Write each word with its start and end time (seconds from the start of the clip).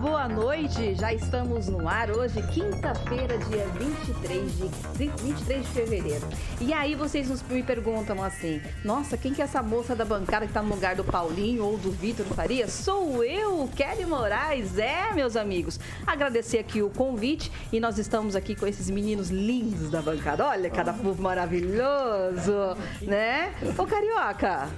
Boa 0.00 0.26
noite. 0.26 0.94
Já 0.94 1.12
estamos 1.12 1.68
no 1.68 1.86
ar 1.86 2.10
hoje, 2.10 2.42
quinta-feira, 2.48 3.36
dia 3.36 3.66
23 3.78 4.56
de, 4.56 4.68
23 4.96 5.62
de 5.62 5.68
fevereiro. 5.68 6.26
E 6.58 6.72
aí 6.72 6.94
vocês 6.94 7.28
nos, 7.28 7.42
me 7.42 7.62
perguntam 7.62 8.22
assim: 8.22 8.62
nossa, 8.82 9.18
quem 9.18 9.34
que 9.34 9.42
é 9.42 9.44
essa 9.44 9.62
moça 9.62 9.94
da 9.94 10.04
bancada 10.04 10.46
que 10.46 10.50
está 10.50 10.62
no 10.62 10.74
lugar 10.74 10.96
do 10.96 11.04
Paulinho 11.04 11.64
ou 11.64 11.76
do 11.76 11.90
Vitor 11.90 12.24
Faria? 12.26 12.66
Sou 12.66 13.22
eu, 13.22 13.68
Kelly 13.76 14.06
Moraes. 14.06 14.78
É, 14.78 15.12
meus 15.12 15.36
amigos. 15.36 15.78
Agradecer 16.06 16.58
aqui 16.58 16.82
o 16.82 16.88
convite 16.88 17.52
e 17.70 17.78
nós 17.78 17.98
estamos 17.98 18.34
aqui 18.34 18.54
com 18.54 18.66
esses 18.66 18.88
meninos 18.88 19.28
lindos 19.28 19.90
da 19.90 20.00
bancada. 20.00 20.46
Olha, 20.46 20.70
cada 20.70 20.94
povo 20.94 21.22
maravilhoso, 21.22 22.74
né? 23.02 23.52
Ô, 23.76 23.84
Carioca. 23.84 24.68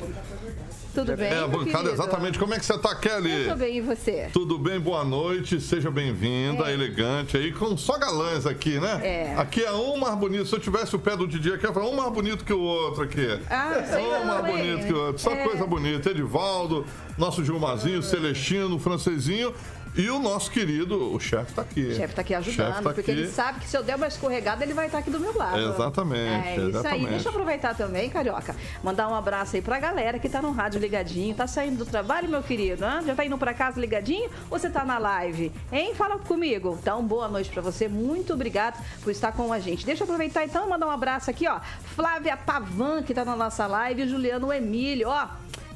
Tudo 0.95 1.17
bem? 1.17 1.29
É, 1.33 1.39
a 1.39 1.49
bancada, 1.49 1.91
exatamente. 1.91 2.39
Como 2.39 2.53
é 2.53 2.59
que 2.59 2.67
você 2.67 2.77
tá, 2.77 2.95
Kelly? 2.95 3.45
Tudo 3.45 3.57
bem, 3.57 3.77
e 3.77 3.81
você? 3.81 4.29
Tudo 4.33 4.59
bem, 4.59 4.79
boa 4.79 5.03
noite, 5.05 5.59
seja 5.61 5.91
bem-vinda, 5.91 6.71
É. 6.71 6.75
elegante 6.75 7.37
aí, 7.37 7.51
com 7.51 7.77
só 7.79 7.99
galãs 7.99 8.45
aqui, 8.47 8.79
né? 8.79 9.01
É. 9.03 9.35
Aqui 9.39 9.63
é 9.63 9.73
um 9.73 9.97
mais 9.97 10.15
bonito. 10.17 10.47
Se 10.47 10.55
eu 10.55 10.61
tivesse 10.61 10.95
o 10.95 10.99
pé 10.99 11.17
do 11.17 11.27
Didi 11.27 11.51
aqui, 11.53 11.65
eu 11.65 11.71
ia 11.71 11.75
falar 11.75 11.89
um 11.89 11.97
mais 11.97 12.13
bonito 12.13 12.45
que 12.45 12.53
o 12.53 12.61
outro 12.61 13.05
aqui. 13.05 13.39
Ah, 13.49 13.83
sei 13.91 14.05
um 14.05 14.25
mais 14.27 14.45
hein? 14.47 14.53
bonito 14.53 14.87
que 14.87 14.93
o 14.93 15.07
outro. 15.07 15.23
Só 15.23 15.31
É. 15.33 15.45
coisa 15.45 15.67
bonita. 15.67 16.11
Edivaldo, 16.11 16.85
nosso 17.17 17.43
Gilmarzinho, 17.43 18.03
Celestino, 18.03 18.79
Francesinho 18.79 19.55
e 19.95 20.09
o 20.11 20.19
nosso 20.19 20.51
querido, 20.51 21.15
o 21.15 21.21
chefe 21.21 21.53
tá 21.53 21.63
aqui. 21.63 21.83
O 21.89 21.95
chefe 21.95 22.15
tá 22.15 22.23
aqui 22.23 22.35
ajudando, 22.35 22.75
tá 22.75 22.83
porque 22.83 23.01
aqui. 23.01 23.11
ele 23.11 23.29
sabe 23.29 23.61
que 23.61 23.69
se 23.69 23.77
eu 23.77 23.83
der 23.83 23.97
uma 23.97 24.07
escorregada, 24.07 24.65
ele 24.65 24.73
vai 24.73 24.87
estar 24.87 24.99
aqui 24.99 25.11
do 25.11 25.21
meu 25.21 25.37
lado. 25.37 25.59
Exatamente, 25.59 26.49
É 26.49 26.53
isso 26.53 26.61
aí. 26.63 26.69
exatamente. 26.69 27.09
Deixa 27.11 27.29
eu 27.29 27.33
aproveitar 27.33 27.75
também, 27.77 28.09
Carioca. 28.09 28.57
Mandar 28.83 29.09
um 29.09 29.15
abraço 29.15 29.57
aí 29.57 29.63
pra 29.63 29.79
galera 29.79 30.19
que 30.19 30.29
tá 30.29 30.41
no 30.41 30.51
rádio 30.53 30.81
ligadinho. 30.81 31.35
Tá 31.35 31.47
saindo 31.47 31.77
do 31.85 31.87
trabalho, 31.87 32.29
meu 32.29 32.43
querido? 32.43 32.85
hã? 32.85 33.03
Já 33.05 33.15
tá 33.15 33.25
indo 33.25 33.37
pra 33.37 33.53
casa 33.53 33.79
ligadinho 33.81 34.31
ou 34.51 34.59
você 34.59 34.71
tá 34.71 34.85
na 34.85 34.99
live? 34.99 35.53
Hein? 35.71 35.95
Fala 35.95 36.19
comigo. 36.19 36.79
Então, 36.81 37.05
boa 37.05 37.29
noite 37.29 37.51
pra 37.51 37.61
você. 37.61 37.87
Muito 37.89 38.33
obrigado 38.33 38.83
por 39.03 39.11
estar 39.11 39.33
com 39.33 39.53
a 39.53 39.59
gente. 39.61 39.85
Deixa 39.85 40.03
eu 40.03 40.07
aproveitar 40.07 40.45
então 40.45 40.67
e 40.67 40.71
mandar 40.71 40.87
um 40.87 40.91
abraço 40.91 41.31
aqui, 41.31 41.47
ó. 41.47 41.61
Flávia 41.95 42.37
Pavan, 42.37 43.03
que 43.03 43.13
tá 43.13 43.25
na 43.25 43.37
nossa 43.37 43.67
live, 43.67 44.03
e 44.03 44.05
o 44.05 44.09
Juliano 44.09 44.53
Emílio, 44.53 45.09
ó. 45.09 45.29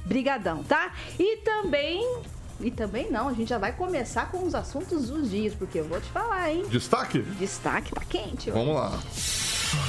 Brigadão, 0.05 0.63
tá? 0.63 0.93
E 1.19 1.39
também 1.39 2.21
e 2.61 2.71
também 2.71 3.11
não, 3.11 3.29
a 3.29 3.33
gente 3.33 3.49
já 3.49 3.59
vai 3.59 3.73
começar 3.73 4.31
com 4.31 4.45
os 4.47 4.55
assuntos 4.55 5.09
dos 5.09 5.31
dias, 5.31 5.55
porque 5.55 5.79
eu 5.81 5.85
vou 5.85 6.01
te 6.01 6.09
falar, 6.09 6.51
hein? 6.53 6.65
Destaque? 6.69 7.21
Destaque 7.21 7.93
tá 7.95 8.03
quente. 8.09 8.51
ó. 8.51 8.55
Vamos 8.55 8.75
lá. 8.75 8.99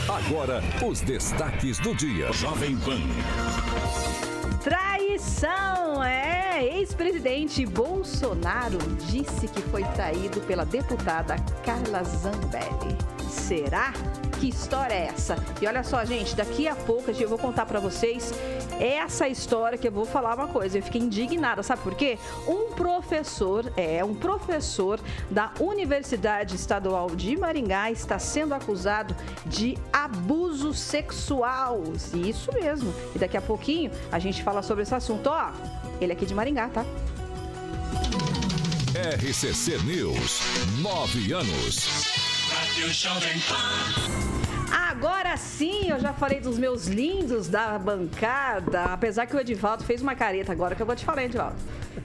Agora, 0.10 0.62
os 0.86 1.02
destaques 1.02 1.80
do 1.80 1.96
dia. 1.96 2.32
Jovem 2.34 2.76
Pan. 2.78 3.00
Traição! 4.64 6.04
É, 6.04 6.64
ex-presidente 6.66 7.66
Bolsonaro 7.66 8.78
disse 9.10 9.48
que 9.48 9.62
foi 9.62 9.84
traído 9.96 10.42
pela 10.42 10.66
deputada 10.66 11.36
Carla 11.64 12.04
Zambelli. 12.04 12.98
Será? 13.30 13.94
Que 14.40 14.50
história 14.50 14.94
é 14.94 15.08
essa? 15.08 15.36
E 15.62 15.68
olha 15.68 15.84
só, 15.84 16.04
gente, 16.06 16.36
daqui 16.36 16.68
a 16.68 16.76
pouco 16.76 17.10
eu 17.10 17.28
vou 17.28 17.38
contar 17.38 17.66
pra 17.66 17.80
vocês 17.80 18.32
essa 18.80 19.28
história 19.28 19.78
que 19.78 19.88
eu 19.88 19.92
vou 19.92 20.06
falar 20.06 20.36
uma 20.36 20.48
coisa. 20.48 20.78
Eu 20.78 20.84
fiquei 20.84 21.02
indignada, 21.02 21.64
sabe 21.64 21.82
por 21.82 21.96
quê? 21.96 22.20
Um 22.48 22.72
professor, 22.74 23.72
é, 23.76 24.04
um 24.04 24.14
professor 24.14 25.00
da 25.32 25.52
Universidade 25.60 26.56
Estadual 26.56 27.10
de 27.16 27.36
Maringá 27.36 27.92
está 27.92 28.20
sendo 28.20 28.54
acusado 28.54 29.16
de 29.46 29.78
abuso 29.92 30.74
sexual. 30.74 31.82
Isso 32.14 32.52
mesmo. 32.54 32.94
E 33.16 33.20
daqui 33.20 33.38
a 33.38 33.42
pouquinho 33.42 33.92
a 34.12 34.20
gente 34.20 34.44
fala 34.44 34.62
sobre 34.62 34.84
esse 34.84 34.94
assunto. 34.94 35.28
Ó, 35.28 35.52
ele 36.00 36.12
é 36.12 36.16
aqui 36.16 36.26
de 36.26 36.36
Maringá, 36.36 36.70
tá? 36.70 36.86
RCC 38.98 39.78
News. 39.84 40.42
Nove 40.82 41.32
anos. 41.32 42.27
Agora 44.72 45.36
sim, 45.38 45.90
eu 45.90 46.00
já 46.00 46.14
falei 46.14 46.40
dos 46.40 46.58
meus 46.58 46.86
lindos 46.88 47.48
da 47.48 47.78
bancada. 47.80 48.84
Apesar 48.86 49.26
que 49.26 49.36
o 49.36 49.40
Edivaldo 49.40 49.84
fez 49.84 50.02
uma 50.02 50.16
careta 50.16 50.52
agora 50.52 50.76
que 50.76 50.82
eu 50.82 50.86
vou 50.86 50.96
te 50.96 51.04
falar, 51.06 51.24
Edivaldo. 51.24 51.56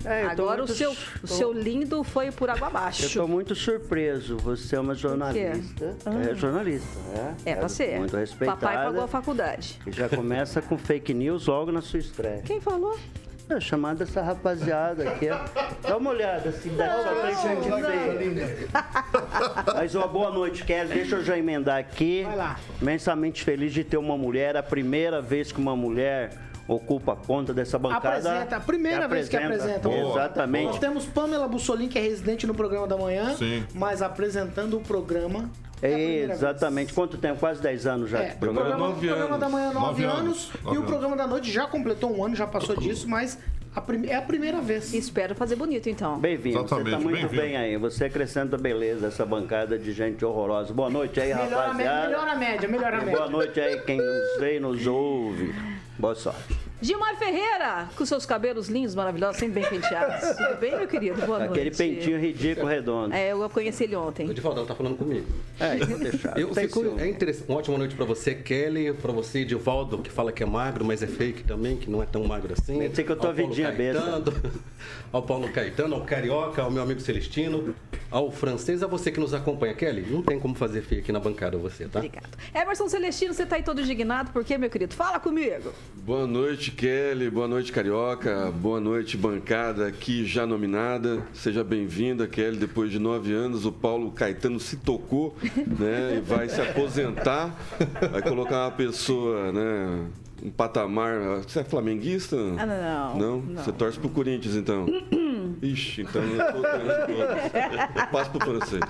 É, 0.05 0.23
agora 0.25 0.63
o 0.65 0.67
seu, 0.69 0.93
o 0.93 0.97
tô- 1.21 1.27
seu 1.27 1.53
lindo 1.53 2.03
foi 2.03 2.31
por 2.33 2.49
água 2.49 2.69
abaixo. 2.69 3.03
Eu 3.03 3.07
estou 3.09 3.29
muito 3.29 3.55
surpreso. 3.55 4.37
Você 4.39 4.77
é 4.77 4.81
uma 4.81 4.95
jornalista. 4.95 5.97
É 6.31 6.35
jornalista, 6.35 6.99
né? 7.15 7.37
É 7.45 7.55
pra 7.55 7.69
ser. 7.69 7.99
Muito 7.99 8.17
respeitada. 8.17 8.59
Papai 8.61 8.77
pagou 8.85 9.05
a 9.05 9.09
faculdade. 9.09 9.79
E 9.87 9.93
já 9.93 10.09
começa 10.09 10.63
com 10.63 10.79
fake 10.79 11.13
news 11.13 11.47
logo 11.47 11.71
na 11.71 11.83
sua 11.83 11.99
estreia. 11.99 12.43
Quem 12.43 12.61
falou? 12.61 12.99
É, 13.49 13.61
chamando 13.61 14.03
essa 14.03 14.23
rapaziada 14.23 15.11
aqui. 15.11 15.29
ó. 15.31 15.39
Dá 15.87 15.97
uma 15.97 16.11
olhada 16.11 16.49
assim, 16.51 16.75
dá 16.77 16.97
só 17.03 17.15
pra 17.15 17.31
gente 17.33 17.69
ver. 17.83 18.69
Mas 19.75 19.95
uma 19.95 20.07
boa 20.07 20.31
noite, 20.31 20.65
Kelly. 20.65 20.95
Deixa 20.95 21.17
eu 21.17 21.25
já 21.25 21.37
emendar 21.37 21.79
aqui. 21.79 22.23
Vai 22.25 22.37
lá. 22.37 22.59
Imensamente 22.81 23.45
feliz 23.45 23.73
de 23.73 23.85
ter 23.85 23.97
uma 23.97 24.17
mulher. 24.17 24.57
A 24.57 24.63
primeira 24.63 25.21
vez 25.21 25.53
que 25.53 25.59
uma 25.61 25.77
mulher 25.77 26.31
ocupa 26.67 27.13
a 27.13 27.17
ponta 27.17 27.53
dessa 27.53 27.79
bancada. 27.79 28.09
Apresenta, 28.31 28.57
a 28.57 28.61
primeira 28.61 29.09
vez 29.09 29.29
que 29.29 29.37
apresenta. 29.37 29.89
Boa, 29.89 30.13
Exatamente. 30.13 30.67
Nós 30.67 30.79
temos 30.79 31.05
Pamela 31.07 31.49
Bussolin, 31.49 31.89
que 31.89 31.99
é 31.99 32.03
residente 32.03 32.47
no 32.47 32.55
programa 32.55 32.87
da 32.87 32.97
manhã, 32.97 33.35
Sim. 33.35 33.67
mas 33.75 34.01
apresentando 34.03 34.77
o 34.77 34.81
programa. 34.81 35.51
É 35.89 36.33
Exatamente. 36.33 36.87
vez. 36.87 36.95
Quanto 36.95 37.19
tempo? 37.19 37.41
Quase 37.41 37.61
10 37.61 37.87
anos 37.87 38.11
já. 38.11 38.21
É, 38.23 38.29
de 38.31 38.35
o 38.37 38.39
programa. 38.39 38.67
programa, 38.69 38.87
Nove 38.89 39.07
o 39.07 39.09
programa 39.11 39.29
anos. 39.35 39.41
da 39.41 39.49
manhã, 39.49 39.73
9 39.73 39.79
Nove 39.87 40.05
anos, 40.05 40.19
anos. 40.21 40.51
e 40.61 40.65
Nove 40.65 40.79
o 40.79 40.83
programa 40.85 41.17
da 41.17 41.27
noite 41.27 41.51
já 41.51 41.67
completou 41.67 42.17
um 42.17 42.25
ano, 42.25 42.35
já 42.37 42.47
passou 42.47 42.77
disso, 42.77 43.09
mas 43.09 43.39
a 43.75 43.81
prim- 43.81 44.07
é 44.07 44.15
a 44.15 44.23
primeira 44.23 44.61
vez. 44.61 44.93
Espero 44.95 45.35
fazer 45.35 45.57
bonito, 45.57 45.89
então. 45.89 46.19
Bem-vindo, 46.21 46.59
você 46.59 46.65
Exatamente, 46.67 46.91
tá 46.91 47.01
muito 47.01 47.17
bem-vindo. 47.21 47.43
bem 47.43 47.57
aí. 47.57 47.77
Você 47.79 48.05
acrescenta 48.05 48.57
beleza 48.59 49.07
essa 49.09 49.25
bancada 49.27 49.79
de 49.79 49.93
gente 49.93 50.25
horrorosa. 50.25 50.73
Boa 50.73 50.91
noite 50.91 51.21
aí, 51.21 51.29
Melhora 51.35 51.45
a, 51.45 51.49
média, 51.75 51.91
rapaziada. 51.91 52.07
melhora 52.09 52.33
a 52.33 52.37
média, 52.37 52.69
melhora 52.69 52.97
a 52.97 53.01
média. 53.01 53.17
Boa 53.19 53.31
noite 53.31 53.61
aí 53.61 53.81
quem 53.81 53.97
nos 53.99 54.39
vê 54.41 54.57
e 54.57 54.61
nos 54.61 54.87
ouve. 54.87 55.55
Boa 55.99 56.15
sorte. 56.15 56.72
Gilmar 56.83 57.17
Ferreira, 57.17 57.89
com 57.97 58.05
seus 58.05 58.27
cabelos 58.27 58.69
lindos, 58.69 58.93
maravilhosos, 58.97 59.37
sempre 59.37 59.61
bem 59.61 59.71
penteados. 59.71 60.31
Tudo 60.37 60.59
bem, 60.59 60.77
meu 60.77 60.89
querido? 60.89 61.25
Boa 61.25 61.39
noite. 61.39 61.53
Aquele 61.53 61.71
pentinho 61.71 62.19
ridículo 62.19 62.67
redondo. 62.67 63.15
É, 63.15 63.33
eu 63.33 63.49
conheci 63.49 63.85
ele 63.85 63.95
ontem. 63.95 64.27
O 64.27 64.33
Edivaldão 64.33 64.67
tá 64.67 64.75
falando 64.75 64.97
comigo. 64.97 65.25
É, 65.61 65.81
eu 65.81 65.87
vou 65.87 65.99
deixar. 65.99 66.37
Eu 66.37 66.49
tem 66.49 66.67
fico, 66.67 66.99
é 66.99 67.09
interessante. 67.09 67.49
Uma 67.49 67.59
ótima 67.61 67.79
noite 67.79 67.95
pra 67.95 68.05
você, 68.05 68.35
Kelly, 68.35 68.93
pra 68.95 69.13
você, 69.13 69.41
Edivaldo, 69.41 69.99
que 69.99 70.11
fala 70.11 70.33
que 70.33 70.43
é 70.43 70.47
magro, 70.47 70.85
mas 70.85 71.05
é 71.05 71.07
fake 71.07 71.45
também, 71.45 71.77
que 71.77 71.89
não 71.89 72.03
é 72.03 72.07
tão 72.07 72.25
magro 72.25 72.53
assim. 72.53 72.77
Pensei 72.81 73.05
que 73.05 73.13
eu 73.13 73.17
tô 73.17 73.33
Paulo 73.33 73.37
vidinha 73.37 73.71
besta. 73.71 74.03
Ao 75.13 75.23
Paulo 75.23 75.53
Caetano, 75.53 75.95
ao 75.95 76.01
Carioca, 76.05 76.63
ao 76.63 76.71
meu 76.71 76.83
amigo 76.83 76.99
Celestino, 76.99 77.75
ao 78.11 78.31
francês, 78.31 78.83
a 78.83 78.87
você 78.87 79.11
que 79.11 79.21
nos 79.21 79.35
acompanha. 79.35 79.75
Kelly, 79.75 80.07
não 80.11 80.23
tem 80.23 80.41
como 80.41 80.55
fazer 80.55 80.81
feio 80.81 81.03
aqui 81.03 81.13
na 81.13 81.21
bancada 81.21 81.59
você, 81.59 81.87
tá? 81.87 81.99
Obrigado. 81.99 82.31
Emerson 82.55 82.89
Celestino, 82.89 83.35
você 83.35 83.45
tá 83.45 83.57
aí 83.57 83.63
todo 83.63 83.81
indignado, 83.81 84.33
por 84.33 84.43
quê, 84.43 84.57
meu 84.57 84.71
querido? 84.71 84.95
Fala 84.95 85.21
comigo. 85.21 85.71
Boa 85.95 86.27
noite, 86.27 86.72
Kelly. 86.77 87.31
Boa 87.31 87.47
noite, 87.47 87.71
Carioca. 87.73 88.51
Boa 88.51 88.81
noite, 88.81 89.17
bancada 89.17 89.87
aqui 89.87 90.25
já 90.25 90.47
nominada. 90.47 91.23
Seja 91.33 91.63
bem-vinda, 91.63 92.27
Kelly. 92.27 92.57
Depois 92.57 92.91
de 92.91 92.99
nove 92.99 93.33
anos, 93.33 93.65
o 93.65 93.73
Paulo 93.73 94.11
Caetano 94.13 94.59
se 94.59 94.77
tocou, 94.77 95.37
né? 95.79 96.17
E 96.17 96.21
vai 96.21 96.49
se 96.49 96.61
aposentar. 96.61 97.55
Vai 98.11 98.23
colocar 98.23 98.65
uma 98.67 98.71
pessoa, 98.73 99.53
né? 99.53 100.07
Um 100.43 100.51
patamar. 100.51 101.21
Você 101.47 101.61
é 101.61 101.65
flamenguista? 101.65 102.37
Ah, 102.59 102.67
não, 102.67 103.17
Não? 103.19 103.41
não. 103.41 103.63
Você 103.63 103.73
torce 103.73 103.99
pro 103.99 104.09
Corinthians, 104.09 104.57
então? 104.57 104.87
Ixi, 105.63 106.03
então 106.03 106.23
eu 106.23 106.53
tô 106.53 106.63
todas. 106.63 108.11
Passo 108.11 108.31
pro 108.31 108.41
francês. 108.47 108.83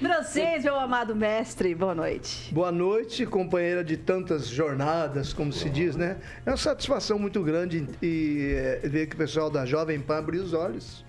Francês, 0.00 0.64
meu 0.64 0.76
amado 0.76 1.14
mestre, 1.14 1.72
boa 1.74 1.94
noite. 1.94 2.52
Boa 2.52 2.72
noite, 2.72 3.24
companheira 3.24 3.84
de 3.84 3.96
tantas 3.96 4.48
jornadas, 4.48 5.32
como 5.32 5.52
se 5.52 5.70
diz, 5.70 5.94
né? 5.94 6.16
É 6.44 6.50
uma 6.50 6.56
satisfação 6.56 7.16
muito 7.18 7.40
grande 7.42 7.86
e, 8.02 8.54
é, 8.56 8.80
ver 8.88 9.06
que 9.06 9.14
o 9.14 9.18
pessoal 9.18 9.48
da 9.48 9.64
Jovem 9.64 10.00
Pan 10.00 10.18
abriu 10.18 10.42
os 10.42 10.52
olhos 10.52 11.04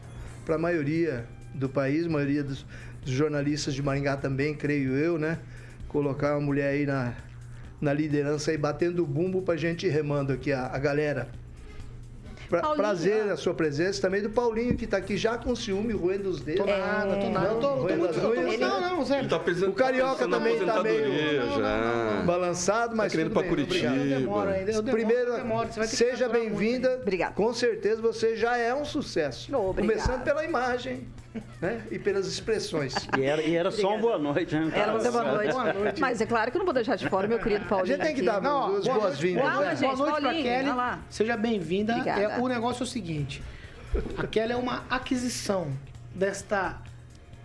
para 0.45 0.55
a 0.55 0.57
maioria 0.59 1.25
do 1.55 1.67
país, 1.67 2.05
a 2.05 2.09
maioria 2.09 2.43
dos, 2.43 2.63
dos 3.01 3.11
jornalistas 3.11 3.73
de 3.73 3.81
Maringá 3.81 4.17
também, 4.17 4.53
creio 4.53 4.95
eu, 4.95 5.17
né? 5.17 5.39
Colocar 5.87 6.33
uma 6.33 6.41
mulher 6.41 6.69
aí 6.69 6.85
na, 6.85 7.13
na 7.81 7.91
liderança 7.91 8.53
e 8.53 8.57
batendo 8.57 9.03
bumbo 9.05 9.41
pra 9.41 9.55
gente 9.55 9.87
ir 9.87 9.89
remando 9.89 10.31
aqui 10.31 10.51
a, 10.51 10.67
a 10.67 10.77
galera. 10.77 11.27
Pra, 12.53 12.61
Paulinho, 12.61 12.83
prazer 12.83 13.25
ó. 13.29 13.33
a 13.33 13.35
sua 13.35 13.53
presença, 13.55 13.99
também 13.99 14.21
do 14.21 14.29
Paulinho, 14.29 14.77
que 14.77 14.85
tá 14.85 14.97
aqui 14.97 15.17
já 15.17 15.39
com 15.39 15.55
ciúme, 15.55 15.91
roendo 15.91 16.29
os 16.29 16.39
dedos. 16.39 16.63
Tô 16.63 16.71
nada, 16.71 17.15
tô 17.15 17.29
nada. 17.31 17.47
Eu 17.47 17.55
tô, 17.55 17.67
tô 17.69 17.75
muito. 17.77 18.21
tô 18.21 18.27
muito- 18.35 18.59
Não, 18.59 18.79
não, 18.79 19.03
Zé. 19.05 19.19
Ele 19.19 19.27
tá 19.27 19.37
O 19.37 19.73
Carioca 19.73 20.13
pensando 20.13 20.29
na 20.29 20.37
também 20.37 20.59
tá 20.63 20.83
meio- 20.83 21.39
Não, 21.49 21.59
não. 22.19 22.25
Balançado, 22.27 22.95
mas 22.95 23.11
Tá 23.11 23.17
querendo 23.17 23.35
obrigado. 23.35 23.49
Curitiba. 23.49 23.95
Eu 23.95 24.19
demoro 24.19 24.49
ainda. 24.51 24.71
Eu 24.71 24.81
demoro, 24.83 25.03
Primeiro, 25.03 25.33
demoro. 25.35 25.69
Seja 25.87 26.29
bem-vinda. 26.29 26.99
Obrigada. 27.01 27.33
Com 27.33 27.51
certeza 27.55 27.99
você 27.99 28.35
já 28.35 28.55
é 28.55 28.71
um 28.71 28.85
sucesso. 28.85 29.49
Obrigada. 29.55 29.81
Começando 30.03 30.23
pela 30.23 30.43
imagem 30.45 31.07
né? 31.61 31.83
e 31.91 31.99
pelas 31.99 32.27
expressões. 32.27 32.93
E 33.17 33.23
era, 33.23 33.41
e 33.41 33.55
era 33.55 33.71
só 33.71 33.95
um 33.95 34.01
boa 34.01 34.17
noite, 34.17 34.55
né? 34.55 34.71
Era 34.73 34.93
você 34.93 35.09
boa 35.11 35.23
noite. 35.23 35.51
Boa 35.51 35.73
noite. 35.73 36.01
Mas 36.01 36.21
é 36.21 36.25
claro 36.25 36.51
que 36.51 36.57
eu 36.57 36.59
não 36.59 36.65
vou 36.65 36.73
deixar 36.73 36.95
de 36.95 37.07
fora 37.09 37.27
meu 37.27 37.39
querido 37.39 37.65
A 37.65 37.67
Paulinho. 37.67 37.95
gente 37.95 38.05
tem 38.05 38.15
que 38.15 38.21
dar 38.21 38.41
Não, 38.41 38.71
duas 38.71 38.85
boa 38.85 38.99
boas-vindas. 38.99 39.43
Calma, 39.43 39.65
né? 39.65 39.75
Boa 39.75 39.95
noite 39.95 40.11
pra 40.13 40.21
Paulinho, 40.21 40.43
Kelly. 40.43 40.69
Seja 41.09 41.37
bem-vinda. 41.37 41.93
É, 41.93 42.39
o 42.39 42.47
negócio 42.47 42.83
é 42.83 42.85
o 42.85 42.87
seguinte: 42.87 43.43
a 44.17 44.27
Kelly 44.27 44.53
é 44.53 44.57
uma 44.57 44.83
aquisição 44.89 45.71
desta 46.13 46.81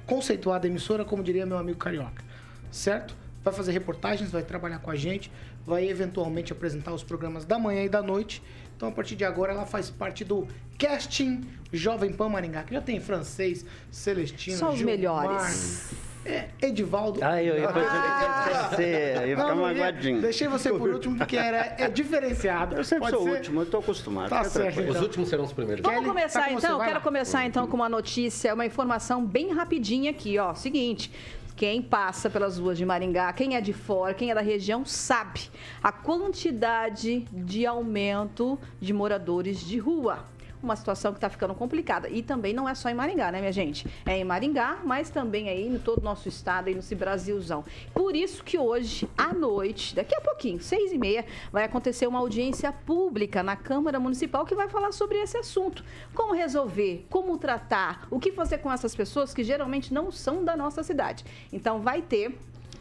conceituada 0.07 0.67
emissora, 0.67 1.05
como 1.05 1.23
diria 1.23 1.47
meu 1.47 1.59
amigo 1.59 1.79
Carioca. 1.79 2.23
Certo? 2.71 3.15
Vai 3.45 3.55
fazer 3.55 3.73
reportagens, 3.73 4.31
vai 4.31 4.43
trabalhar 4.43 4.79
com 4.79 4.91
a 4.91 4.97
gente, 4.97 5.31
vai 5.65 5.89
eventualmente 5.89 6.53
apresentar 6.53 6.93
os 6.93 7.03
programas 7.03 7.45
da 7.45 7.59
manhã 7.59 7.85
e 7.85 7.89
da 7.89 8.03
noite. 8.03 8.43
Então, 8.79 8.89
a 8.91 8.93
partir 8.93 9.17
de 9.17 9.25
agora, 9.25 9.53
ela 9.53 9.67
faz 9.67 9.91
parte 9.91 10.25
do 10.25 10.47
casting 10.79 11.41
Jovem 11.73 12.13
Pan 12.13 12.29
Maringá, 12.29 12.63
que 12.63 12.73
já 12.73 12.81
tem 12.81 13.01
francês, 13.01 13.67
Celestino, 13.91 14.57
Só 14.57 14.71
os 14.71 14.79
Gilmar, 14.79 14.97
melhores. 14.97 15.91
é, 16.25 16.47
Edivaldo. 16.63 17.19
Ah, 17.21 17.43
eu 17.43 17.59
ia 17.59 17.69
fazer 17.69 18.77
você, 18.77 19.15
eu 19.19 19.29
ia 19.31 19.37
ficar 19.37 19.55
magoadinho. 19.57 20.21
Deixei 20.21 20.47
você 20.47 20.71
por 20.71 20.91
último 20.91 21.17
porque 21.19 21.37
era, 21.37 21.75
é 21.77 21.89
diferenciado. 21.89 22.77
Eu 22.77 22.85
sempre 22.85 23.11
Pode 23.11 23.17
sou 23.17 23.27
o 23.27 23.35
último, 23.37 23.61
eu 23.63 23.67
tô 23.67 23.79
acostumado. 23.79 24.29
Tá 24.31 24.45
certo. 24.45 24.67
tranquilo. 24.75 24.91
Os 24.91 24.95
Então. 24.95 25.03
últimos 25.03 25.29
serão 25.29 25.45
os 25.45 25.53
primeiros. 25.53 25.83
Vamos 25.83 25.99
Kelly, 25.99 26.09
começar 26.09 26.41
tá 26.43 26.47
com 26.49 26.55
você, 26.55 26.67
então, 26.69 26.79
quero 26.79 26.95
lá. 26.95 27.01
começar 27.01 27.45
então 27.47 27.67
com 27.67 27.77
uma 27.77 27.89
notícia, 27.89 28.55
uma 28.55 28.65
informação 28.65 29.27
bem 29.27 29.53
rapidinha 29.53 30.13
aqui, 30.13 30.39
ó. 30.39 30.55
Seguinte, 30.55 31.11
quem 31.59 31.83
passa 31.83 32.31
pelas 32.31 32.57
ruas 32.57 32.79
de 32.79 32.87
Maringá, 32.87 33.33
quem 33.33 33.57
é 33.57 33.61
de 33.61 33.73
fora, 33.73 34.15
quem 34.15 34.31
é 34.31 34.35
da 34.35 34.41
região, 34.41 34.85
sabe 34.85 35.51
a 35.83 35.91
quantidade 35.91 37.27
de 37.33 37.67
aumento 37.67 38.57
de 38.81 38.93
moradores 38.93 39.59
de 39.59 39.77
rua. 39.77 40.25
Uma 40.63 40.75
situação 40.75 41.13
que 41.13 41.19
está 41.19 41.29
ficando 41.29 41.55
complicada. 41.55 42.09
E 42.09 42.23
também 42.23 42.53
não 42.53 42.69
é 42.69 42.75
só 42.75 42.89
em 42.89 42.95
Maringá, 42.95 43.31
né, 43.31 43.39
minha 43.39 43.53
gente? 43.53 43.87
É 44.05 44.17
em 44.17 44.25
Maringá, 44.25 44.81
mas 44.85 45.09
também 45.11 45.49
aí 45.49 45.67
em 45.67 45.79
todo 45.79 45.99
o 45.99 46.05
nosso 46.05 46.29
estado, 46.29 46.69
aí 46.69 46.75
nesse 46.75 46.95
Brasilzão. 46.95 47.65
Por 47.95 48.17
isso 48.17 48.43
que 48.43 48.59
hoje, 48.59 49.09
à 49.17 49.33
noite, 49.33 49.95
daqui 49.95 50.15
a 50.15 50.21
pouquinho, 50.21 50.61
seis 50.61 50.93
e 50.93 50.99
meia, 50.99 51.25
vai 51.53 51.65
acontecer 51.65 52.07
uma 52.07 52.19
audiência 52.19 52.73
pública 52.73 53.43
na 53.43 53.55
Câmara 53.55 54.01
Municipal 54.01 54.45
que 54.45 54.55
vai 54.55 54.69
falar 54.69 54.93
sobre 54.93 55.19
esse 55.19 55.37
assunto. 55.37 55.85
Como 56.15 56.35
resolver, 56.35 57.07
como 57.09 57.39
tratar, 57.39 58.07
o 58.11 58.19
que 58.19 58.33
fazer 58.33 58.59
com 58.59 58.73
essas 58.73 58.95
pessoas 58.95 59.33
que 59.33 59.45
geralmente 59.45 59.95
não 59.95 60.11
são 60.11 60.45
da 60.45 60.57
nossa 60.57 60.83
cidade. 60.83 61.25
Então 61.53 61.81
vai 61.81 62.03
ter 62.03 62.37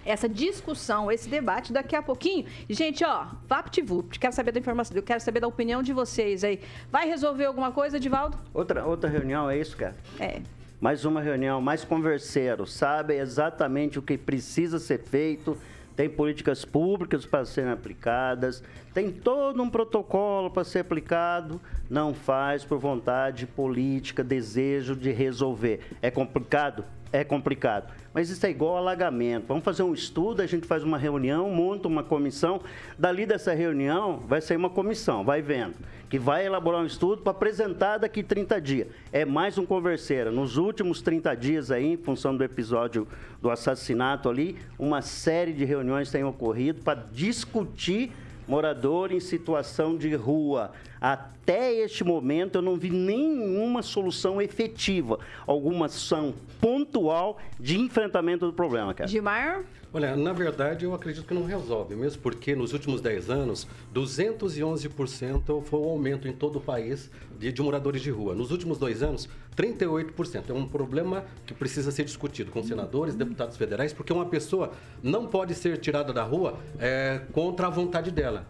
essa 0.07 0.29
discussão, 0.29 1.11
esse 1.11 1.27
debate 1.27 1.73
daqui 1.73 1.95
a 1.95 2.01
pouquinho. 2.01 2.45
Gente, 2.69 3.03
ó, 3.03 3.25
VaptVupt, 3.47 4.19
quero 4.19 4.33
saber 4.33 4.53
da 4.53 4.59
informação, 4.59 4.95
eu 4.95 5.03
quero 5.03 5.19
saber 5.19 5.41
da 5.41 5.47
opinião 5.47 5.83
de 5.83 5.91
vocês 5.91 6.43
aí. 6.43 6.61
Vai 6.89 7.07
resolver 7.07 7.45
alguma 7.45 7.71
coisa, 7.71 7.97
Edivaldo? 7.97 8.37
Outra, 8.53 8.85
outra 8.85 9.09
reunião, 9.09 9.49
é 9.49 9.59
isso, 9.59 9.75
cara? 9.75 9.95
É. 10.19 10.41
Mais 10.79 11.03
uma 11.03 11.21
reunião, 11.21 11.59
mais 11.59 11.83
converseiro, 11.83 12.65
sabe 12.65 13.15
exatamente 13.15 13.99
o 13.99 14.01
que 14.01 14.17
precisa 14.17 14.79
ser 14.79 14.99
feito, 14.99 15.57
tem 15.95 16.07
políticas 16.07 16.63
públicas 16.63 17.25
para 17.25 17.43
serem 17.43 17.71
aplicadas, 17.71 18.63
tem 18.93 19.11
todo 19.11 19.61
um 19.61 19.69
protocolo 19.69 20.51
para 20.51 20.63
ser 20.63 20.79
aplicado, 20.79 21.59
não 21.89 22.13
faz 22.13 22.63
por 22.63 22.77
vontade 22.77 23.47
política, 23.47 24.23
desejo 24.23 24.95
de 24.95 25.11
resolver. 25.11 25.81
É 26.01 26.11
complicado? 26.11 26.85
É 27.17 27.23
complicado. 27.23 27.91
Mas 28.13 28.29
isso 28.29 28.45
é 28.45 28.51
igual 28.51 28.77
alagamento. 28.77 29.47
Vamos 29.47 29.63
fazer 29.63 29.81
um 29.81 29.91
estudo, 29.91 30.39
a 30.39 30.45
gente 30.45 30.67
faz 30.67 30.83
uma 30.83 30.99
reunião, 30.99 31.49
monta 31.49 31.87
uma 31.87 32.03
comissão. 32.03 32.61
Dali 32.95 33.25
dessa 33.25 33.55
reunião 33.55 34.19
vai 34.27 34.39
sair 34.39 34.55
uma 34.55 34.69
comissão, 34.69 35.25
vai 35.25 35.41
vendo, 35.41 35.73
que 36.11 36.19
vai 36.19 36.45
elaborar 36.45 36.79
um 36.79 36.85
estudo 36.85 37.23
para 37.23 37.31
apresentar 37.31 37.97
daqui 37.97 38.21
30 38.21 38.61
dias. 38.61 38.87
É 39.11 39.25
mais 39.25 39.57
um 39.57 39.65
converseiro. 39.65 40.31
Nos 40.31 40.57
últimos 40.57 41.01
30 41.01 41.33
dias 41.33 41.71
aí, 41.71 41.93
em 41.93 41.97
função 41.97 42.37
do 42.37 42.43
episódio 42.43 43.07
do 43.41 43.49
assassinato 43.49 44.29
ali, 44.29 44.55
uma 44.77 45.01
série 45.01 45.53
de 45.53 45.65
reuniões 45.65 46.11
têm 46.11 46.23
ocorrido 46.23 46.83
para 46.83 47.03
discutir 47.11 48.11
morador 48.47 49.11
em 49.11 49.19
situação 49.19 49.97
de 49.97 50.15
rua. 50.15 50.71
Até 50.99 51.73
este 51.73 52.03
momento 52.03 52.55
eu 52.55 52.61
não 52.61 52.75
vi 52.75 52.89
nenhuma 52.89 53.81
solução 53.81 54.41
efetiva, 54.41 55.19
alguma 55.45 55.87
ação 55.87 56.33
pontual 56.59 57.37
de 57.59 57.79
enfrentamento 57.79 58.45
do 58.45 58.53
problema, 58.53 58.93
cara. 58.93 59.07
Gilmar? 59.07 59.63
Olha, 59.97 60.15
na 60.15 60.31
verdade, 60.31 60.85
eu 60.85 60.93
acredito 60.93 61.25
que 61.25 61.33
não 61.33 61.43
resolve, 61.43 61.95
mesmo 61.95 62.21
porque 62.21 62.55
nos 62.55 62.71
últimos 62.71 63.01
10 63.01 63.31
anos, 63.31 63.67
211% 63.95 65.63
foi 65.63 65.79
o 65.79 65.85
aumento 65.85 66.27
em 66.27 66.33
todo 66.33 66.57
o 66.57 66.61
país 66.61 67.09
de, 67.39 67.51
de 67.51 67.61
moradores 67.63 68.03
de 68.03 68.11
rua. 68.11 68.35
Nos 68.35 68.51
últimos 68.51 68.77
dois 68.77 69.01
anos, 69.01 69.27
38%. 69.55 70.51
É 70.51 70.53
um 70.53 70.67
problema 70.67 71.25
que 71.47 71.53
precisa 71.55 71.89
ser 71.89 72.03
discutido 72.03 72.51
com 72.51 72.61
senadores, 72.61 73.15
deputados 73.15 73.57
federais, 73.57 73.91
porque 73.91 74.13
uma 74.13 74.27
pessoa 74.27 74.71
não 75.01 75.25
pode 75.25 75.55
ser 75.55 75.79
tirada 75.79 76.13
da 76.13 76.21
rua 76.21 76.59
é, 76.77 77.21
contra 77.33 77.65
a 77.65 77.69
vontade 77.71 78.11
dela. 78.11 78.45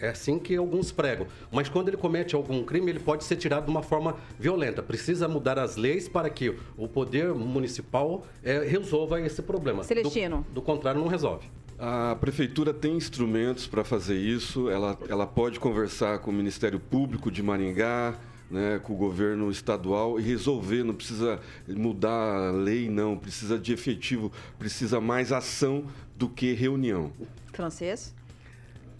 É 0.00 0.08
assim 0.08 0.38
que 0.38 0.56
alguns 0.56 0.90
pregam. 0.90 1.26
Mas 1.52 1.68
quando 1.68 1.88
ele 1.88 1.96
comete 1.96 2.34
algum 2.34 2.64
crime, 2.64 2.90
ele 2.90 3.00
pode 3.00 3.24
ser 3.24 3.36
tirado 3.36 3.66
de 3.66 3.70
uma 3.70 3.82
forma 3.82 4.16
violenta. 4.38 4.82
Precisa 4.82 5.28
mudar 5.28 5.58
as 5.58 5.76
leis 5.76 6.08
para 6.08 6.30
que 6.30 6.56
o 6.76 6.88
poder 6.88 7.34
municipal 7.34 8.26
é, 8.42 8.60
resolva 8.60 9.20
esse 9.20 9.42
problema. 9.42 9.84
Celestino. 9.84 10.44
Do, 10.48 10.54
do 10.54 10.62
contrário, 10.62 11.00
não 11.00 11.08
resolve. 11.08 11.46
A 11.78 12.14
prefeitura 12.20 12.74
tem 12.74 12.96
instrumentos 12.96 13.66
para 13.66 13.84
fazer 13.84 14.16
isso. 14.16 14.68
Ela, 14.70 14.98
ela 15.08 15.26
pode 15.26 15.60
conversar 15.60 16.18
com 16.18 16.30
o 16.30 16.34
Ministério 16.34 16.78
Público 16.78 17.30
de 17.30 17.42
Maringá, 17.42 18.18
né, 18.50 18.78
com 18.82 18.92
o 18.92 18.96
governo 18.96 19.50
estadual 19.50 20.18
e 20.18 20.22
resolver. 20.22 20.82
Não 20.82 20.94
precisa 20.94 21.40
mudar 21.68 22.48
a 22.48 22.50
lei, 22.50 22.90
não. 22.90 23.16
Precisa 23.16 23.58
de 23.58 23.72
efetivo, 23.72 24.32
precisa 24.58 25.00
mais 25.00 25.32
ação 25.32 25.84
do 26.16 26.28
que 26.28 26.52
reunião. 26.52 27.12
Francês? 27.52 28.14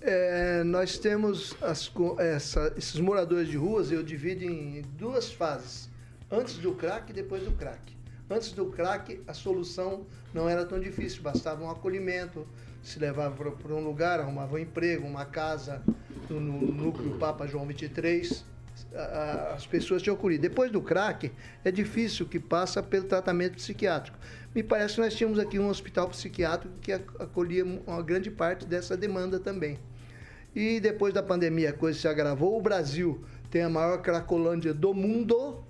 É, 0.02 0.64
nós 0.64 0.96
temos 0.98 1.54
as 1.60 1.90
essa- 2.18 2.72
esses 2.76 2.98
moradores 2.98 3.48
de 3.48 3.56
ruas, 3.56 3.92
eu 3.92 4.02
divido 4.02 4.44
em 4.44 4.82
duas 4.96 5.30
fases. 5.30 5.90
Antes 6.30 6.56
do 6.58 6.72
crack 6.72 7.10
e 7.10 7.12
depois 7.12 7.42
do 7.42 7.50
crack. 7.52 7.94
Antes 8.30 8.52
do 8.52 8.66
crack, 8.66 9.20
a 9.26 9.34
solução 9.34 10.06
não 10.32 10.48
era 10.48 10.64
tão 10.64 10.78
difícil, 10.80 11.20
bastava 11.22 11.62
um 11.64 11.70
acolhimento, 11.70 12.46
se 12.82 12.98
levava 12.98 13.50
para 13.50 13.74
um 13.74 13.84
lugar, 13.84 14.20
arrumava 14.20 14.54
um 14.54 14.58
emprego, 14.58 15.06
uma 15.06 15.24
casa 15.26 15.82
no, 16.30 16.40
no 16.40 16.72
núcleo 16.72 17.18
Papa 17.18 17.46
João 17.46 17.66
23. 17.66 18.44
a- 18.94 18.98
a- 19.00 19.54
As 19.54 19.66
pessoas 19.66 20.00
tinham 20.00 20.14
acolhido. 20.16 20.40
Depois 20.42 20.70
do 20.72 20.80
crack, 20.80 21.30
é 21.62 21.70
difícil 21.70 22.24
que 22.24 22.40
passa 22.40 22.82
pelo 22.82 23.04
tratamento 23.04 23.56
psiquiátrico. 23.56 24.16
Me 24.54 24.62
parece 24.62 24.94
que 24.94 25.00
nós 25.02 25.14
tínhamos 25.14 25.38
aqui 25.38 25.58
um 25.58 25.68
hospital 25.68 26.08
psiquiátrico 26.08 26.74
que 26.80 26.92
ac- 26.92 27.10
acolhia 27.18 27.64
uma 27.64 28.00
grande 28.00 28.30
parte 28.30 28.64
dessa 28.64 28.96
demanda 28.96 29.38
também. 29.38 29.78
E 30.54 30.80
depois 30.80 31.14
da 31.14 31.22
pandemia 31.22 31.70
a 31.70 31.72
coisa 31.72 31.98
se 31.98 32.08
agravou. 32.08 32.58
O 32.58 32.62
Brasil 32.62 33.22
tem 33.50 33.62
a 33.62 33.68
maior 33.68 34.02
cracolândia 34.02 34.74
do 34.74 34.92
mundo. 34.92 35.62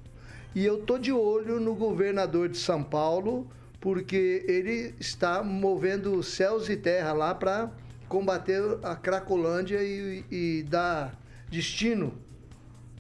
E 0.54 0.64
eu 0.64 0.78
tô 0.82 0.98
de 0.98 1.12
olho 1.12 1.60
no 1.60 1.74
governador 1.74 2.48
de 2.48 2.58
São 2.58 2.82
Paulo, 2.82 3.48
porque 3.80 4.44
ele 4.48 4.94
está 4.98 5.42
movendo 5.42 6.22
céus 6.22 6.68
e 6.68 6.76
terra 6.76 7.12
lá 7.12 7.34
para 7.34 7.70
combater 8.08 8.60
a 8.82 8.96
cracolândia 8.96 9.80
e, 9.82 10.24
e 10.30 10.62
dar 10.68 11.14
destino, 11.48 12.12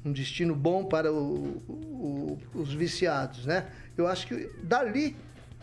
um 0.04 0.12
destino 0.12 0.54
bom 0.54 0.84
para 0.84 1.12
o- 1.12 1.56
o- 1.68 2.38
os 2.54 2.72
viciados, 2.72 3.44
né? 3.44 3.66
Eu 3.98 4.06
acho 4.06 4.26
que 4.28 4.48
dali, 4.62 5.16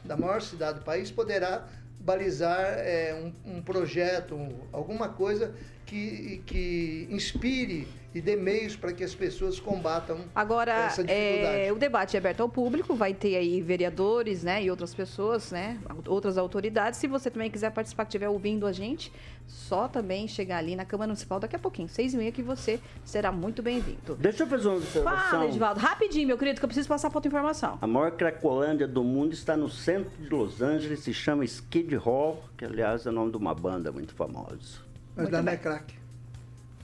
da 0.03 0.17
maior 0.17 0.41
cidade 0.41 0.79
do 0.79 0.83
país, 0.85 1.09
poderá 1.09 1.65
balizar 2.01 2.59
é, 2.59 3.31
um, 3.45 3.57
um 3.57 3.61
projeto, 3.61 4.35
um- 4.35 4.53
alguma 4.73 5.07
coisa 5.09 5.53
que, 5.87 6.43
que 6.45 7.07
inspire 7.09 7.87
e 8.13 8.21
dê 8.21 8.35
meios 8.35 8.75
para 8.75 8.91
que 8.91 9.03
as 9.03 9.13
pessoas 9.13 9.59
combatam 9.59 10.19
Agora, 10.35 10.71
essa 10.71 11.03
dificuldade. 11.03 11.61
é, 11.61 11.71
o 11.71 11.75
debate 11.75 12.17
é 12.17 12.19
aberto 12.19 12.41
ao 12.41 12.49
público, 12.49 12.95
vai 12.95 13.13
ter 13.13 13.35
aí 13.35 13.61
vereadores, 13.61 14.43
né, 14.43 14.63
e 14.63 14.71
outras 14.71 14.93
pessoas, 14.93 15.51
né, 15.51 15.79
outras 16.07 16.37
autoridades. 16.37 16.99
Se 16.99 17.07
você 17.07 17.29
também 17.29 17.49
quiser 17.49 17.71
participar, 17.71 18.05
que 18.05 18.09
estiver 18.09 18.27
ouvindo 18.27 18.65
a 18.65 18.71
gente, 18.71 19.11
só 19.45 19.87
também 19.87 20.27
chegar 20.27 20.57
ali 20.57 20.75
na 20.75 20.83
Câmara 20.83 21.07
Municipal 21.07 21.39
daqui 21.39 21.55
a 21.55 21.59
pouquinho, 21.59 21.87
seis 21.87 22.13
e 22.13 22.17
meia, 22.17 22.31
que 22.31 22.41
você 22.41 22.79
será 23.05 23.31
muito 23.31 23.61
bem-vindo. 23.61 24.15
Deixa 24.15 24.43
eu 24.43 24.47
fazer 24.47 24.67
uma 24.67 24.77
observação. 24.77 25.29
Fala, 25.29 25.45
Edivaldo, 25.45 25.79
rapidinho, 25.79 26.27
meu 26.27 26.37
querido, 26.37 26.59
que 26.59 26.65
eu 26.65 26.69
preciso 26.69 26.89
passar 26.89 27.09
para 27.09 27.17
outra 27.17 27.29
informação. 27.29 27.77
A 27.79 27.87
maior 27.87 28.11
cracolândia 28.11 28.87
do 28.87 29.03
mundo 29.03 29.33
está 29.33 29.55
no 29.55 29.69
centro 29.69 30.11
de 30.19 30.29
Los 30.29 30.61
Angeles, 30.61 31.01
se 31.01 31.13
chama 31.13 31.45
Skid 31.45 31.95
Row, 31.95 32.43
que 32.57 32.65
aliás 32.65 33.05
é 33.05 33.09
o 33.09 33.13
nome 33.13 33.31
de 33.31 33.37
uma 33.37 33.53
banda 33.53 33.91
muito 33.91 34.13
famosa. 34.13 34.86
Mas 35.17 35.29
lá 35.29 35.41
não 35.41 35.51
é 35.51 35.57
craque. 35.57 35.97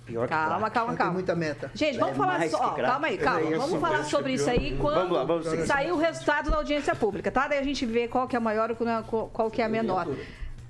Pior 0.06 0.28
que 0.28 0.34
Calma, 0.34 0.58
crack. 0.60 0.74
calma, 0.74 0.90
Tem 0.90 0.98
calma. 0.98 1.13
muita 1.13 1.36
meta. 1.36 1.72
Gente, 1.74 1.98
vamos 1.98 2.16
É 2.16 2.18
falar 2.18 2.50
só. 2.50 2.72
que 2.74 2.82
ó, 2.82 2.86
calma 2.86 3.08
aí, 3.08 3.18
calma. 3.18 3.40
É 3.40 3.44
isso, 3.52 3.60
vamos 3.62 3.80
falar 3.80 4.04
sobre 4.04 4.30
que 4.32 4.36
isso 4.36 4.50
aí 4.50 4.78
quando 4.78 4.96
Vamos 4.96 5.18
lá, 5.18 5.24
vamos 5.24 5.46
sair 5.66 5.92
o 5.94 5.98
resultado 5.98 6.52
da 6.52 6.58
audiência 6.58 6.94
pública, 6.94 7.32
tá? 7.32 7.48
Daí 7.48 7.60
a 7.60 7.63
gente 7.63 7.86
vê 7.86 8.08
qual 8.10 8.28
que 8.28 8.36
é 8.36 8.38
a 8.38 8.42
maior 8.42 8.70
e 8.72 8.75
qual 8.75 9.30
qual 9.30 9.50
que 9.50 9.62
é 9.62 9.66
a 9.66 9.70
menor. 9.70 10.08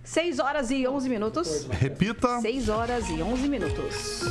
6 0.04 0.40
horas 0.40 0.70
e 0.70 0.86
11 0.86 1.10
minutos. 1.10 1.66
Repita. 1.72 2.42
6 2.42 2.68
horas 2.68 3.10
e 3.10 3.24
11 3.24 3.48
minutos. 3.48 4.22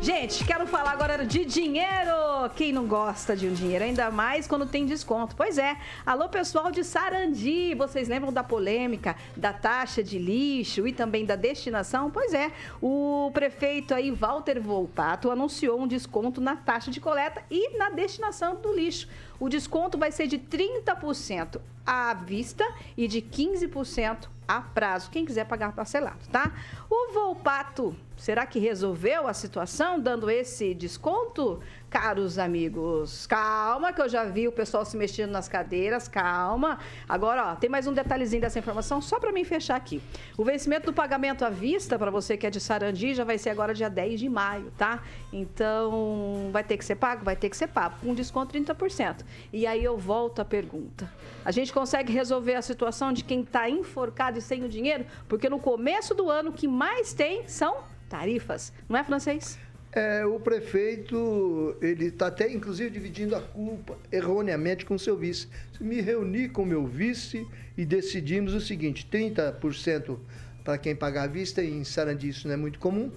Gente, 0.00 0.42
quero 0.42 0.66
falar 0.66 0.92
agora 0.92 1.26
de 1.26 1.44
dinheiro. 1.44 2.48
Quem 2.56 2.72
não 2.72 2.86
gosta 2.86 3.36
de 3.36 3.46
um 3.46 3.52
dinheiro, 3.52 3.84
ainda 3.84 4.10
mais 4.10 4.46
quando 4.46 4.64
tem 4.64 4.86
desconto. 4.86 5.36
Pois 5.36 5.58
é. 5.58 5.76
Alô, 6.06 6.30
pessoal 6.30 6.70
de 6.70 6.82
Sarandi. 6.82 7.74
Vocês 7.74 8.08
lembram 8.08 8.32
da 8.32 8.42
polêmica 8.42 9.16
da 9.36 9.52
taxa 9.52 10.02
de 10.02 10.18
lixo 10.18 10.88
e 10.88 10.92
também 10.94 11.26
da 11.26 11.36
destinação? 11.36 12.10
Pois 12.10 12.32
é. 12.32 12.50
O 12.80 13.30
prefeito 13.34 13.92
aí, 13.92 14.10
Walter 14.10 14.58
Volpato, 14.62 15.30
anunciou 15.30 15.78
um 15.78 15.86
desconto 15.86 16.40
na 16.40 16.56
taxa 16.56 16.90
de 16.90 17.00
coleta 17.00 17.42
e 17.50 17.76
na 17.76 17.90
destinação 17.90 18.56
do 18.56 18.72
lixo. 18.72 19.06
O 19.40 19.48
desconto 19.48 19.96
vai 19.96 20.10
ser 20.10 20.26
de 20.26 20.38
30% 20.38 21.60
à 21.86 22.12
vista 22.14 22.64
e 22.96 23.06
de 23.06 23.22
15% 23.22 24.28
a 24.48 24.60
prazo. 24.60 25.10
Quem 25.10 25.24
quiser 25.24 25.44
pagar 25.44 25.72
parcelado, 25.72 26.26
tá? 26.32 26.52
O 26.90 27.12
Volpato, 27.12 27.94
será 28.16 28.46
que 28.46 28.58
resolveu 28.58 29.28
a 29.28 29.34
situação 29.34 30.00
dando 30.00 30.30
esse 30.30 30.74
desconto? 30.74 31.62
Caros 31.90 32.38
amigos, 32.38 33.26
calma 33.26 33.94
que 33.94 34.02
eu 34.02 34.08
já 34.10 34.22
vi 34.22 34.46
o 34.46 34.52
pessoal 34.52 34.84
se 34.84 34.94
mexendo 34.94 35.30
nas 35.30 35.48
cadeiras, 35.48 36.06
calma. 36.06 36.78
Agora, 37.08 37.52
ó, 37.52 37.54
tem 37.56 37.70
mais 37.70 37.86
um 37.86 37.94
detalhezinho 37.94 38.42
dessa 38.42 38.58
informação 38.58 39.00
só 39.00 39.18
para 39.18 39.32
mim 39.32 39.42
fechar 39.42 39.76
aqui. 39.76 40.02
O 40.36 40.44
vencimento 40.44 40.84
do 40.84 40.92
pagamento 40.92 41.46
à 41.46 41.48
vista 41.48 41.98
para 41.98 42.10
você 42.10 42.36
que 42.36 42.46
é 42.46 42.50
de 42.50 42.60
Sarandi 42.60 43.14
já 43.14 43.24
vai 43.24 43.38
ser 43.38 43.48
agora 43.48 43.72
dia 43.72 43.88
10 43.88 44.20
de 44.20 44.28
maio, 44.28 44.70
tá? 44.76 45.02
Então, 45.32 46.50
vai 46.52 46.62
ter 46.62 46.76
que 46.76 46.84
ser 46.84 46.96
pago? 46.96 47.24
Vai 47.24 47.36
ter 47.36 47.48
que 47.48 47.56
ser 47.56 47.68
pago, 47.68 47.96
com 48.02 48.12
desconto 48.12 48.52
30%. 48.52 49.24
E 49.50 49.66
aí 49.66 49.82
eu 49.82 49.96
volto 49.96 50.40
à 50.40 50.44
pergunta. 50.44 51.10
A 51.42 51.50
gente 51.50 51.72
consegue 51.72 52.12
resolver 52.12 52.54
a 52.54 52.60
situação 52.60 53.14
de 53.14 53.24
quem 53.24 53.40
está 53.40 53.70
enforcado 53.70 54.38
e 54.38 54.42
sem 54.42 54.62
o 54.62 54.68
dinheiro? 54.68 55.06
Porque 55.26 55.48
no 55.48 55.58
começo 55.58 56.14
do 56.14 56.28
ano 56.28 56.50
o 56.50 56.52
que 56.52 56.68
mais 56.68 57.14
tem 57.14 57.48
são 57.48 57.78
tarifas. 58.10 58.74
Não 58.86 58.98
é, 58.98 59.02
francês? 59.02 59.58
É, 59.90 60.24
o 60.26 60.38
prefeito, 60.38 61.76
ele 61.80 62.06
está 62.06 62.26
até, 62.26 62.52
inclusive, 62.52 62.90
dividindo 62.90 63.34
a 63.34 63.40
culpa 63.40 63.96
erroneamente 64.12 64.84
com 64.84 64.94
o 64.94 64.98
seu 64.98 65.16
vice. 65.16 65.48
Me 65.80 66.00
reuni 66.00 66.48
com 66.48 66.62
o 66.62 66.66
meu 66.66 66.86
vice 66.86 67.46
e 67.76 67.86
decidimos 67.86 68.52
o 68.52 68.60
seguinte: 68.60 69.08
30% 69.10 70.18
para 70.62 70.76
quem 70.76 70.94
pagar 70.94 71.24
à 71.24 71.26
vista, 71.26 71.62
e 71.62 71.70
em 71.70 71.84
Sarandi 71.84 72.28
isso 72.28 72.46
não 72.46 72.54
é 72.54 72.56
muito 72.56 72.78
comum, 72.78 73.10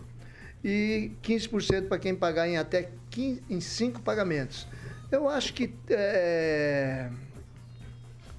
e 0.64 1.12
15% 1.22 1.90
para 1.90 2.00
quem 2.00 2.16
pagar 2.16 2.48
em 2.48 2.58
até 2.58 2.90
15, 3.10 3.42
em 3.50 3.60
cinco 3.60 4.02
pagamentos. 4.02 4.66
Eu 5.12 5.28
acho 5.28 5.54
que 5.54 5.74
é, 5.90 7.10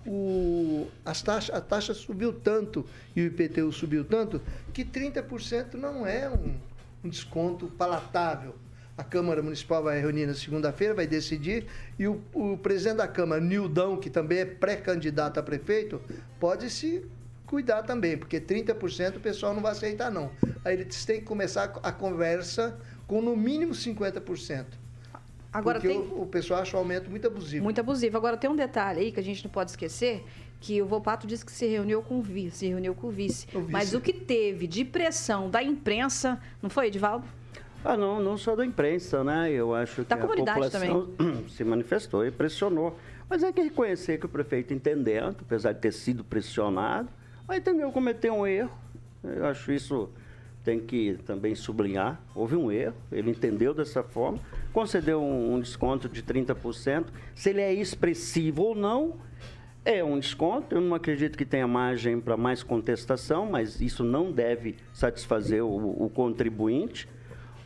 o, 0.07 0.89
as 1.05 1.21
taxa, 1.21 1.55
a 1.55 1.61
taxa 1.61 1.93
subiu 1.93 2.33
tanto 2.33 2.87
e 3.15 3.21
o 3.21 3.27
IPTU 3.27 3.71
subiu 3.71 4.05
tanto 4.05 4.41
que 4.73 4.83
30% 4.83 5.75
não 5.75 6.07
é 6.07 6.31
um, 6.31 6.57
um 7.05 7.09
desconto 7.09 7.67
palatável. 7.67 8.55
A 8.97 9.03
Câmara 9.03 9.43
Municipal 9.43 9.83
vai 9.83 10.01
reunir 10.01 10.27
na 10.27 10.35
segunda-feira, 10.35 10.95
vai 10.95 11.07
decidir, 11.07 11.67
e 11.99 12.07
o, 12.07 12.21
o 12.33 12.59
presidente 12.59 12.99
da 12.99 13.09
Câmara, 13.09 13.41
Nildão, 13.41 13.97
que 13.97 14.11
também 14.11 14.39
é 14.39 14.45
pré-candidato 14.45 15.41
a 15.41 15.43
prefeito, 15.43 16.01
pode 16.39 16.69
se 16.69 17.05
cuidar 17.47 17.83
também, 17.83 18.17
porque 18.17 18.41
30% 18.41 19.17
o 19.17 19.21
pessoal 19.21 19.55
não 19.55 19.63
vai 19.63 19.73
aceitar, 19.73 20.11
não. 20.11 20.31
Aí 20.65 20.75
eles 20.75 21.05
têm 21.05 21.21
que 21.21 21.27
começar 21.27 21.65
a 21.83 21.93
conversa 21.93 22.79
com 23.07 23.21
no 23.21 23.37
mínimo 23.37 23.73
50%. 23.73 24.67
Agora 25.53 25.79
porque 25.79 25.95
tem. 25.95 26.01
o, 26.01 26.23
o 26.23 26.27
pessoal 26.27 26.63
acha 26.63 26.77
o 26.77 26.79
aumento 26.81 27.11
muito 27.11 27.27
abusivo. 27.27 27.63
Muito 27.63 27.79
abusivo. 27.79 28.17
Agora 28.17 28.39
tem 28.39 28.49
um 28.49 28.57
detalhe 28.57 29.01
aí 29.01 29.13
que 29.13 29.21
a 29.21 29.23
gente 29.23 29.45
não 29.45 29.51
pode 29.51 29.71
esquecer, 29.71 30.25
que 30.63 30.81
o 30.81 30.87
Volpato 30.87 31.27
disse 31.27 31.45
que 31.45 31.51
se 31.51 31.67
reuniu 31.67 32.01
com 32.03 32.21
o 32.21 32.23
vice, 32.23 32.59
se 32.59 32.69
reuniu 32.69 32.95
com 32.95 33.09
o 33.09 33.11
vice. 33.11 33.49
O 33.53 33.59
vice. 33.59 33.73
Mas 33.73 33.93
o 33.93 34.01
que 34.01 34.13
teve 34.13 34.69
de 34.69 34.85
pressão 34.85 35.51
da 35.51 35.61
imprensa, 35.61 36.41
não 36.63 36.71
foi, 36.71 36.87
Edivaldo? 36.87 37.27
Ah, 37.85 37.97
não, 37.97 38.23
não 38.23 38.39
só 38.39 38.55
da 38.55 38.65
imprensa, 38.65 39.25
né? 39.25 39.51
Eu 39.51 39.75
acho 39.75 40.05
Da 40.05 40.17
que 40.17 40.23
a 40.23 40.27
população 40.29 41.09
se 41.51 41.65
manifestou 41.65 42.25
e 42.25 42.31
pressionou. 42.31 42.97
Mas 43.29 43.43
é 43.43 43.51
que 43.51 43.61
reconhecer 43.61 44.19
que 44.19 44.27
o 44.27 44.29
prefeito 44.29 44.73
entendendo, 44.73 45.39
apesar 45.41 45.73
de 45.73 45.81
ter 45.81 45.93
sido 45.93 46.23
pressionado, 46.23 47.09
mas 47.49 47.59
entendeu 47.59 47.91
cometer 47.91 48.31
um 48.31 48.47
erro. 48.47 48.71
Eu 49.25 49.47
acho 49.47 49.73
isso 49.73 50.09
tem 50.63 50.79
que 50.79 51.19
também 51.27 51.57
sublinhar. 51.57 52.21
Houve 52.37 52.55
um 52.55 52.71
erro, 52.71 52.95
ele 53.11 53.33
entendeu 53.33 53.75
dessa 53.75 54.05
forma, 54.05 54.39
concedeu 54.73 55.21
um, 55.21 55.55
um 55.55 55.61
desconto 55.61 56.09
de 56.09 56.23
30%. 56.23 57.07
Se 57.35 57.51
ele 57.51 57.61
é 57.61 57.73
expressivo 57.75 58.63
ou 58.63 58.75
não, 58.77 59.17
é 59.85 60.03
um 60.03 60.19
desconto. 60.19 60.75
Eu 60.75 60.81
não 60.81 60.95
acredito 60.95 61.37
que 61.37 61.45
tenha 61.45 61.67
margem 61.67 62.21
para 62.21 62.37
mais 62.37 62.63
contestação, 62.63 63.47
mas 63.47 63.81
isso 63.81 64.05
não 64.05 64.31
deve 64.31 64.77
satisfazer 64.93 65.65
o, 65.65 66.05
o 66.05 66.11
contribuinte. 66.11 67.09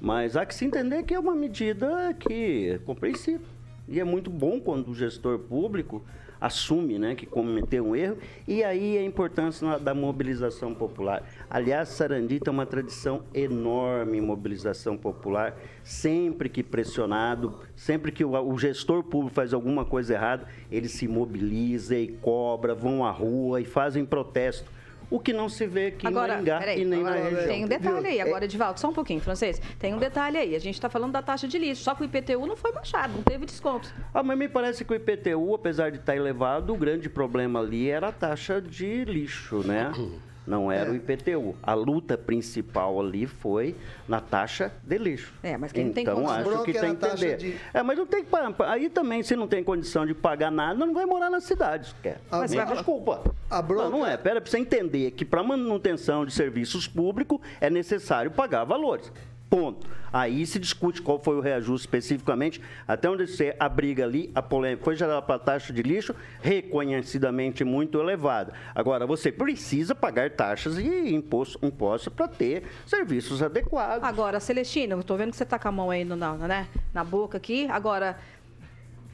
Mas 0.00 0.37
há 0.37 0.44
que 0.44 0.54
se 0.54 0.64
entender 0.64 1.02
que 1.04 1.14
é 1.14 1.18
uma 1.18 1.35
medida 1.35 2.14
que 2.18 2.80
compreensível. 2.85 3.46
E 3.88 4.00
é 4.00 4.05
muito 4.05 4.31
bom 4.31 4.61
quando 4.61 4.88
o 4.88 4.95
gestor 4.95 5.38
público 5.38 6.05
assume 6.40 6.99
né, 6.99 7.14
que 7.14 7.26
cometeu 7.26 7.87
um 7.87 7.97
erro. 7.97 8.19
E 8.47 8.62
aí 8.62 8.99
a 8.99 9.05
importância 9.05 9.78
da 9.78 9.95
mobilização 9.95 10.75
popular. 10.75 11.23
Aliás, 11.49 11.88
Sarandi 11.90 12.40
tem 12.40 12.52
uma 12.52 12.66
tradição 12.66 13.23
enorme 13.33 14.19
em 14.19 14.21
mobilização 14.21 14.97
popular. 14.97 15.57
Sempre 15.83 16.49
que 16.49 16.62
pressionado, 16.62 17.59
sempre 17.75 18.12
que 18.12 18.25
o 18.25 18.59
gestor 18.59 19.02
público 19.02 19.35
faz 19.35 19.55
alguma 19.55 19.85
coisa 19.85 20.14
errada, 20.14 20.47
ele 20.71 20.88
se 20.88 21.07
mobiliza 21.09 21.97
e 21.97 22.09
cobra, 22.09 22.75
vão 22.75 23.05
à 23.05 23.11
rua 23.11 23.61
e 23.61 23.64
fazem 23.64 24.05
protesto. 24.05 24.75
O 25.08 25.20
que 25.20 25.32
não 25.32 25.48
se 25.48 25.66
vê 25.66 25.86
aqui 25.86 26.06
Agora, 26.06 26.32
em 26.32 26.36
Maringá 26.36 26.58
peraí, 26.58 26.82
e 26.82 26.84
nem 26.84 27.00
agora 27.00 27.20
na 27.20 27.28
região. 27.28 27.46
tem 27.46 27.64
um 27.64 27.68
detalhe 27.68 28.06
aí, 28.08 28.20
agora, 28.20 28.44
Edivaldo, 28.44 28.80
só 28.80 28.88
um 28.88 28.92
pouquinho, 28.92 29.20
francês. 29.20 29.60
Tem 29.78 29.94
um 29.94 29.98
detalhe 29.98 30.36
aí. 30.36 30.56
A 30.56 30.58
gente 30.58 30.75
está 30.75 30.88
falando 30.88 31.12
da 31.12 31.22
taxa 31.22 31.46
de 31.46 31.58
lixo, 31.58 31.82
só 31.84 31.94
que 31.94 32.02
o 32.02 32.04
IPTU 32.04 32.44
não 32.46 32.56
foi 32.56 32.72
baixado, 32.72 33.12
não 33.14 33.22
teve 33.22 33.46
desconto. 33.46 33.92
Ah, 34.12 34.22
mas 34.22 34.36
me 34.36 34.48
parece 34.48 34.84
que 34.84 34.92
o 34.92 34.96
IPTU, 34.96 35.54
apesar 35.54 35.90
de 35.90 35.98
estar 35.98 36.16
elevado, 36.16 36.72
o 36.72 36.76
grande 36.76 37.08
problema 37.08 37.60
ali 37.60 37.88
era 37.88 38.08
a 38.08 38.12
taxa 38.12 38.60
de 38.60 39.04
lixo, 39.04 39.58
né? 39.66 39.92
Não 40.46 40.70
era 40.70 40.88
É. 40.90 40.92
o 40.92 40.94
IPTU. 40.94 41.56
A 41.62 41.74
luta 41.74 42.16
principal 42.16 43.00
ali 43.00 43.26
foi 43.26 43.74
na 44.06 44.20
taxa 44.20 44.72
de 44.82 44.96
lixo. 44.98 45.32
É, 45.42 45.56
mas 45.56 45.72
quem 45.72 45.86
não 45.86 45.92
tem 45.92 46.02
então, 46.02 46.14
condição- 46.16 46.36
acho 46.40 46.48
Bronca 46.50 46.64
que 46.64 46.72
tem 46.78 46.90
a 46.90 46.94
que 46.94 47.00
taxa 47.00 47.26
entender. 47.26 47.36
de- 47.36 47.56
É, 47.74 47.82
mas 47.82 47.98
não 47.98 48.06
tem 48.06 48.24
Aí 48.66 48.88
também, 48.88 49.22
se 49.22 49.34
não 49.34 49.48
tem 49.48 49.64
condição 49.64 50.06
de 50.06 50.14
pagar 50.14 50.50
nada, 50.52 50.74
não 50.86 50.94
vai 50.94 51.04
morar 51.06 51.30
na 51.30 51.40
cidade. 51.40 51.94
Quer. 52.02 52.20
Mas 52.30 52.50
Me 52.52 52.58
vai- 52.58 52.66
desculpa. 52.74 53.22
A 53.50 53.60
bronca- 53.62 53.84
Não, 53.84 53.90
não 53.98 54.06
é. 54.06 54.16
Pera, 54.16 54.40
pra 54.40 54.50
você 54.50 54.58
entender 54.58 55.10
que 55.12 55.24
para 55.24 55.42
manutenção 55.42 56.24
de 56.24 56.32
serviços 56.32 56.86
públicos 56.86 57.40
é 57.60 57.68
necessário 57.68 58.30
pagar 58.30 58.64
valores. 58.64 59.10
Ponto. 59.48 59.86
Aí 60.12 60.46
se 60.46 60.58
discute 60.58 61.02
qual 61.02 61.18
foi 61.18 61.36
o 61.36 61.40
reajuste 61.40 61.86
especificamente, 61.86 62.60
até 62.86 63.08
onde 63.08 63.26
você 63.26 63.54
a 63.60 63.68
briga 63.68 64.04
ali, 64.04 64.30
a 64.34 64.42
polêmica 64.42 64.84
foi 64.84 64.96
gerada 64.96 65.22
para 65.22 65.34
a 65.34 65.38
taxa 65.38 65.72
de 65.72 65.82
lixo, 65.82 66.14
reconhecidamente 66.40 67.62
muito 67.62 68.00
elevada. 68.00 68.52
Agora, 68.74 69.06
você 69.06 69.30
precisa 69.30 69.94
pagar 69.94 70.30
taxas 70.30 70.78
e 70.78 71.14
imposto, 71.14 71.64
impostos 71.64 72.12
para 72.12 72.26
ter 72.28 72.64
serviços 72.86 73.42
adequados. 73.42 74.02
Agora, 74.02 74.40
Celestino, 74.40 75.02
tô 75.04 75.16
vendo 75.16 75.30
que 75.30 75.36
você 75.36 75.44
tá 75.44 75.58
com 75.58 75.68
a 75.68 75.72
mão 75.72 75.90
aí 75.90 76.04
no, 76.04 76.16
na, 76.16 76.34
né, 76.34 76.66
na 76.92 77.04
boca 77.04 77.36
aqui. 77.36 77.68
Agora, 77.70 78.18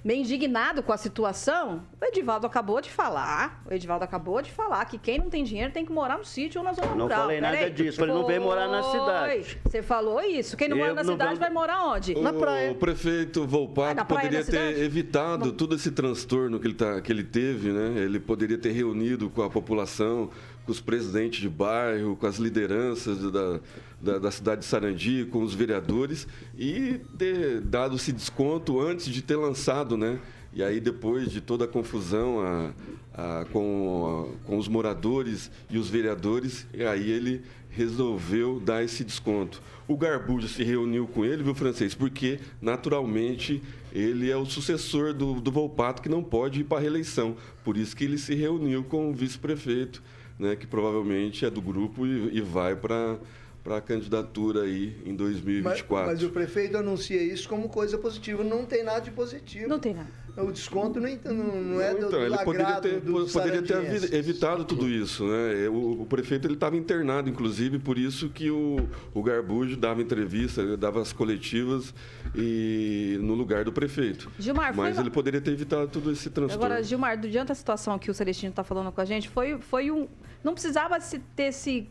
meio 0.04 0.20
indignado 0.22 0.82
com 0.82 0.92
a 0.92 0.96
situação, 0.96 1.82
o 2.00 2.04
Edivaldo 2.04 2.46
acabou 2.46 2.80
de 2.80 2.90
falar. 2.90 3.62
O 3.70 3.72
Edivaldo 3.72 4.04
acabou 4.04 4.42
de 4.42 4.50
falar 4.50 4.84
que 4.86 4.98
quem 4.98 5.18
não 5.18 5.30
tem 5.30 5.44
dinheiro 5.44 5.72
tem 5.72 5.84
que 5.84 5.92
morar 5.92 6.18
no 6.18 6.24
sítio 6.24 6.60
ou 6.60 6.64
na 6.64 6.72
zona 6.72 6.88
Não 6.94 7.02
rural. 7.04 7.20
falei 7.22 7.40
nada 7.40 7.56
Peraí. 7.56 7.70
disso, 7.72 8.02
ele 8.02 8.12
não 8.12 8.26
veio 8.26 8.42
morar 8.42 8.66
na 8.68 8.82
cidade. 8.82 9.58
Você 9.64 9.82
falou 9.82 10.20
isso. 10.20 10.56
Quem 10.56 10.68
não 10.68 10.76
mora 10.76 10.90
Eu 10.90 10.94
na 10.96 11.02
não 11.04 11.12
cidade 11.14 11.30
vou- 11.32 11.38
vai 11.40 11.50
morar 11.50 11.84
onde? 11.86 12.14
Na 12.18 12.30
o 12.30 12.38
praia. 12.38 12.74
prefeito 12.74 13.42
Ah, 13.44 13.46
Volpato 13.46 13.96
na 13.96 14.04
poderia 14.04 14.44
ter 14.44 14.80
evitado 14.80 15.52
todo 15.52 15.74
esse 15.76 15.90
transtorno 15.92 16.58
que 16.58 16.66
ele, 16.66 16.74
tá, 16.74 17.00
que 17.00 17.12
ele 17.12 17.22
teve, 17.24 17.70
né? 17.70 18.00
Ele 18.02 18.18
poderia 18.18 18.58
ter 18.58 18.72
reunido 18.72 19.30
com 19.30 19.42
a 19.42 19.50
população, 19.50 20.30
com 20.66 20.72
os 20.72 20.80
presidentes 20.80 21.40
de 21.40 21.48
bairro, 21.48 22.16
com 22.16 22.26
as 22.26 22.36
lideranças 22.36 23.18
da, 23.30 23.60
da, 24.02 24.18
da 24.18 24.30
cidade 24.30 24.62
de 24.62 24.66
Sarandi, 24.66 25.26
com 25.30 25.42
os 25.42 25.54
vereadores, 25.54 26.26
e 26.58 27.00
ter 27.16 27.60
dado 27.60 27.96
esse 27.96 28.12
desconto 28.12 28.80
antes 28.80 29.06
de 29.06 29.22
ter 29.22 29.36
lançado, 29.36 29.96
né? 29.96 30.18
E 30.52 30.62
aí, 30.62 30.80
depois 30.80 31.30
de 31.30 31.40
toda 31.40 31.64
a 31.64 31.68
confusão 31.68 32.40
a, 32.40 32.72
a, 33.14 33.44
com, 33.46 34.36
a, 34.44 34.46
com 34.46 34.58
os 34.58 34.68
moradores 34.68 35.50
e 35.70 35.78
os 35.78 35.88
vereadores, 35.88 36.66
e 36.74 36.84
aí 36.84 37.10
ele 37.10 37.42
resolveu 37.70 38.60
dar 38.60 38.84
esse 38.84 39.02
desconto. 39.02 39.62
O 39.88 39.96
Garbujo 39.96 40.46
se 40.46 40.62
reuniu 40.62 41.06
com 41.06 41.24
ele, 41.24 41.42
viu, 41.42 41.54
francês? 41.54 41.94
Porque, 41.94 42.38
naturalmente, 42.60 43.62
ele 43.92 44.30
é 44.30 44.36
o 44.36 44.44
sucessor 44.44 45.14
do, 45.14 45.40
do 45.40 45.50
Volpato, 45.50 46.02
que 46.02 46.08
não 46.08 46.22
pode 46.22 46.60
ir 46.60 46.64
para 46.64 46.78
a 46.78 46.80
reeleição. 46.80 47.34
Por 47.64 47.78
isso 47.78 47.96
que 47.96 48.04
ele 48.04 48.18
se 48.18 48.34
reuniu 48.34 48.84
com 48.84 49.10
o 49.10 49.14
vice-prefeito, 49.14 50.02
né, 50.38 50.54
que 50.54 50.66
provavelmente 50.66 51.46
é 51.46 51.50
do 51.50 51.62
grupo 51.62 52.06
e, 52.06 52.36
e 52.36 52.40
vai 52.42 52.76
para 52.76 53.18
para 53.62 53.76
a 53.76 53.80
candidatura 53.80 54.62
aí 54.62 54.96
em 55.06 55.14
2024. 55.14 56.06
Mas, 56.06 56.20
mas, 56.20 56.28
o 56.28 56.32
prefeito 56.32 56.76
anuncia 56.76 57.22
isso 57.22 57.48
como 57.48 57.68
coisa 57.68 57.96
positiva. 57.96 58.42
Não 58.42 58.64
tem 58.64 58.82
nada 58.82 59.00
de 59.00 59.10
positivo. 59.10 59.68
Não 59.68 59.78
tem 59.78 59.94
nada. 59.94 60.22
O 60.36 60.50
desconto 60.50 60.98
não, 60.98 61.34
não, 61.34 61.62
não 61.62 61.80
é 61.80 61.94
do, 61.94 62.06
então, 62.06 62.22
ele 62.24 62.38
poderia 62.38 62.80
ter, 62.80 63.00
do 63.00 63.26
poderia 63.26 63.62
ter 63.62 64.14
evitado 64.14 64.64
tudo 64.64 64.88
isso, 64.88 65.24
né? 65.26 65.68
O, 65.68 66.02
o 66.02 66.06
prefeito 66.06 66.46
ele 66.46 66.54
estava 66.54 66.74
internado, 66.74 67.28
inclusive, 67.28 67.78
por 67.78 67.98
isso 67.98 68.30
que 68.30 68.50
o, 68.50 68.88
o 69.12 69.22
Garbujo 69.22 69.76
dava 69.76 70.00
entrevista, 70.00 70.74
dava 70.74 71.02
as 71.02 71.12
coletivas 71.12 71.92
e 72.34 73.18
no 73.20 73.34
lugar 73.34 73.64
do 73.64 73.72
prefeito. 73.72 74.32
Gilmar, 74.38 74.74
mas 74.74 74.98
ele 74.98 75.10
poderia 75.10 75.40
ter 75.40 75.50
evitado 75.50 75.88
todo 75.88 76.10
esse 76.10 76.30
transtorno. 76.30 76.64
Agora, 76.64 76.82
Gilmar, 76.82 77.18
diante 77.18 77.48
da 77.48 77.54
situação 77.54 77.98
que 77.98 78.10
o 78.10 78.14
Celestino 78.14 78.50
está 78.50 78.64
falando 78.64 78.90
com 78.90 79.02
a 79.02 79.04
gente, 79.04 79.28
foi, 79.28 79.58
foi 79.58 79.90
um, 79.90 80.08
não 80.42 80.54
precisava 80.54 80.98
se 80.98 81.18
ter 81.36 81.44
esse 81.44 81.86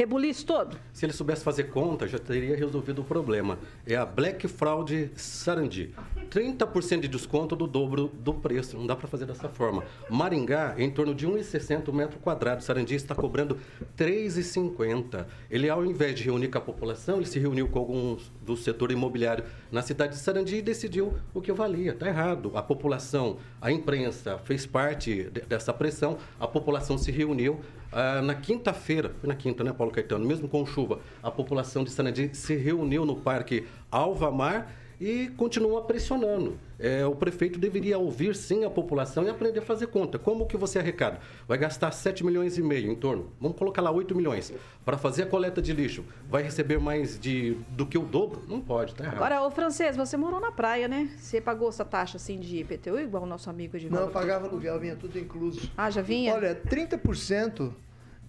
rebuliço 0.00 0.46
todo? 0.46 0.78
Se 0.94 1.04
ele 1.04 1.12
soubesse 1.12 1.44
fazer 1.44 1.64
conta, 1.64 2.08
já 2.08 2.18
teria 2.18 2.56
resolvido 2.56 3.02
o 3.02 3.04
problema. 3.04 3.58
É 3.86 3.96
a 3.96 4.06
Black 4.06 4.48
Fraud 4.48 5.10
Sarandi. 5.14 5.94
30% 6.30 7.00
de 7.00 7.08
desconto 7.08 7.54
do 7.54 7.66
dobro 7.66 8.10
do 8.14 8.32
preço. 8.32 8.78
Não 8.78 8.86
dá 8.86 8.96
para 8.96 9.06
fazer 9.06 9.26
dessa 9.26 9.50
forma. 9.50 9.84
Maringá, 10.08 10.74
em 10.78 10.90
torno 10.90 11.14
de 11.14 11.28
1,60 11.28 11.88
o 11.88 11.92
metro 11.92 12.18
quadrado. 12.18 12.62
Sarandi 12.62 12.94
está 12.94 13.14
cobrando 13.14 13.58
3,50. 13.98 15.26
Ele, 15.50 15.68
ao 15.68 15.84
invés 15.84 16.14
de 16.14 16.24
reunir 16.24 16.48
com 16.48 16.56
a 16.56 16.62
população, 16.62 17.18
ele 17.18 17.26
se 17.26 17.38
reuniu 17.38 17.68
com 17.68 17.78
alguns 17.78 18.32
do 18.40 18.56
setor 18.56 18.90
imobiliário 18.90 19.44
na 19.70 19.82
cidade 19.82 20.14
de 20.14 20.18
Sarandi 20.18 20.56
e 20.56 20.62
decidiu 20.62 21.12
o 21.34 21.42
que 21.42 21.52
valia. 21.52 21.92
Está 21.92 22.08
errado. 22.08 22.52
A 22.54 22.62
população, 22.62 23.36
a 23.60 23.70
imprensa 23.70 24.38
fez 24.38 24.64
parte 24.64 25.24
dessa 25.46 25.74
pressão. 25.74 26.16
A 26.38 26.48
população 26.48 26.96
se 26.96 27.12
reuniu. 27.12 27.60
Ah, 27.92 28.22
na 28.22 28.34
quinta-feira, 28.34 29.12
foi 29.20 29.28
na 29.28 29.34
quinta, 29.34 29.64
né, 29.64 29.72
Paulo 29.72 29.92
Caetano? 29.92 30.24
Mesmo 30.24 30.48
com 30.48 30.64
chuva, 30.64 31.00
a 31.22 31.30
população 31.30 31.82
de 31.82 31.90
Sarandi 31.90 32.30
se 32.34 32.54
reuniu 32.54 33.04
no 33.04 33.16
Parque 33.16 33.66
Alvamar 33.90 34.70
e 35.00 35.28
continua 35.28 35.82
pressionando. 35.82 36.58
É, 36.78 37.06
o 37.06 37.14
prefeito 37.14 37.58
deveria 37.58 37.98
ouvir 37.98 38.34
sim 38.36 38.64
a 38.64 38.70
população 38.70 39.24
e 39.24 39.30
aprender 39.30 39.60
a 39.60 39.62
fazer 39.62 39.86
conta. 39.86 40.18
Como 40.18 40.46
que 40.46 40.56
você 40.56 40.78
arrecada? 40.78 41.20
Vai 41.48 41.56
gastar 41.56 41.90
7 41.90 42.24
milhões 42.24 42.58
e 42.58 42.62
meio 42.62 42.90
em 42.90 42.94
torno, 42.94 43.32
vamos 43.40 43.56
colocar 43.56 43.80
lá 43.80 43.90
8 43.90 44.14
milhões, 44.14 44.52
para 44.84 44.98
fazer 44.98 45.22
a 45.22 45.26
coleta 45.26 45.62
de 45.62 45.72
lixo. 45.72 46.04
Vai 46.28 46.42
receber 46.42 46.78
mais 46.78 47.18
de, 47.18 47.56
do 47.70 47.86
que 47.86 47.96
o 47.96 48.02
dobro? 48.02 48.42
Não 48.46 48.60
pode, 48.60 48.94
tá 48.94 49.04
errado. 49.04 49.16
Agora, 49.16 49.42
o 49.42 49.50
francês, 49.50 49.96
você 49.96 50.16
morou 50.16 50.38
na 50.38 50.52
praia, 50.52 50.86
né? 50.86 51.10
Você 51.16 51.40
pagou 51.40 51.70
essa 51.70 51.84
taxa 51.84 52.18
assim 52.18 52.38
de 52.38 52.58
IPTU 52.58 52.98
igual 52.98 53.22
o 53.22 53.26
nosso 53.26 53.48
amigo 53.48 53.78
de 53.78 53.88
Não, 53.90 54.02
eu 54.02 54.08
pagava 54.08 54.46
aluguel, 54.46 54.78
vinha 54.78 54.96
tudo 54.96 55.18
incluso. 55.18 55.70
Ah, 55.76 55.90
já 55.90 56.02
vinha? 56.02 56.34
Olha, 56.34 56.54
30% 56.54 57.72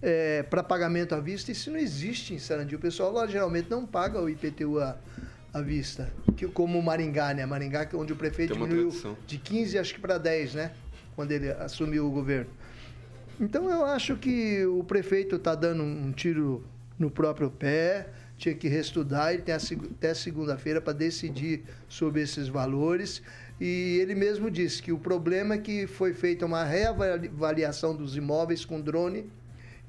é, 0.00 0.42
para 0.42 0.62
pagamento 0.62 1.14
à 1.14 1.20
vista, 1.20 1.52
isso 1.52 1.70
não 1.70 1.78
existe 1.78 2.34
em 2.34 2.38
Sarandi. 2.38 2.74
O 2.74 2.78
pessoal 2.78 3.12
lá 3.12 3.26
geralmente 3.26 3.70
não 3.70 3.86
paga 3.86 4.20
o 4.20 4.28
IPTU 4.28 4.80
à, 4.80 4.96
à 5.52 5.60
vista, 5.60 6.12
que, 6.36 6.46
como 6.48 6.80
Maringá, 6.82 7.34
né? 7.34 7.44
Maringá, 7.44 7.84
que 7.84 7.94
é 7.94 7.98
onde 7.98 8.12
o 8.12 8.16
prefeito 8.16 8.54
diminuiu 8.54 8.88
tradição. 8.88 9.16
de 9.26 9.38
15, 9.38 9.78
acho 9.78 9.94
que 9.94 10.00
para 10.00 10.18
10, 10.18 10.54
né? 10.54 10.72
Quando 11.14 11.32
ele 11.32 11.50
assumiu 11.50 12.06
o 12.06 12.10
governo. 12.10 12.50
Então 13.40 13.68
eu 13.68 13.84
acho 13.84 14.16
que 14.16 14.64
o 14.64 14.82
prefeito 14.84 15.36
está 15.36 15.54
dando 15.54 15.82
um 15.82 16.12
tiro 16.12 16.64
no 16.98 17.10
próprio 17.10 17.50
pé, 17.50 18.08
tinha 18.38 18.54
que 18.54 18.68
reestudar, 18.68 19.32
ele 19.32 19.42
tem 19.42 19.54
até 19.54 20.14
segunda-feira 20.14 20.80
para 20.80 20.92
decidir 20.92 21.64
sobre 21.88 22.22
esses 22.22 22.48
valores. 22.48 23.22
E 23.60 23.98
ele 24.00 24.14
mesmo 24.14 24.50
disse 24.50 24.82
que 24.82 24.92
o 24.92 24.98
problema 24.98 25.54
é 25.54 25.58
que 25.58 25.86
foi 25.86 26.14
feita 26.14 26.46
uma 26.46 26.64
reavaliação 26.64 27.94
dos 27.94 28.16
imóveis 28.16 28.64
com 28.64 28.80
drone 28.80 29.30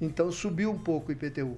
então 0.00 0.30
subiu 0.30 0.70
um 0.70 0.78
pouco 0.78 1.10
o 1.10 1.12
IPTU. 1.12 1.56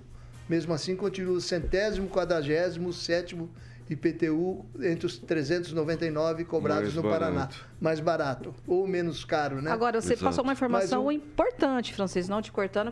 Mesmo 0.49 0.73
assim, 0.73 0.95
continua 0.95 1.37
o 1.37 1.41
centésimo, 1.41 2.09
quadragésimo, 2.09 2.93
sétimo 2.93 3.51
IPTU 3.89 4.65
entre 4.81 5.07
os 5.07 5.19
399 5.19 6.45
cobrados 6.45 6.95
Mais 6.95 6.95
no 6.95 7.03
barato. 7.03 7.21
Paraná. 7.21 7.49
Mais 7.81 8.01
barato. 8.01 8.55
Ou 8.67 8.87
menos 8.87 9.25
caro, 9.25 9.63
né? 9.63 9.71
Agora, 9.71 10.01
você 10.01 10.15
Exato. 10.15 10.25
passou 10.25 10.45
uma 10.45 10.53
informação 10.53 11.11
importante, 11.13 11.95
Francisco, 11.95 12.31
não 12.31 12.43
te 12.43 12.51
cortando, 12.51 12.91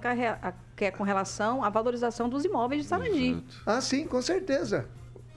que 0.77 0.85
é 0.85 0.91
com 0.91 1.03
relação 1.03 1.65
à 1.65 1.71
valorização 1.71 2.29
dos 2.29 2.45
imóveis 2.45 2.83
de 2.83 2.89
Sarandi. 2.89 3.43
Ah, 3.67 3.81
sim, 3.81 4.07
com 4.07 4.23
certeza. 4.23 4.87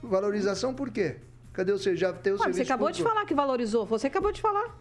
Valorização 0.02 0.72
por 0.74 0.90
quê? 0.90 1.16
Cadê 1.52 1.72
o 1.72 1.78
já 1.96 2.12
tem 2.12 2.32
o 2.32 2.36
Ué, 2.40 2.52
Você 2.52 2.62
acabou 2.62 2.86
público? 2.86 3.04
de 3.08 3.14
falar 3.14 3.26
que 3.26 3.34
valorizou. 3.34 3.84
Você 3.86 4.06
acabou 4.06 4.30
de 4.30 4.40
falar. 4.40 4.78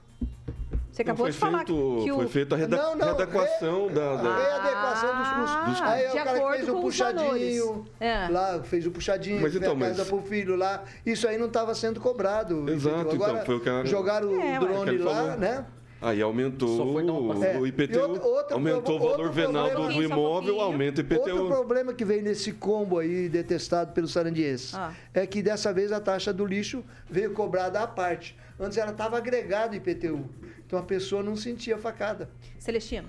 Você 0.97 1.03
acabou 1.03 1.29
de 1.29 1.37
falar 1.37 1.59
feito, 1.59 2.01
que 2.03 2.11
o... 2.11 2.15
Foi 2.15 2.27
feita 2.27 2.55
a 2.55 2.57
reda... 2.57 2.75
não, 2.75 2.95
não, 2.95 3.05
readequação 3.05 3.87
re... 3.87 3.93
da, 3.93 4.15
da... 4.15 4.35
Readequação 4.35 5.17
dos 5.17 5.27
custos. 5.27 5.69
Dos... 5.69 5.81
Ah, 5.81 5.89
Aí 5.91 6.07
o 6.07 6.13
cara 6.13 6.51
fez 6.53 6.69
o 6.69 6.81
puxadinho, 6.81 7.85
é. 7.99 8.27
lá, 8.29 8.63
fez 8.63 8.87
o 8.87 8.91
puxadinho, 8.91 9.41
mas, 9.41 9.55
então, 9.55 9.77
fez 9.77 9.83
a 9.83 9.89
casa 9.89 9.97
mas... 9.99 10.09
pro 10.09 10.21
filho 10.27 10.55
lá. 10.55 10.83
Isso 11.05 11.27
aí 11.27 11.37
não 11.37 11.45
estava 11.45 11.75
sendo 11.75 11.99
cobrado. 11.99 12.67
Exato, 12.67 13.01
então, 13.01 13.11
Agora, 13.11 13.33
então, 13.33 13.45
foi 13.45 13.55
o 13.57 13.59
que 13.59 13.69
a... 13.69 13.85
Jogaram 13.85 14.41
é, 14.41 14.57
o 14.57 14.59
drone 14.59 14.97
lá, 14.97 15.13
falou. 15.13 15.37
né? 15.37 15.65
Aí 16.01 16.21
aumentou 16.21 16.69
o, 16.69 17.59
o 17.59 17.67
IPTU, 17.67 17.99
outro, 17.99 18.53
aumentou 18.53 18.95
o 18.97 18.99
valor 18.99 19.31
venal 19.31 19.69
do, 19.69 19.93
do 19.93 20.03
imóvel, 20.03 20.61
aumenta 20.61 21.01
o 21.01 21.03
IPTU. 21.03 21.29
Outro 21.29 21.47
problema 21.47 21.93
que 21.93 22.05
vem 22.05 22.21
nesse 22.21 22.51
combo 22.53 22.99
aí, 22.99 23.27
detestado 23.27 23.93
pelos 23.93 24.13
sarandienses, 24.13 24.75
ah. 24.75 24.93
é 25.11 25.25
que 25.25 25.41
dessa 25.41 25.73
vez 25.73 25.91
a 25.91 25.99
taxa 25.99 26.31
do 26.31 26.45
lixo 26.45 26.83
veio 27.09 27.33
cobrada 27.33 27.81
à 27.81 27.87
parte. 27.87 28.35
Antes 28.59 28.77
ela 28.77 28.91
estava 28.91 29.17
agregada 29.17 29.75
IPTU. 29.75 30.27
Então 30.67 30.77
a 30.77 30.83
pessoa 30.83 31.23
não 31.23 31.37
sentia 31.37 31.77
facada. 31.77 32.29
Celestino. 32.59 33.07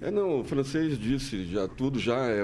É, 0.00 0.10
não, 0.10 0.40
o 0.40 0.44
francês 0.44 0.98
disse 0.98 1.44
já 1.44 1.68
tudo 1.68 2.00
já 2.00 2.26
é, 2.26 2.42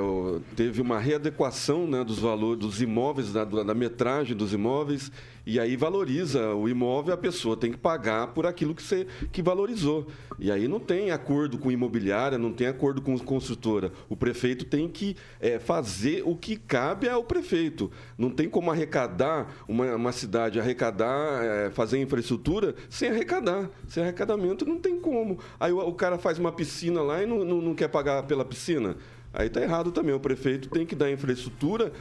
teve 0.55 0.81
uma 0.81 1.01
readequação 1.01 1.87
né, 1.87 2.05
dos 2.05 2.19
valores 2.19 2.61
dos 2.61 2.81
imóveis, 2.81 3.33
da, 3.33 3.45
da 3.45 3.75
metragem 3.75 4.37
dos 4.37 4.53
imóveis 4.53 5.11
e 5.47 5.59
aí 5.59 5.77
valoriza 5.77 6.55
o 6.55 6.69
imóvel, 6.69 7.15
a 7.15 7.17
pessoa 7.17 7.57
tem 7.57 7.73
que 7.73 7.79
pagar 7.79 8.29
por 8.29 8.47
aquilo 8.47 8.75
que 8.75 8.83
você 8.83 9.07
que 9.33 9.43
valorizou. 9.43 10.07
E 10.39 10.51
aí 10.51 10.67
não 10.69 10.81
tem 10.81 11.11
acordo 11.11 11.59
com 11.59 11.71
imobiliária, 11.71 12.39
não 12.39 12.53
tem 12.53 12.67
acordo 12.67 13.03
com 13.03 13.19
construtora. 13.19 13.93
O 14.09 14.17
prefeito 14.17 14.65
tem 14.65 14.89
que 14.89 15.17
é, 15.41 15.59
fazer 15.59 16.23
o 16.25 16.35
que 16.37 16.57
cabe 16.57 17.09
ao 17.09 17.25
prefeito. 17.25 17.91
Não 18.17 18.31
tem 18.31 18.49
como 18.49 18.71
arrecadar 18.71 19.55
uma, 19.69 19.95
uma 19.97 20.13
cidade, 20.13 20.59
arrecadar, 20.59 21.45
é, 21.45 21.71
fazer 21.71 22.01
infraestrutura 22.01 22.75
sem 22.89 23.11
arrecadar. 23.11 23.71
Sem 23.89 24.03
arrecadamento 24.03 24.65
não 24.65 24.79
tem 24.79 24.99
como. 24.99 25.39
Aí 25.59 25.73
o, 25.73 25.79
o 25.79 25.95
cara 25.95 26.19
faz 26.19 26.39
uma 26.39 26.53
piscina 26.53 27.03
lá 27.03 27.23
e 27.23 27.27
não, 27.27 27.45
não, 27.45 27.61
não 27.61 27.75
quer 27.75 27.89
pagar 27.89 28.23
pela 28.25 28.45
piscina. 28.45 28.97
Aí 29.33 29.47
está 29.47 29.61
errado 29.61 29.93
também. 29.93 30.15
O 30.15 30.21
prefeito 30.21 30.69
tem 30.69 30.85
que 30.85 30.95
dar 30.95 31.11
infraestrutura 31.11 31.93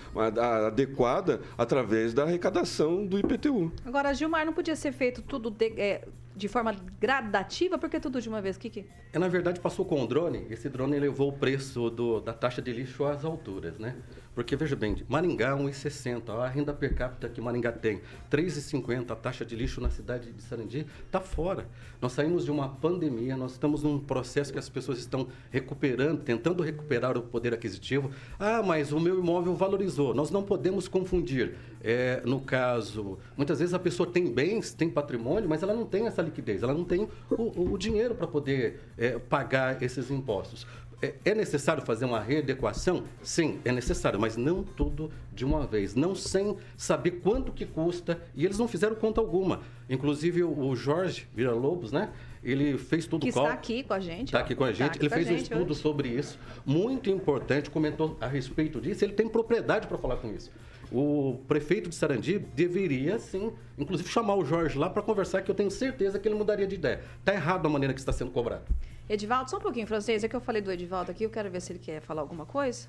adequada 0.67 1.41
através 1.57 2.13
da 2.13 2.23
arrecadação 2.23 3.05
do 3.05 3.19
IPTU. 3.19 3.71
Agora, 3.85 4.13
Gilmar, 4.13 4.45
não 4.45 4.53
podia 4.53 4.75
ser 4.75 4.91
feito 4.91 5.21
tudo 5.21 5.51
de, 5.51 5.73
é, 5.79 6.07
de 6.35 6.47
forma 6.47 6.75
gradativa? 6.99 7.77
Por 7.77 7.89
que 7.89 7.99
tudo 7.99 8.21
de 8.21 8.29
uma 8.29 8.41
vez? 8.41 8.57
Que 8.57 8.69
que... 8.69 8.85
É, 9.13 9.19
na 9.19 9.27
verdade, 9.27 9.59
passou 9.59 9.85
com 9.85 10.03
o 10.03 10.07
drone. 10.07 10.47
Esse 10.49 10.69
drone 10.69 10.97
levou 10.99 11.29
o 11.29 11.33
preço 11.33 11.89
do, 11.89 12.19
da 12.19 12.33
taxa 12.33 12.61
de 12.61 12.71
lixo 12.71 13.03
às 13.05 13.23
alturas, 13.23 13.77
né? 13.77 13.95
Porque, 14.35 14.55
veja 14.55 14.75
bem, 14.75 15.03
Maringá 15.07 15.55
1,60, 15.55 16.29
a 16.29 16.47
renda 16.47 16.73
per 16.73 16.95
capita 16.95 17.27
que 17.27 17.41
Maringá 17.41 17.71
tem, 17.71 17.99
3,50, 18.31 19.11
a 19.11 19.15
taxa 19.15 19.45
de 19.45 19.55
lixo 19.55 19.81
na 19.81 19.89
cidade 19.89 20.31
de 20.31 20.41
Sarandi 20.41 20.85
está 21.05 21.19
fora. 21.19 21.67
Nós 22.01 22.13
saímos 22.13 22.45
de 22.45 22.51
uma 22.51 22.69
pandemia, 22.69 23.35
nós 23.35 23.53
estamos 23.53 23.83
num 23.83 23.99
processo 23.99 24.53
que 24.53 24.59
as 24.59 24.69
pessoas 24.69 24.99
estão 24.99 25.27
recuperando, 25.51 26.21
tentando 26.21 26.63
recuperar 26.63 27.17
o 27.17 27.21
poder 27.21 27.53
aquisitivo. 27.53 28.11
Ah, 28.39 28.63
mas 28.63 28.91
o 28.91 28.99
meu 28.99 29.19
imóvel 29.19 29.55
valorizou. 29.55 30.13
Nós 30.13 30.31
não 30.31 30.43
podemos 30.43 30.87
confundir. 30.87 31.55
É, 31.81 32.21
no 32.25 32.39
caso, 32.41 33.17
muitas 33.35 33.59
vezes 33.59 33.73
a 33.73 33.79
pessoa 33.79 34.09
tem 34.09 34.31
bens, 34.31 34.73
tem 34.73 34.89
patrimônio, 34.89 35.49
mas 35.49 35.63
ela 35.63 35.73
não 35.73 35.85
tem 35.85 36.07
essa 36.07 36.21
liquidez, 36.21 36.61
ela 36.61 36.73
não 36.73 36.83
tem 36.83 37.07
o, 37.29 37.73
o 37.73 37.77
dinheiro 37.77 38.15
para 38.15 38.27
poder 38.27 38.81
é, 38.97 39.17
pagar 39.17 39.81
esses 39.81 40.11
impostos 40.11 40.67
É, 41.01 41.13
é 41.23 41.33
necessário 41.33 41.81
fazer 41.85 42.03
uma 42.05 42.19
readequação? 42.19 43.03
Sim, 43.23 43.59
é 43.63 43.71
necessário, 43.71 44.19
mas 44.19 44.35
não 44.35 44.63
tudo 44.63 45.09
de 45.33 45.45
uma 45.45 45.65
vez. 45.65 45.95
Não 45.95 46.13
sem 46.13 46.57
saber 46.75 47.11
quanto 47.21 47.53
que 47.53 47.65
custa. 47.65 48.21
E 48.35 48.43
eles 48.43 48.57
não 48.59 48.67
fizeram 48.67 48.95
conta 48.95 49.21
alguma. 49.21 49.61
Inclusive 49.89 50.43
o 50.43 50.75
Jorge 50.75 51.25
Vira 51.33 51.53
Lobos, 51.53 51.91
né? 51.93 52.11
Ele 52.43 52.77
fez 52.77 53.05
tudo 53.05 53.21
Que 53.21 53.29
está 53.29 53.51
aqui 53.51 53.83
com 53.83 53.93
a 53.93 53.99
gente. 53.99 54.25
Está 54.27 54.39
aqui 54.39 54.55
com 54.55 54.63
a 54.63 54.67
Tá 54.67 54.73
gente. 54.73 54.87
aqui 54.91 54.99
ele 54.99 55.09
com 55.09 55.15
a 55.15 55.17
fez 55.17 55.27
um 55.27 55.31
gente 55.31 55.43
estudo 55.43 55.71
hoje. 55.71 55.81
sobre 55.81 56.09
isso, 56.09 56.37
muito 56.65 57.09
importante, 57.09 57.69
comentou 57.69 58.17
a 58.19 58.27
respeito 58.27 58.79
disso. 58.81 59.03
Ele 59.03 59.13
tem 59.13 59.27
propriedade 59.27 59.87
para 59.87 59.97
falar 59.97 60.17
com 60.17 60.29
isso. 60.33 60.51
O 60.91 61.39
prefeito 61.47 61.89
de 61.89 61.95
Sarandi 61.95 62.39
deveria, 62.39 63.19
sim, 63.19 63.51
inclusive 63.77 64.09
chamar 64.09 64.35
o 64.35 64.43
Jorge 64.43 64.77
lá 64.77 64.89
para 64.89 65.01
conversar, 65.03 65.41
que 65.43 65.51
eu 65.51 65.55
tenho 65.55 65.69
certeza 65.69 66.17
que 66.17 66.27
ele 66.27 66.35
mudaria 66.35 66.65
de 66.65 66.75
ideia. 66.75 67.01
Está 67.19 67.33
errado 67.33 67.65
a 67.67 67.69
maneira 67.69 67.93
que 67.93 67.99
está 67.99 68.11
sendo 68.11 68.31
cobrado. 68.31 68.63
Edivaldo, 69.09 69.49
só 69.49 69.57
um 69.57 69.61
pouquinho, 69.61 69.87
francês. 69.87 70.23
É 70.23 70.27
que 70.27 70.35
eu 70.35 70.39
falei 70.39 70.61
do 70.61 70.71
Edivaldo 70.71 71.09
aqui, 71.09 71.23
eu 71.23 71.29
quero 71.31 71.49
ver 71.49 71.59
se 71.61 71.71
ele 71.71 71.79
quer 71.79 71.99
falar 71.99 72.21
alguma 72.21 72.45
coisa. 72.45 72.87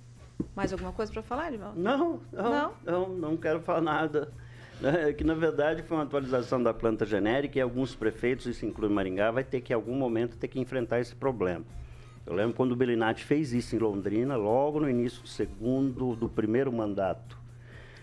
Mais 0.55 0.73
alguma 0.73 0.93
coisa 0.93 1.11
para 1.11 1.23
falar, 1.23 1.49
Edivaldo? 1.49 1.81
Não, 1.81 2.21
não, 2.31 2.73
não, 2.85 3.09
não, 3.09 3.37
quero 3.37 3.61
falar 3.61 3.81
nada. 3.81 4.33
É 4.83 5.13
que, 5.13 5.23
na 5.23 5.35
verdade, 5.35 5.83
foi 5.83 5.95
uma 5.95 6.05
atualização 6.05 6.63
da 6.63 6.73
planta 6.73 7.05
genérica 7.05 7.59
e 7.59 7.61
alguns 7.61 7.95
prefeitos, 7.95 8.47
isso 8.47 8.65
inclui 8.65 8.89
Maringá, 8.89 9.31
vai 9.31 9.45
ter 9.45 9.61
que, 9.61 9.75
em 9.75 9.77
algum 9.77 9.95
momento, 9.95 10.39
ter 10.39 10.49
que 10.49 10.59
enfrentar 10.59 11.01
esse 11.01 11.15
problema. 11.15 11.67
Eu 12.25 12.33
lembro 12.33 12.55
quando 12.55 12.73
o 12.73 12.77
Belinati 12.77 13.23
fez 13.23 13.53
isso 13.53 13.77
em 13.77 13.79
Londrina, 13.79 14.37
logo 14.37 14.81
no 14.81 14.89
início 14.89 15.21
do 15.21 15.29
segundo, 15.29 16.17
do 16.17 16.31
primeiro 16.31 16.73
mandato. 16.73 17.40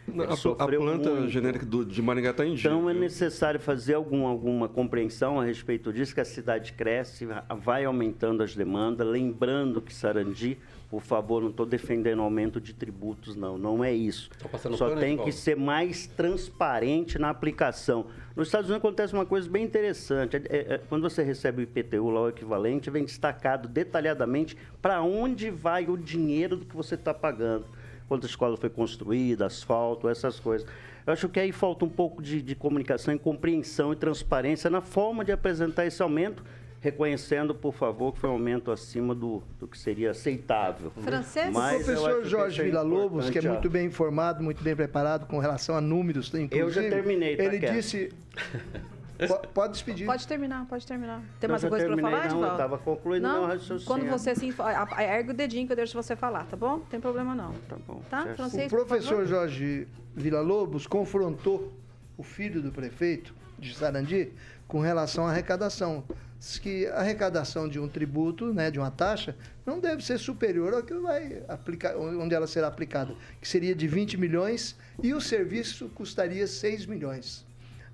A, 0.08 0.63
a 0.63 0.67
planta 0.67 1.10
muito. 1.12 1.30
genérica 1.30 1.65
do- 1.65 1.84
de 1.86 2.02
Maringá 2.02 2.30
está 2.32 2.46
em 2.46 2.56
dia. 2.56 2.70
Então 2.70 2.89
é 2.89 2.93
necessário 2.93 3.60
fazer 3.60 3.96
algum, 3.96 4.26
alguma 4.26 4.70
compreensão 4.70 5.39
a 5.39 5.43
respeito 5.43 5.91
disso, 5.91 6.13
que 6.13 6.22
a 6.22 6.26
cidade 6.26 6.72
cresce, 6.74 7.26
va- 7.26 7.43
vai 7.60 7.84
aumentando 7.84 8.41
as 8.41 8.56
demandas, 8.56 9.06
lembrando 9.06 9.82
que 9.82 9.93
Sarandi, 9.93 10.58
por 10.89 11.02
favor, 11.02 11.41
não 11.41 11.50
estou 11.50 11.65
defendendo 11.65 12.22
aumento 12.22 12.62
de 12.62 12.74
tributos, 12.74 13.36
não, 13.36 13.58
não 13.58 13.84
é 13.84 13.93
isso. 13.93 14.30
Só 14.78 14.96
tem 15.02 15.17
que 15.26 15.32
ser 15.34 15.58
mais 15.58 16.08
transparente 16.08 17.20
na 17.20 17.30
aplicação. 17.30 18.06
Nos 18.36 18.48
Estados 18.48 18.70
Unidos 18.70 18.86
acontece 18.86 19.13
uma 19.13 19.26
coisa 19.26 19.50
bem 19.50 19.63
interessante. 19.65 20.38
É- 20.38 20.41
é- 20.50 20.74
é, 20.76 20.82
quando 20.88 21.02
você 21.02 21.22
recebe 21.24 21.62
o 21.62 21.63
IPTU, 21.63 22.10
lá 22.10 22.22
o 22.22 22.30
equivalente, 22.30 22.89
vem 22.89 23.04
destacado 23.04 23.67
detalhadamente 23.67 24.56
para 24.82 25.02
onde 25.02 25.50
vai 25.50 25.86
o 25.89 25.98
dinheiro 25.98 26.56
do 26.56 26.65
que 26.65 26.76
você 26.76 26.96
está 26.96 27.13
pagando. 27.13 27.65
Quando 28.08 28.24
a 28.24 28.28
escola 28.28 28.56
foi 28.58 28.70
construída, 28.70 29.46
asfalto, 29.46 30.08
essas 30.08 30.39
coisas. 30.39 30.67
Eu 31.06 31.13
acho 31.13 31.30
que 31.30 31.39
aí 31.39 31.52
falta 31.52 31.86
um 31.86 31.89
pouco 31.89 32.22
de, 32.22 32.41
de 32.41 32.56
comunicação 32.56 33.13
e 33.13 33.20
compreensão 33.20 33.93
e 33.93 33.96
transparência 33.96 34.70
na 34.70 34.82
forma 34.82 35.24
de 35.24 35.32
apresentar 35.32 35.86
esse 35.86 36.02
aumento, 36.02 36.43
reconhecendo, 36.82 37.56
por 37.56 37.74
favor, 37.74 38.13
que 38.13 38.20
foi 38.20 38.30
um 38.30 38.34
aumento 38.34 38.72
acima 38.72 39.15
do, 39.15 39.41
do 39.60 39.67
que 39.67 39.78
seria 39.78 40.12
aceitável. 40.12 40.91
Francês? 40.91 41.50
O 41.50 41.54
Mas 41.54 41.86
professor 41.86 42.22
que 42.22 42.30
Jorge 42.30 42.62
é 42.62 42.63
Villa-Lobos, 42.65 43.30
que 43.30 43.39
é 43.39 43.41
muito 43.41 43.70
bem 43.70 43.88
informado, 43.88 44.43
muito 44.43 44.63
bem 44.63 44.76
preparado 44.76 45.26
com 45.28 45.39
relação 45.39 45.76
a 45.76 45.82
números, 45.82 46.28
inclusive. 46.28 46.60
Eu 46.60 46.70
já 46.70 46.82
terminei, 46.82 47.36
tá, 47.36 47.43
Ele 47.43 47.60
Ké? 47.60 47.72
disse... 47.72 48.12
Po- 49.27 49.47
Pode 49.47 49.73
despedir. 49.73 50.06
Pode 50.06 50.27
terminar, 50.27 50.65
pode 50.67 50.86
terminar. 50.86 51.21
Tem 51.39 51.47
Não, 51.47 51.53
mais 51.53 51.63
coisa 51.63 51.86
para 51.88 51.97
falar, 52.01 52.27
não, 52.30 52.43
eu 52.43 52.58
tava 52.58 52.77
concluindo 52.77 53.27
não? 53.27 53.39
meu 53.39 53.47
raciocínio. 53.47 53.86
Quando 53.86 54.06
você 54.10 54.36
se 54.36 54.45
info- 54.45 54.62
a- 54.62 54.88
a- 54.91 55.03
ergue 55.03 55.32
o 55.32 55.34
dedinho 55.34 55.65
que 55.65 55.71
eu 55.73 55.77
deixo 55.77 55.93
você 56.01 56.15
falar, 56.15 56.45
tá 56.45 56.56
bom? 56.56 56.77
Não 56.77 56.80
tem 56.82 56.99
problema 56.99 57.34
não. 57.34 57.53
Tá 57.67 57.77
bom. 57.88 58.01
Tá, 58.10 58.27
francês? 58.36 58.67
O 58.71 58.75
professor? 58.75 59.25
Jorge 59.25 59.88
Villa-Lobos 60.15 60.86
confrontou 60.86 61.73
o 62.17 62.23
filho 62.23 62.62
do 62.62 62.71
prefeito 62.71 63.34
de 63.58 63.73
Sarandi 63.75 64.32
com 64.67 64.80
relação 64.82 65.25
à 65.25 65.32
arrecadação. 65.32 66.03
Diz 66.39 66.60
que 66.60 66.86
a 66.88 66.97
arrecadação 66.99 67.67
de 67.67 67.80
um 67.80 67.88
tributo, 67.88 68.53
né, 68.53 68.69
de 68.69 68.77
uma 68.77 68.91
taxa, 68.91 69.36
não 69.65 69.80
deve 69.80 70.06
ser 70.06 70.19
superior 70.19 70.71
ao 70.75 70.84
que 70.84 70.93
vai 70.93 71.41
aplicar, 71.47 71.97
onde 71.97 72.36
ela 72.36 72.45
será 72.45 72.67
aplicada, 72.67 73.15
que 73.41 73.47
seria 73.47 73.73
de 73.73 73.88
20 73.88 74.15
milhões 74.17 74.75
e 75.01 75.15
o 75.15 75.19
serviço 75.21 75.89
custaria 75.95 76.45
6 76.45 76.86
milhões. 76.86 77.46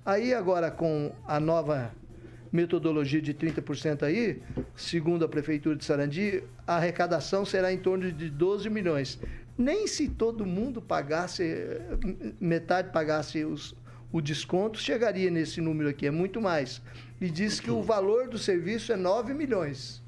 Aí 0.04 0.34
agora 0.34 0.70
com 0.70 1.12
a 1.26 1.40
nova 1.40 1.92
metodologia 2.52 3.20
de 3.20 3.34
30% 3.34 4.02
aí, 4.04 4.40
segundo 4.76 5.24
a 5.24 5.28
prefeitura 5.28 5.74
de 5.74 5.84
Sarandi, 5.84 6.44
a 6.66 6.76
arrecadação 6.76 7.44
será 7.44 7.72
em 7.72 7.78
torno 7.78 8.12
de 8.12 8.30
12 8.30 8.68
milhões. 8.70 9.18
Nem 9.56 9.86
se 9.86 10.08
todo 10.08 10.44
mundo 10.46 10.80
pagasse, 10.82 11.42
metade 12.40 12.90
pagasse 12.92 13.44
os, 13.44 13.74
o 14.12 14.20
desconto, 14.20 14.78
chegaria 14.78 15.30
nesse 15.30 15.60
número 15.60 15.88
aqui, 15.88 16.06
é 16.06 16.10
muito 16.10 16.40
mais. 16.40 16.80
E 17.20 17.28
diz 17.30 17.58
que 17.58 17.70
o 17.70 17.82
valor 17.82 18.28
do 18.28 18.38
serviço 18.38 18.92
é 18.92 18.96
9 18.96 19.32
milhões. 19.32 20.02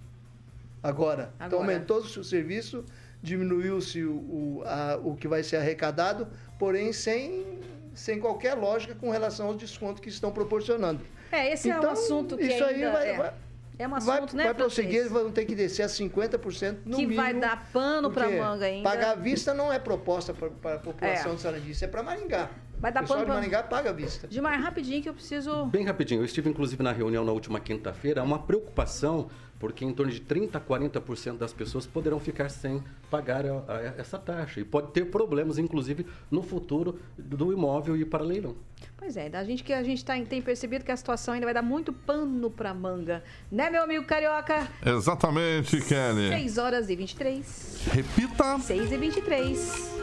Agora, 0.83 1.33
então 1.37 1.59
Agora. 1.61 1.63
aumentou-se 1.73 2.19
o 2.21 2.23
serviço, 2.25 2.85
diminuiu-se 3.23 4.05
o, 4.05 4.13
o, 4.13 4.63
a- 4.67 5.01
o 5.03 5.17
que 5.17 5.27
vai 5.27 5.43
ser 5.43 5.57
arrecadado, 5.57 6.29
porém 6.59 6.93
sem, 6.93 7.59
sem 7.97 8.21
qualquer 8.21 8.55
lógica 8.55 8.95
com 8.95 9.11
relação 9.11 9.47
aos 9.49 9.57
descontos 9.57 10.01
que 10.01 10.09
estão 10.09 10.31
proporcionando. 10.31 11.01
É, 11.33 11.53
esse 11.53 11.69
é 11.71 11.75
um 11.75 11.79
Então, 11.79 11.91
assunto 11.91 12.37
que 12.37 12.45
isso 12.45 12.63
aí 12.65 12.85
vai- 12.85 13.09
é, 13.11 13.17
vai- 13.17 13.33
é 13.79 13.87
um 13.87 13.91
vai, 13.99 14.17
assunto, 14.19 14.37
né, 14.37 14.45
vai 14.45 14.55
prosseguir, 14.55 14.97
eles 15.01 15.11
vão 15.11 15.31
ter 15.33 15.45
que 15.45 15.55
descer 15.55 15.83
a 15.83 15.89
50% 15.89 16.83
no 16.85 16.97
Que 16.97 17.03
mínimo. 17.03 17.17
vai 17.17 17.35
dar 17.35 17.69
pano 17.73 18.11
pra 18.11 18.25
porque 18.27 18.39
manga 18.41 18.65
ainda. 18.67 18.89
Pagar 18.89 19.11
à 19.13 19.15
vista 19.15 19.53
não 19.53 19.73
é 19.73 19.79
proposta 19.79 20.33
para 20.33 20.75
a 20.75 20.79
população 20.79 21.33
É. 21.33 21.35
de 21.35 21.41
Sarandi, 21.41 21.71
isso 21.71 21.85
é 21.85 21.89
para 21.89 22.03
Maringá. 22.03 22.51
Vai 22.79 22.93
dar 22.93 23.01
o 23.01 23.03
pessoal 23.05 23.21
pano 23.21 23.25
de 23.25 23.27
pra- 23.33 23.35
Maringá 23.41 23.63
paga 23.63 23.91
à 23.91 23.93
vista. 23.93 24.29
Gilmar, 24.31 24.61
rapidinho 24.61 25.03
que 25.03 25.09
eu 25.09 25.15
preciso... 25.15 25.65
Bem 25.67 25.85
rapidinho, 25.85 26.21
eu 26.21 26.25
estive 26.27 26.49
inclusive 26.51 26.83
na 26.83 26.93
reunião 26.93 27.25
na 27.25 27.33
última 27.33 27.59
quinta-feira, 27.59 28.21
há 28.21 28.25
uma 28.25 28.39
preocupação, 28.39 29.29
porque 29.59 29.85
em 29.85 29.93
torno 29.93 30.13
de 30.13 30.21
30% 30.21 30.55
a 30.57 30.61
40% 30.61 31.39
das 31.39 31.53
pessoas 31.53 31.87
poderão 31.87 32.19
ficar 32.21 32.49
sem 32.49 32.83
pagar 33.11 33.47
a- 33.47 33.65
a- 33.69 33.95
essa 33.99 34.19
taxa. 34.19 34.61
E 34.61 34.65
pode 34.65 34.93
ter 34.93 35.07
problemas, 35.07 35.59
inclusive, 35.59 36.07
no 36.31 36.43
futuro 36.43 36.99
do 37.17 37.53
imóvel 37.53 37.97
e 37.97 38.05
para 38.05 38.23
leilão. 38.23 38.55
Pois 38.97 39.17
é, 39.17 39.29
da 39.31 39.43
gente 39.45 39.63
que 39.65 39.73
a 39.73 39.83
gente 39.83 40.05
tá, 40.05 40.15
tem 40.23 40.43
percebido 40.43 40.85
que 40.85 40.93
a 40.93 40.97
situação 40.97 41.35
ainda 41.35 41.47
vai 41.47 41.55
dar 41.55 41.63
muito 41.63 41.93
pano 41.93 42.51
pra 42.51 42.75
manga. 42.75 43.23
Né, 43.51 43.71
meu 43.71 43.83
amigo 43.83 44.05
carioca? 44.05 44.67
Exatamente, 44.85 45.81
Kelly. 45.81 46.29
6 46.29 46.59
horas 46.59 46.91
e 46.91 46.97
23. 46.97 47.81
Repita. 47.93 48.59
6 48.59 48.93
e 48.93 48.97
23. 48.97 49.97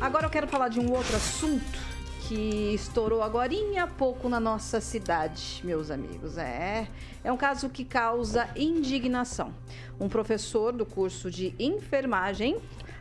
Agora 0.00 0.26
eu 0.26 0.30
quero 0.30 0.46
falar 0.46 0.68
de 0.68 0.78
um 0.80 0.92
outro 0.92 1.16
assunto 1.16 1.93
que 2.28 2.74
estourou 2.74 3.22
agorinha 3.22 3.84
há 3.84 3.86
pouco 3.86 4.30
na 4.30 4.40
nossa 4.40 4.80
cidade, 4.80 5.60
meus 5.62 5.90
amigos. 5.90 6.38
É, 6.38 6.88
é 7.22 7.30
um 7.30 7.36
caso 7.36 7.68
que 7.68 7.84
causa 7.84 8.48
indignação. 8.56 9.54
Um 10.00 10.08
professor 10.08 10.72
do 10.72 10.86
curso 10.86 11.30
de 11.30 11.54
enfermagem 11.58 12.56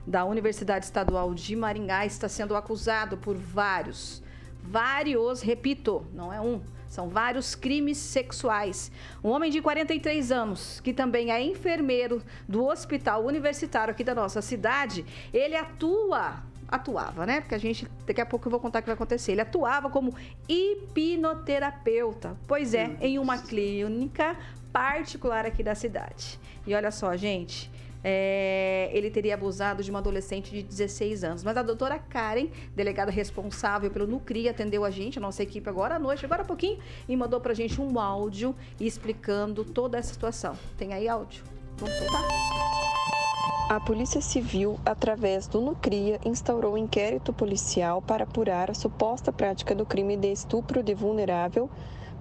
da 0.05 0.25
Universidade 0.25 0.86
Estadual 0.86 1.33
de 1.33 1.55
Maringá 1.55 2.05
está 2.05 2.27
sendo 2.27 2.53
acusado 2.53 3.15
por 3.17 3.38
vários, 3.38 4.21
vários, 4.62 5.41
repito, 5.41 6.05
não 6.13 6.33
é 6.33 6.41
um, 6.41 6.62
são 6.88 7.07
vários 7.07 7.55
crimes 7.55 7.97
sexuais. 7.97 8.91
Um 9.23 9.29
homem 9.29 9.49
de 9.49 9.62
43 9.62 10.33
anos, 10.33 10.81
que 10.81 10.93
também 10.93 11.31
é 11.31 11.41
enfermeiro 11.41 12.21
do 12.47 12.65
hospital 12.65 13.23
universitário 13.25 13.91
aqui 13.91 14.03
da 14.03 14.13
nossa 14.13 14.41
cidade, 14.41 15.05
ele 15.33 15.55
atua, 15.55 16.43
atuava, 16.73 17.25
né? 17.25 17.39
Porque 17.39 17.53
a 17.53 17.57
gente, 17.59 17.88
daqui 18.05 18.19
a 18.19 18.25
pouco 18.25 18.47
eu 18.47 18.51
vou 18.51 18.59
contar 18.59 18.79
o 18.79 18.81
que 18.81 18.88
vai 18.88 18.95
acontecer. 18.95 19.33
Ele 19.33 19.41
atuava 19.41 19.89
como 19.89 20.13
hipnoterapeuta, 20.49 22.36
pois 22.47 22.73
é, 22.73 22.97
em 22.99 23.19
uma 23.19 23.38
clínica 23.38 24.36
particular 24.71 25.45
aqui 25.45 25.62
da 25.62 25.75
cidade. 25.75 26.39
E 26.65 26.73
olha 26.73 26.89
só, 26.89 27.15
gente, 27.15 27.71
é, 28.03 28.89
ele 28.91 29.12
teria 29.12 29.36
abusado 29.36 29.83
de 29.83 29.91
uma 29.91 29.99
adolescente 29.99 30.49
de 30.49 30.63
16 30.63 31.23
anos. 31.23 31.43
Mas 31.43 31.55
a 31.55 31.62
doutora 31.62 31.99
Karen, 31.99 32.47
delegada 32.75 33.12
responsável 33.12 33.91
pelo 33.91 34.07
Nucri, 34.07 34.49
atendeu 34.49 34.83
a 34.83 34.89
gente, 34.89 35.19
a 35.19 35.21
nossa 35.21 35.43
equipe 35.43 35.69
agora 35.69 35.95
à 35.95 35.99
noite, 35.99 36.25
agora 36.25 36.41
há 36.41 36.45
pouquinho, 36.45 36.79
e 37.07 37.15
mandou 37.15 37.39
pra 37.39 37.53
gente 37.53 37.79
um 37.79 37.99
áudio 37.99 38.55
explicando 38.79 39.63
toda 39.63 39.99
essa 39.99 40.12
situação. 40.12 40.57
Tem 40.75 40.91
aí 40.91 41.07
áudio? 41.07 41.43
Vamos 41.77 41.95
soltar? 41.95 43.22
A 43.69 43.80
Polícia 43.80 44.21
Civil, 44.21 44.78
através 44.86 45.47
do 45.47 45.62
Nucria, 45.62 46.19
instaurou 46.26 46.73
um 46.73 46.78
inquérito 46.78 47.32
policial 47.34 48.02
para 48.02 48.26
apurar 48.26 48.69
a 48.69 48.73
suposta 48.73 49.32
prática 49.32 49.73
do 49.73 49.86
crime 49.86 50.17
de 50.17 50.32
estupro 50.32 50.84
de 50.84 50.93
vulnerável 50.93 51.69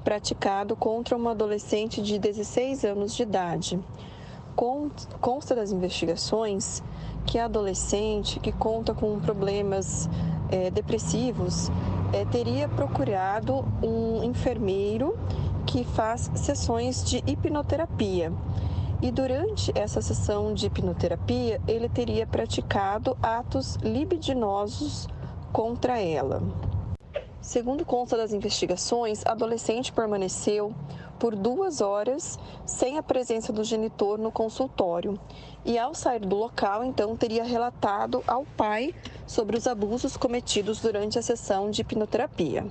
praticado 0.04 0.74
contra 0.76 1.16
uma 1.16 1.32
adolescente 1.32 2.00
de 2.00 2.18
16 2.18 2.84
anos 2.84 3.14
de 3.14 3.24
idade. 3.24 3.78
Con- 4.56 4.90
Consta 5.20 5.54
das 5.54 5.72
investigações 5.72 6.82
que 7.26 7.38
a 7.38 7.44
adolescente, 7.46 8.40
que 8.40 8.52
conta 8.52 8.94
com 8.94 9.18
problemas 9.18 10.08
eh, 10.50 10.70
depressivos, 10.70 11.70
eh, 12.12 12.24
teria 12.30 12.68
procurado 12.68 13.64
um 13.82 14.22
enfermeiro 14.24 15.18
que 15.66 15.84
faz 15.84 16.30
sessões 16.34 17.04
de 17.04 17.22
hipnoterapia. 17.26 18.32
E 19.02 19.10
durante 19.10 19.76
essa 19.76 20.00
sessão 20.00 20.54
de 20.54 20.66
hipnoterapia, 20.66 21.60
ele 21.66 21.88
teria 21.88 22.24
praticado 22.24 23.18
atos 23.20 23.74
libidinosos 23.82 25.08
contra 25.52 26.00
ela. 26.00 26.40
Segundo 27.40 27.84
consta 27.84 28.16
das 28.16 28.32
investigações, 28.32 29.26
a 29.26 29.32
adolescente 29.32 29.92
permaneceu 29.92 30.72
por 31.18 31.34
duas 31.34 31.80
horas 31.80 32.38
sem 32.64 32.96
a 32.96 33.02
presença 33.02 33.52
do 33.52 33.64
genitor 33.64 34.20
no 34.20 34.30
consultório. 34.30 35.18
E 35.64 35.76
ao 35.76 35.96
sair 35.96 36.20
do 36.20 36.36
local, 36.36 36.84
então, 36.84 37.16
teria 37.16 37.42
relatado 37.42 38.22
ao 38.24 38.44
pai 38.56 38.94
sobre 39.26 39.58
os 39.58 39.66
abusos 39.66 40.16
cometidos 40.16 40.80
durante 40.80 41.18
a 41.18 41.22
sessão 41.22 41.72
de 41.72 41.80
hipnoterapia. 41.80 42.66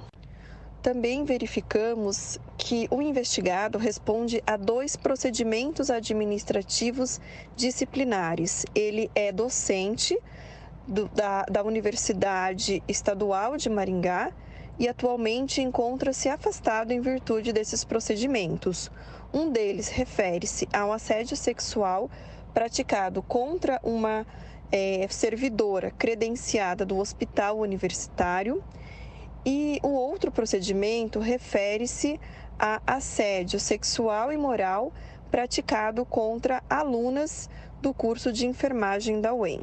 Também 0.81 1.23
verificamos 1.23 2.39
que 2.57 2.87
o 2.89 3.03
investigado 3.03 3.77
responde 3.77 4.41
a 4.47 4.57
dois 4.57 4.95
procedimentos 4.95 5.91
administrativos 5.91 7.21
disciplinares. 7.55 8.65
Ele 8.73 9.11
é 9.13 9.31
docente 9.31 10.17
do, 10.87 11.07
da, 11.09 11.43
da 11.43 11.63
Universidade 11.63 12.81
Estadual 12.87 13.57
de 13.57 13.69
Maringá 13.69 14.31
e 14.79 14.87
atualmente 14.87 15.61
encontra-se 15.61 16.27
afastado 16.27 16.91
em 16.91 16.99
virtude 16.99 17.53
desses 17.53 17.83
procedimentos. 17.83 18.89
Um 19.31 19.51
deles 19.51 19.87
refere-se 19.87 20.67
ao 20.73 20.91
assédio 20.91 21.37
sexual 21.37 22.09
praticado 22.55 23.21
contra 23.21 23.79
uma 23.83 24.25
é, 24.71 25.05
servidora 25.11 25.91
credenciada 25.91 26.83
do 26.83 26.97
hospital 26.97 27.59
universitário 27.59 28.63
e 29.45 29.79
o 29.81 29.89
outro 29.89 30.31
procedimento 30.31 31.19
refere-se 31.19 32.19
a 32.59 32.81
assédio 32.85 33.59
sexual 33.59 34.31
e 34.31 34.37
moral 34.37 34.93
praticado 35.31 36.05
contra 36.05 36.61
alunas 36.69 37.49
do 37.81 37.93
curso 37.93 38.31
de 38.31 38.45
enfermagem 38.45 39.19
da 39.19 39.33
UEM. 39.33 39.61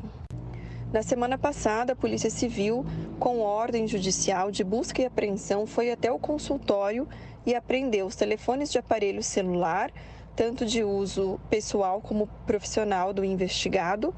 Na 0.92 1.02
semana 1.02 1.36
passada, 1.36 1.92
a 1.92 1.96
Polícia 1.96 2.30
Civil, 2.30 2.84
com 3.20 3.40
ordem 3.40 3.86
judicial 3.86 4.50
de 4.50 4.64
busca 4.64 5.02
e 5.02 5.04
apreensão, 5.04 5.66
foi 5.66 5.92
até 5.92 6.10
o 6.10 6.18
consultório 6.18 7.06
e 7.46 7.54
apreendeu 7.54 8.06
os 8.06 8.16
telefones 8.16 8.72
de 8.72 8.78
aparelho 8.78 9.22
celular, 9.22 9.92
tanto 10.34 10.64
de 10.64 10.82
uso 10.82 11.38
pessoal 11.50 12.00
como 12.00 12.26
profissional 12.46 13.12
do 13.12 13.24
investigado, 13.24 14.14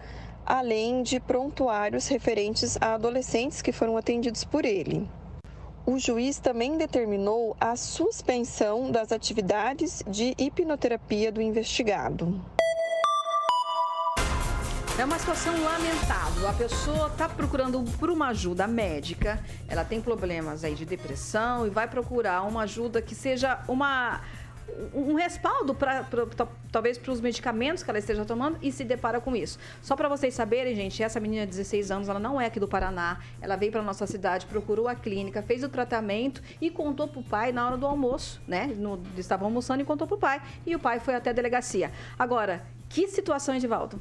além 0.46 1.02
de 1.02 1.18
prontuários 1.20 2.06
referentes 2.06 2.78
a 2.80 2.94
adolescentes 2.94 3.60
que 3.60 3.72
foram 3.72 3.96
atendidos 3.96 4.44
por 4.44 4.64
ele 4.64 5.06
o 5.92 5.98
juiz 5.98 6.38
também 6.38 6.78
determinou 6.78 7.56
a 7.60 7.74
suspensão 7.74 8.92
das 8.92 9.10
atividades 9.10 10.04
de 10.06 10.36
hipnoterapia 10.38 11.32
do 11.32 11.42
investigado. 11.42 12.40
É 14.96 15.04
uma 15.04 15.18
situação 15.18 15.52
lamentável. 15.64 16.46
A 16.46 16.52
pessoa 16.52 17.08
está 17.08 17.28
procurando 17.28 17.82
por 17.98 18.08
uma 18.08 18.28
ajuda 18.28 18.68
médica, 18.68 19.42
ela 19.66 19.84
tem 19.84 20.00
problemas 20.00 20.62
aí 20.62 20.74
de 20.74 20.84
depressão 20.84 21.66
e 21.66 21.70
vai 21.70 21.88
procurar 21.88 22.42
uma 22.42 22.62
ajuda 22.62 23.02
que 23.02 23.14
seja 23.14 23.60
uma 23.66 24.20
um 24.94 25.14
respaldo 25.14 25.74
para 25.74 26.06
talvez 26.70 26.98
para 26.98 27.12
os 27.12 27.20
medicamentos 27.20 27.82
que 27.82 27.90
ela 27.90 27.98
esteja 27.98 28.24
tomando 28.24 28.58
e 28.62 28.70
se 28.70 28.84
depara 28.84 29.20
com 29.20 29.34
isso. 29.34 29.58
Só 29.82 29.96
para 29.96 30.08
vocês 30.08 30.34
saberem, 30.34 30.74
gente, 30.74 31.02
essa 31.02 31.20
menina 31.20 31.44
de 31.44 31.50
16 31.50 31.90
anos, 31.90 32.08
ela 32.08 32.20
não 32.20 32.40
é 32.40 32.46
aqui 32.46 32.60
do 32.60 32.68
Paraná. 32.68 33.18
Ela 33.40 33.56
veio 33.56 33.72
para 33.72 33.82
nossa 33.82 34.06
cidade, 34.06 34.46
procurou 34.46 34.88
a 34.88 34.94
clínica, 34.94 35.42
fez 35.42 35.64
o 35.64 35.68
tratamento 35.68 36.42
e 36.60 36.70
contou 36.70 37.08
para 37.08 37.20
o 37.20 37.24
pai 37.24 37.52
na 37.52 37.66
hora 37.66 37.76
do 37.76 37.86
almoço, 37.86 38.40
né? 38.46 38.66
No, 38.66 39.02
estavam 39.16 39.46
almoçando 39.46 39.82
e 39.82 39.84
contou 39.84 40.06
para 40.06 40.16
o 40.16 40.18
pai. 40.18 40.42
E 40.66 40.74
o 40.74 40.78
pai 40.78 41.00
foi 41.00 41.14
até 41.14 41.30
a 41.30 41.32
delegacia. 41.32 41.90
Agora, 42.18 42.62
que 42.88 43.08
situação, 43.08 43.54
Edivaldo? 43.54 44.00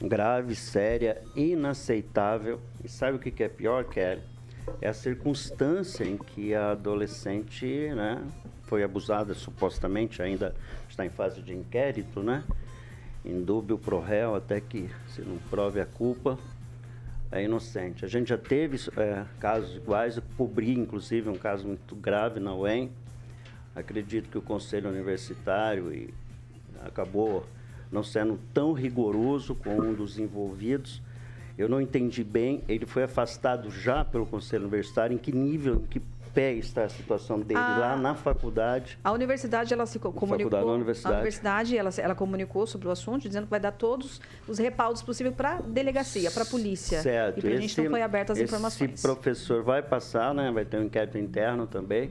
Grave, 0.00 0.54
séria, 0.54 1.22
inaceitável. 1.34 2.60
E 2.82 2.88
sabe 2.88 3.16
o 3.16 3.20
que 3.20 3.42
é 3.42 3.48
pior, 3.48 3.84
Kelly? 3.84 4.33
É 4.80 4.88
a 4.88 4.94
circunstância 4.94 6.04
em 6.04 6.16
que 6.16 6.54
a 6.54 6.72
adolescente, 6.72 7.66
né, 7.94 8.22
foi 8.64 8.82
abusada 8.82 9.34
supostamente, 9.34 10.22
ainda 10.22 10.54
está 10.88 11.04
em 11.04 11.10
fase 11.10 11.42
de 11.42 11.52
inquérito, 11.52 12.22
né? 12.22 12.44
Em 13.24 13.42
dúbio 13.42 13.78
pro 13.78 14.00
réu, 14.00 14.34
até 14.34 14.60
que 14.60 14.88
se 15.08 15.22
não 15.22 15.38
prove 15.50 15.80
a 15.80 15.86
culpa, 15.86 16.38
é 17.30 17.42
inocente. 17.42 18.04
A 18.04 18.08
gente 18.08 18.28
já 18.28 18.38
teve 18.38 18.78
é, 18.96 19.24
casos 19.40 19.76
iguais, 19.76 20.16
eu 20.16 20.22
cobri 20.36 20.72
inclusive 20.72 21.28
um 21.28 21.36
caso 21.36 21.66
muito 21.66 21.94
grave 21.96 22.38
na 22.38 22.54
UEM. 22.54 22.90
Acredito 23.74 24.28
que 24.28 24.38
o 24.38 24.42
Conselho 24.42 24.88
Universitário 24.88 25.92
e 25.92 26.14
acabou 26.84 27.44
não 27.90 28.02
sendo 28.02 28.38
tão 28.52 28.72
rigoroso 28.72 29.54
com 29.54 29.78
um 29.78 29.94
dos 29.94 30.18
envolvidos. 30.18 31.02
Eu 31.56 31.68
não 31.68 31.80
entendi 31.80 32.24
bem, 32.24 32.62
ele 32.68 32.84
foi 32.84 33.04
afastado 33.04 33.70
já 33.70 34.04
pelo 34.04 34.26
Conselho 34.26 34.64
Universitário, 34.64 35.14
em 35.14 35.18
que 35.18 35.30
nível, 35.32 35.76
em 35.76 35.86
que 35.86 36.02
pé 36.34 36.52
está 36.52 36.84
a 36.84 36.88
situação 36.88 37.38
dele 37.38 37.60
a, 37.60 37.78
lá 37.78 37.96
na 37.96 38.14
faculdade. 38.14 38.98
A 39.04 39.12
universidade, 39.12 39.72
ela 39.72 39.86
se 39.86 39.98
comunicou. 39.98 40.28
Faculdade, 40.28 40.66
universidade. 40.66 41.14
A 41.14 41.18
universidade, 41.18 41.78
ela, 41.78 41.90
ela 41.96 42.14
comunicou 42.14 42.66
sobre 42.66 42.88
o 42.88 42.90
assunto, 42.90 43.28
dizendo 43.28 43.44
que 43.44 43.50
vai 43.50 43.60
dar 43.60 43.72
todos 43.72 44.20
os 44.48 44.58
repaudos 44.58 45.00
possíveis 45.00 45.34
para 45.34 45.58
a 45.58 45.60
delegacia, 45.60 46.30
para 46.30 46.42
a 46.42 46.46
polícia. 46.46 47.00
Certo. 47.00 47.38
E 47.38 47.42
para 47.42 47.50
a 47.50 47.56
gente 47.56 47.80
não 47.80 47.90
foi 47.90 48.02
aberta 48.02 48.32
as 48.32 48.38
esse 48.38 48.44
informações. 48.52 48.92
Esse 48.94 49.02
professor 49.02 49.62
vai 49.62 49.80
passar, 49.80 50.34
né? 50.34 50.50
Vai 50.50 50.64
ter 50.64 50.78
um 50.78 50.84
inquérito 50.84 51.16
interno 51.16 51.66
também 51.66 52.10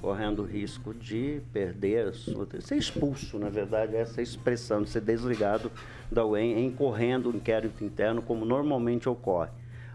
correndo 0.00 0.42
risco 0.42 0.94
de 0.94 1.40
perder 1.52 2.08
a 2.08 2.12
sua, 2.12 2.48
ser 2.60 2.76
expulso, 2.76 3.38
na 3.38 3.48
verdade, 3.48 3.96
essa 3.96 4.22
expressão 4.22 4.82
de 4.82 4.90
ser 4.90 5.00
desligado 5.00 5.70
da 6.10 6.24
UEM, 6.24 6.66
incorrendo 6.66 7.30
o 7.30 7.36
inquérito 7.36 7.84
interno, 7.84 8.22
como 8.22 8.44
normalmente 8.44 9.08
ocorre. 9.08 9.50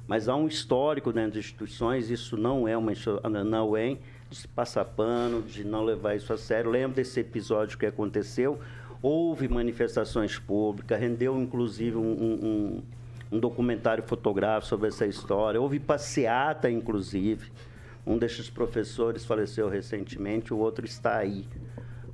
Mas 0.07 0.29
há 0.29 0.36
um 0.36 0.47
histórico 0.47 1.12
dentro 1.12 1.31
das 1.31 1.45
instituições, 1.45 2.10
isso 2.10 2.38
não 2.38 2.67
é 2.67 2.77
uma 2.77 2.93
na 3.45 3.63
UEM, 3.63 3.99
de 4.29 4.38
se 4.38 4.47
passar 4.47 4.86
pano, 4.86 5.41
de 5.41 5.63
não 5.63 5.83
levar 5.83 6.15
isso 6.15 6.31
a 6.31 6.38
sério. 6.38 6.71
Lembro 6.71 6.95
desse 6.95 7.19
episódio 7.19 7.77
que 7.77 7.86
aconteceu, 7.86 8.60
houve 9.01 9.47
manifestações 9.47 10.39
públicas, 10.39 10.99
rendeu 10.99 11.39
inclusive 11.39 11.97
um, 11.97 12.01
um, 12.01 12.83
um 13.31 13.39
documentário 13.39 14.03
fotográfico 14.03 14.67
sobre 14.67 14.88
essa 14.88 15.05
história, 15.05 15.60
houve 15.60 15.79
passeata, 15.79 16.69
inclusive. 16.69 17.51
Um 18.08 18.17
desses 18.17 18.50
professores 18.50 19.26
faleceu 19.26 19.67
recentemente, 19.67 20.54
o 20.54 20.58
outro 20.58 20.86
está 20.86 21.17
aí. 21.17 21.46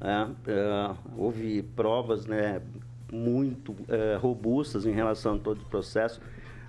É, 0.02 0.52
é, 0.52 0.96
houve 1.16 1.62
provas 1.62 2.26
né, 2.26 2.64
muito 3.12 3.76
é, 3.88 4.16
robustas 4.16 4.88
em 4.88 4.92
relação 4.92 5.36
a 5.36 5.38
todo 5.38 5.62
o 5.62 5.66
processo. 5.66 6.20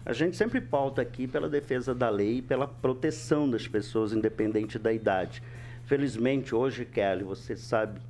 A 0.05 0.13
gente 0.13 0.37
sempre 0.37 0.61
pauta 0.61 1.01
aqui 1.01 1.27
pela 1.27 1.49
defesa 1.49 1.95
da 1.95 2.11
lei 2.11 2.37
e 2.37 2.43
pela 2.43 2.69
proteção 2.69 3.49
das 3.49 3.67
pessoas, 3.67 4.13
independente 4.13 4.79
da 4.79 4.93
idade. 4.93 5.43
Felizmente, 5.87 6.55
hoje, 6.55 6.85
Kelly, 6.85 7.25
você 7.25 7.57
sabe 7.57 8.03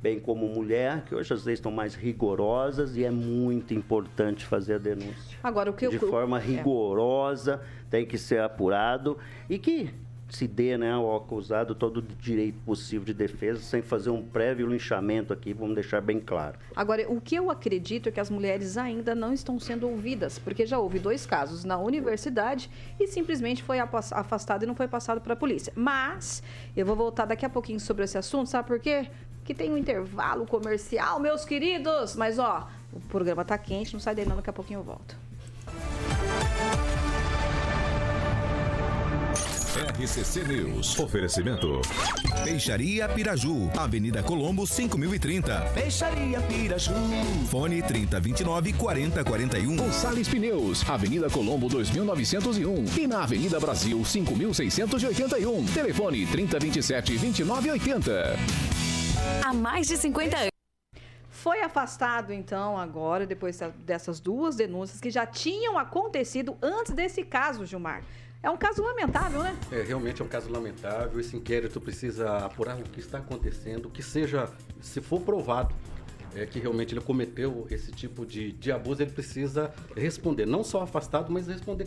bem 0.00 0.20
como 0.20 0.46
mulher, 0.46 1.02
que 1.02 1.14
hoje 1.16 1.34
as 1.34 1.44
leis 1.44 1.58
estão 1.58 1.72
mais 1.72 1.96
rigorosas 1.96 2.96
e 2.96 3.04
é 3.04 3.10
muito 3.10 3.74
importante 3.74 4.46
fazer 4.46 4.74
a 4.74 4.78
denúncia. 4.78 5.36
Agora, 5.42 5.68
o 5.68 5.74
que 5.74 5.88
De 5.88 5.96
eu... 5.96 6.08
forma 6.08 6.38
é. 6.38 6.40
rigorosa, 6.40 7.60
é. 7.60 7.90
tem 7.90 8.06
que 8.06 8.16
ser 8.16 8.40
apurado 8.40 9.18
e 9.48 9.58
que 9.58 9.92
se 10.30 10.46
dê 10.46 10.78
né, 10.78 10.92
ao 10.92 11.16
acusado 11.16 11.74
todo 11.74 11.98
o 11.98 12.02
direito 12.02 12.58
possível 12.64 13.04
de 13.04 13.12
defesa, 13.12 13.60
sem 13.60 13.82
fazer 13.82 14.10
um 14.10 14.22
prévio 14.22 14.66
linchamento 14.66 15.32
aqui, 15.32 15.52
vamos 15.52 15.74
deixar 15.74 16.00
bem 16.00 16.20
claro. 16.20 16.58
Agora, 16.74 17.04
o 17.10 17.20
que 17.20 17.34
eu 17.34 17.50
acredito 17.50 18.08
é 18.08 18.12
que 18.12 18.20
as 18.20 18.30
mulheres 18.30 18.76
ainda 18.76 19.14
não 19.14 19.32
estão 19.32 19.58
sendo 19.58 19.88
ouvidas, 19.88 20.38
porque 20.38 20.64
já 20.64 20.78
houve 20.78 20.98
dois 20.98 21.26
casos 21.26 21.64
na 21.64 21.78
universidade 21.78 22.70
e 22.98 23.06
simplesmente 23.06 23.62
foi 23.62 23.78
afastado 23.80 24.62
e 24.62 24.66
não 24.66 24.74
foi 24.74 24.88
passado 24.88 25.20
para 25.20 25.34
a 25.34 25.36
polícia. 25.36 25.72
Mas, 25.74 26.42
eu 26.76 26.86
vou 26.86 26.94
voltar 26.94 27.24
daqui 27.24 27.44
a 27.44 27.50
pouquinho 27.50 27.80
sobre 27.80 28.04
esse 28.04 28.16
assunto, 28.16 28.48
sabe 28.48 28.68
por 28.68 28.78
quê? 28.78 29.08
Que 29.44 29.52
tem 29.52 29.72
um 29.72 29.76
intervalo 29.76 30.46
comercial, 30.46 31.18
meus 31.18 31.44
queridos. 31.44 32.14
Mas, 32.14 32.38
ó, 32.38 32.68
o 32.92 33.00
programa 33.00 33.44
tá 33.44 33.58
quente, 33.58 33.92
não 33.92 34.00
sai 34.00 34.14
daí 34.14 34.26
não, 34.26 34.36
daqui 34.36 34.50
a 34.50 34.52
pouquinho 34.52 34.78
eu 34.80 34.84
volto. 34.84 35.29
RCC 40.00 40.44
News. 40.44 40.98
Oferecimento. 40.98 41.82
Peixaria 42.42 43.06
Piraju. 43.06 43.70
Avenida 43.76 44.22
Colombo, 44.22 44.66
5030. 44.66 45.60
Peixaria 45.74 46.40
Piraju. 46.40 46.94
Fone 47.50 47.82
3029 47.82 48.72
4041. 48.72 49.76
Gonçalves 49.76 50.26
Pneus. 50.26 50.88
Avenida 50.88 51.28
Colombo, 51.28 51.68
2901. 51.68 52.98
E 52.98 53.06
na 53.06 53.24
Avenida 53.24 53.60
Brasil, 53.60 54.02
5681. 54.02 55.66
Telefone 55.66 56.26
3027 56.26 57.18
2980. 57.18 58.36
Há 59.44 59.52
mais 59.52 59.86
de 59.86 59.98
50 59.98 60.36
anos. 60.36 60.50
Foi 61.28 61.60
afastado, 61.60 62.32
então, 62.32 62.78
agora, 62.78 63.26
depois 63.26 63.60
dessas 63.84 64.18
duas 64.18 64.56
denúncias 64.56 64.98
que 64.98 65.10
já 65.10 65.26
tinham 65.26 65.78
acontecido 65.78 66.56
antes 66.62 66.92
desse 66.94 67.22
caso, 67.22 67.66
Gilmar. 67.66 68.02
É 68.42 68.48
um 68.48 68.56
caso 68.56 68.82
lamentável, 68.82 69.42
né? 69.42 69.54
É, 69.70 69.82
realmente 69.82 70.22
é 70.22 70.24
um 70.24 70.28
caso 70.28 70.50
lamentável. 70.50 71.20
Esse 71.20 71.36
inquérito 71.36 71.80
precisa 71.80 72.38
apurar 72.38 72.78
o 72.78 72.82
que 72.82 73.00
está 73.00 73.18
acontecendo, 73.18 73.90
que 73.90 74.02
seja, 74.02 74.48
se 74.80 75.00
for 75.00 75.20
provado 75.20 75.74
é, 76.34 76.46
que 76.46 76.58
realmente 76.58 76.94
ele 76.94 77.00
cometeu 77.00 77.66
esse 77.70 77.90
tipo 77.92 78.24
de, 78.24 78.52
de 78.52 78.72
abuso, 78.72 79.02
ele 79.02 79.10
precisa 79.10 79.72
responder, 79.96 80.46
não 80.46 80.64
só 80.64 80.82
afastado, 80.82 81.30
mas 81.30 81.48
responder 81.48 81.86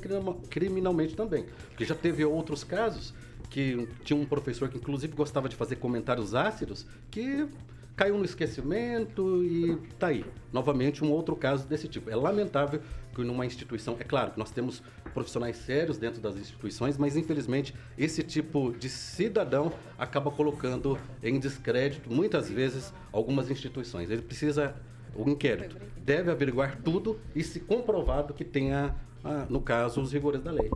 criminalmente 0.50 1.16
também. 1.16 1.46
Porque 1.70 1.86
já 1.86 1.96
teve 1.96 2.24
outros 2.24 2.64
casos 2.64 3.14
que 3.50 3.88
tinha 4.04 4.20
um 4.20 4.26
professor 4.26 4.70
que 4.70 4.78
inclusive 4.78 5.16
gostava 5.16 5.48
de 5.48 5.56
fazer 5.56 5.78
comentários 5.78 6.36
ácidos 6.36 6.86
que 7.10 7.48
caiu 7.96 8.18
no 8.18 8.26
esquecimento 8.26 9.44
e 9.44 9.78
tá 10.00 10.08
aí. 10.08 10.26
Novamente, 10.52 11.04
um 11.04 11.12
outro 11.12 11.36
caso 11.36 11.68
desse 11.68 11.88
tipo. 11.88 12.10
É 12.10 12.16
lamentável 12.16 12.82
que 13.14 13.24
numa 13.24 13.46
instituição, 13.46 13.96
é 14.00 14.04
claro 14.04 14.32
que 14.32 14.40
nós 14.40 14.52
temos 14.52 14.82
profissionais 15.14 15.58
sérios 15.58 15.98
dentro 15.98 16.20
das 16.20 16.36
instituições, 16.36 16.98
mas 16.98 17.16
infelizmente 17.16 17.74
esse 17.98 18.24
tipo 18.24 18.74
de 18.74 18.90
cidadão 18.90 19.72
acaba 19.98 20.32
colocando 20.32 20.98
em 21.22 21.40
descrédito, 21.40 22.12
muitas 22.12 22.50
vezes, 22.50 22.92
algumas 23.12 23.52
instituições. 23.52 24.10
Ele 24.10 24.24
precisa, 24.24 24.76
o 25.16 25.30
inquérito 25.30 25.78
deve 25.98 26.32
averiguar 26.32 26.80
tudo 26.82 27.20
e 27.36 27.44
se 27.44 27.60
comprovado 27.60 28.34
que 28.34 28.44
tenha, 28.44 28.96
ah, 29.24 29.46
no 29.50 29.62
caso, 29.62 30.02
os 30.02 30.12
rigores 30.12 30.42
da 30.42 30.52
lei. 30.52 30.72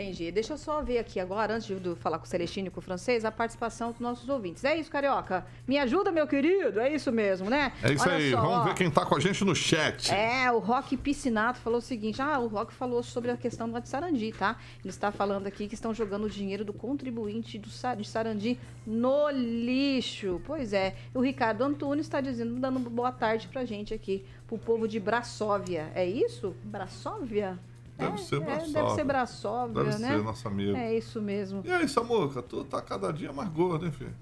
Entendi. 0.00 0.32
Deixa 0.32 0.54
eu 0.54 0.58
só 0.58 0.80
ver 0.82 0.96
aqui 0.96 1.20
agora, 1.20 1.54
antes 1.54 1.66
de 1.66 1.94
falar 1.96 2.18
com 2.18 2.24
o 2.24 2.28
Celestino 2.28 2.68
e 2.68 2.70
com 2.70 2.80
o 2.80 2.82
francês, 2.82 3.22
a 3.22 3.30
participação 3.30 3.90
dos 3.90 4.00
nossos 4.00 4.26
ouvintes. 4.30 4.64
É 4.64 4.74
isso, 4.74 4.90
Carioca? 4.90 5.44
Me 5.68 5.78
ajuda, 5.78 6.10
meu 6.10 6.26
querido? 6.26 6.80
É 6.80 6.90
isso 6.90 7.12
mesmo, 7.12 7.50
né? 7.50 7.72
É 7.82 7.92
isso 7.92 8.04
Olha 8.04 8.16
aí. 8.16 8.30
só, 8.30 8.40
Vamos 8.40 8.56
ó. 8.56 8.64
ver 8.64 8.74
quem 8.74 8.90
tá 8.90 9.04
com 9.04 9.14
a 9.14 9.20
gente 9.20 9.44
no 9.44 9.54
chat. 9.54 10.10
É, 10.10 10.50
o 10.50 10.58
Rock 10.58 10.96
Piscinato 10.96 11.58
falou 11.58 11.80
o 11.80 11.82
seguinte: 11.82 12.22
ah, 12.22 12.38
o 12.38 12.46
Rock 12.46 12.72
falou 12.72 13.02
sobre 13.02 13.30
a 13.30 13.36
questão 13.36 13.70
de 13.70 13.88
Sarandi, 13.88 14.32
tá? 14.32 14.56
Ele 14.82 14.88
está 14.88 15.12
falando 15.12 15.46
aqui 15.46 15.68
que 15.68 15.74
estão 15.74 15.92
jogando 15.92 16.24
o 16.24 16.30
dinheiro 16.30 16.64
do 16.64 16.72
contribuinte 16.72 17.58
do, 17.58 17.68
de 17.68 18.08
Sarandi 18.08 18.58
no 18.86 19.28
lixo. 19.30 20.40
Pois 20.46 20.72
é. 20.72 20.96
O 21.12 21.20
Ricardo 21.20 21.62
Antunes 21.62 22.06
está 22.06 22.22
dizendo, 22.22 22.58
dando 22.58 22.78
boa 22.78 23.12
tarde 23.12 23.48
pra 23.48 23.66
gente 23.66 23.92
aqui, 23.92 24.24
pro 24.46 24.56
povo 24.56 24.88
de 24.88 24.98
Braçóvia. 24.98 25.90
É 25.94 26.06
isso? 26.06 26.56
Braçóvia? 26.64 27.58
Deve 28.00 28.14
É, 28.14 28.16
ser 28.18 28.36
é, 28.36 28.40
Braçóvia. 28.40 28.72
deve 28.82 28.94
ser 28.94 29.04
Braçóvia, 29.04 29.84
Deve 29.84 29.98
né? 29.98 30.08
ser, 30.16 30.22
nosso 30.22 30.48
amigo. 30.48 30.76
É 30.76 30.96
isso 30.96 31.20
mesmo. 31.22 31.62
E 31.64 31.70
aí, 31.70 31.88
Samuca, 31.88 32.42
tu 32.42 32.64
tá 32.64 32.80
cada 32.82 33.12
dia 33.12 33.32
mais 33.32 33.48
gordo, 33.50 33.86
hein, 33.86 33.92
filho? 33.92 34.14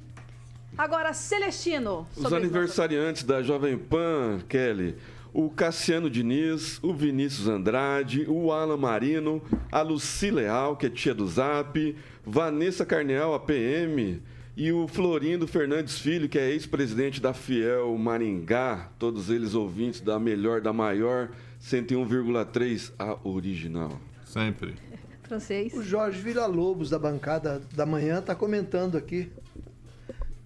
Agora, 0.76 1.12
Celestino. 1.12 2.06
Os 2.16 2.32
aniversariantes 2.32 3.22
da 3.24 3.42
Jovem 3.42 3.76
Pan, 3.78 4.40
Kelly. 4.48 4.96
O 5.32 5.50
Cassiano 5.50 6.08
Diniz, 6.08 6.78
o 6.82 6.92
Vinícius 6.94 7.48
Andrade, 7.48 8.24
o 8.28 8.50
Alan 8.52 8.76
Marino, 8.76 9.42
a 9.70 9.82
Luci 9.82 10.30
Leal, 10.30 10.76
que 10.76 10.86
é 10.86 10.90
tia 10.90 11.14
do 11.14 11.26
Zap, 11.26 11.96
Vanessa 12.24 12.84
Carneal, 12.86 13.34
a 13.34 13.38
PM, 13.40 14.22
e 14.56 14.72
o 14.72 14.88
Florindo 14.88 15.46
Fernandes 15.46 15.98
Filho, 15.98 16.28
que 16.28 16.38
é 16.38 16.50
ex-presidente 16.50 17.20
da 17.20 17.32
Fiel 17.34 17.96
Maringá, 17.98 18.88
todos 18.98 19.28
eles 19.30 19.54
ouvintes 19.54 20.00
da 20.00 20.18
melhor, 20.18 20.60
da 20.60 20.72
maior, 20.72 21.28
101,3, 21.60 22.92
a 22.98 23.18
original. 23.28 24.00
Sempre. 24.24 24.76
Francês. 25.22 25.74
O 25.74 25.82
Jorge 25.82 26.20
Villa-Lobos, 26.20 26.90
da 26.90 26.98
bancada 26.98 27.60
da 27.74 27.84
manhã, 27.84 28.18
está 28.20 28.34
comentando 28.34 28.96
aqui 28.96 29.30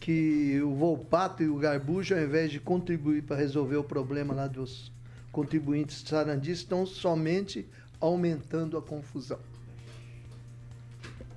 que 0.01 0.61
o 0.61 0.75
Volpato 0.75 1.43
e 1.43 1.49
o 1.49 1.57
Garbujo, 1.57 2.15
ao 2.15 2.21
invés 2.21 2.51
de 2.51 2.59
contribuir 2.59 3.23
para 3.23 3.37
resolver 3.37 3.77
o 3.77 3.85
problema 3.85 4.35
lá 4.35 4.49
dos 4.49 4.91
contribuintes 5.31 6.03
sarandis, 6.05 6.59
estão 6.59 6.85
somente 6.85 7.69
aumentando 8.01 8.77
a 8.77 8.83
confusão. 8.83 9.39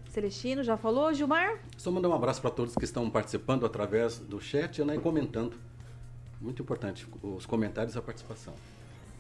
Celestino, 0.10 0.64
já 0.64 0.78
falou, 0.78 1.14
Gilmar? 1.14 1.60
Só 1.78 1.92
mandar 1.92 2.10
um 2.10 2.14
abraço 2.14 2.42
para 2.42 2.50
todos 2.50 2.74
que 2.74 2.86
estão 2.86 3.08
participando 3.10 3.66
através 3.66 4.18
do 4.18 4.42
chat 4.42 4.84
né, 4.84 4.96
e 4.96 5.00
comentando. 5.00 5.56
Muito 6.42 6.64
importante 6.64 7.08
os 7.22 7.46
comentários 7.46 7.96
e 7.96 8.00
a 8.00 8.02
participação. 8.02 8.54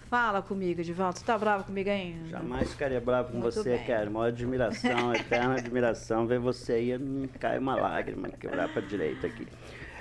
Fala 0.09 0.41
comigo, 0.41 0.81
Edivaldo. 0.81 1.17
Você 1.17 1.25
tá 1.25 1.37
bravo 1.37 1.63
comigo 1.63 1.89
ainda? 1.89 2.29
Jamais 2.29 2.69
ficaria 2.71 3.01
bravo 3.01 3.31
com 3.31 3.39
Muito 3.39 3.53
você, 3.55 3.77
bem. 3.77 3.85
cara. 3.85 4.09
Maior 4.09 4.27
admiração, 4.27 5.13
eterna 5.15 5.55
admiração. 5.55 6.27
Ver 6.27 6.39
você 6.39 6.73
aí, 6.73 6.97
não 6.97 7.27
cai 7.39 7.57
uma 7.57 7.75
lágrima, 7.75 8.29
quebrar 8.29 8.69
pra 8.69 8.81
direita 8.81 9.27
aqui. 9.27 9.47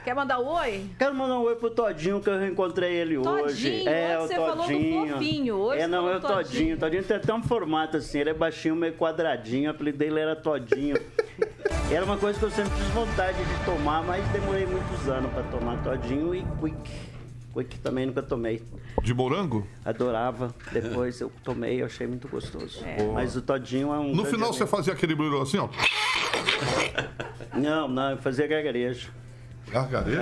Quer 0.05 0.15
mandar 0.15 0.39
o 0.39 0.47
oi? 0.47 0.85
Quero 0.99 1.15
mandar 1.15 1.39
um 1.39 1.43
oi 1.45 1.57
pro 1.57 1.71
Todinho, 1.71 2.21
que 2.21 2.29
eu 2.29 2.39
reencontrei 2.39 2.93
ele 2.93 3.15
Todinho, 3.17 3.45
hoje. 3.47 3.89
É, 3.89 4.19
o 4.19 4.23
você 4.27 4.35
falou 4.35 4.57
do 4.57 4.63
Todinho. 4.65 5.09
fofinho, 5.15 5.55
hoje 5.57 5.81
É, 5.81 5.87
não, 5.87 6.07
é 6.11 6.17
o 6.17 6.21
Todinho. 6.21 6.37
Todinho. 6.45 6.79
Todinho 6.79 7.05
tem 7.05 7.17
até 7.17 7.33
um 7.33 7.43
formato 7.43 7.97
assim, 7.97 8.19
ele 8.19 8.29
é 8.29 8.35
baixinho, 8.35 8.77
meio 8.77 8.93
quadradinho, 8.93 9.71
o 9.71 9.75
apelido 9.75 9.97
dele 9.97 10.21
era 10.21 10.37
Todinho. 10.37 10.99
era 11.91 12.05
uma 12.05 12.19
coisa 12.19 12.39
que 12.39 12.45
eu 12.45 12.51
sempre 12.51 12.73
tive 12.77 12.91
vontade 12.93 13.39
de 13.39 13.65
tomar, 13.65 14.05
mas 14.05 14.23
demorei 14.29 14.67
muitos 14.67 15.09
anos 15.09 15.33
pra 15.33 15.43
tomar 15.45 15.83
Todinho 15.83 16.35
e 16.35 16.43
Quick. 16.61 17.14
Quick 17.55 17.79
também 17.79 18.07
nunca 18.07 18.23
tomei. 18.23 18.63
De 19.03 19.15
morango? 19.15 19.67
Adorava. 19.85 20.55
Depois 20.73 21.21
eu 21.21 21.31
tomei, 21.43 21.81
eu 21.81 21.87
achei 21.87 22.07
muito 22.07 22.29
gostoso. 22.29 22.81
Mas 23.13 23.37
o 23.37 23.43
Todinho 23.43 23.93
é 23.93 23.99
um. 23.99 24.15
No 24.15 24.25
final 24.25 24.53
você 24.53 24.63
amigo. 24.65 24.77
fazia 24.77 24.93
aquele 24.93 25.15
brilho 25.15 25.41
assim, 25.41 25.59
ó. 25.59 25.69
Não, 27.55 27.89
não, 27.89 28.11
eu 28.11 28.19
fazia 28.19 28.47
gargarejo. 28.47 29.11
Gargarejo? 29.75 30.21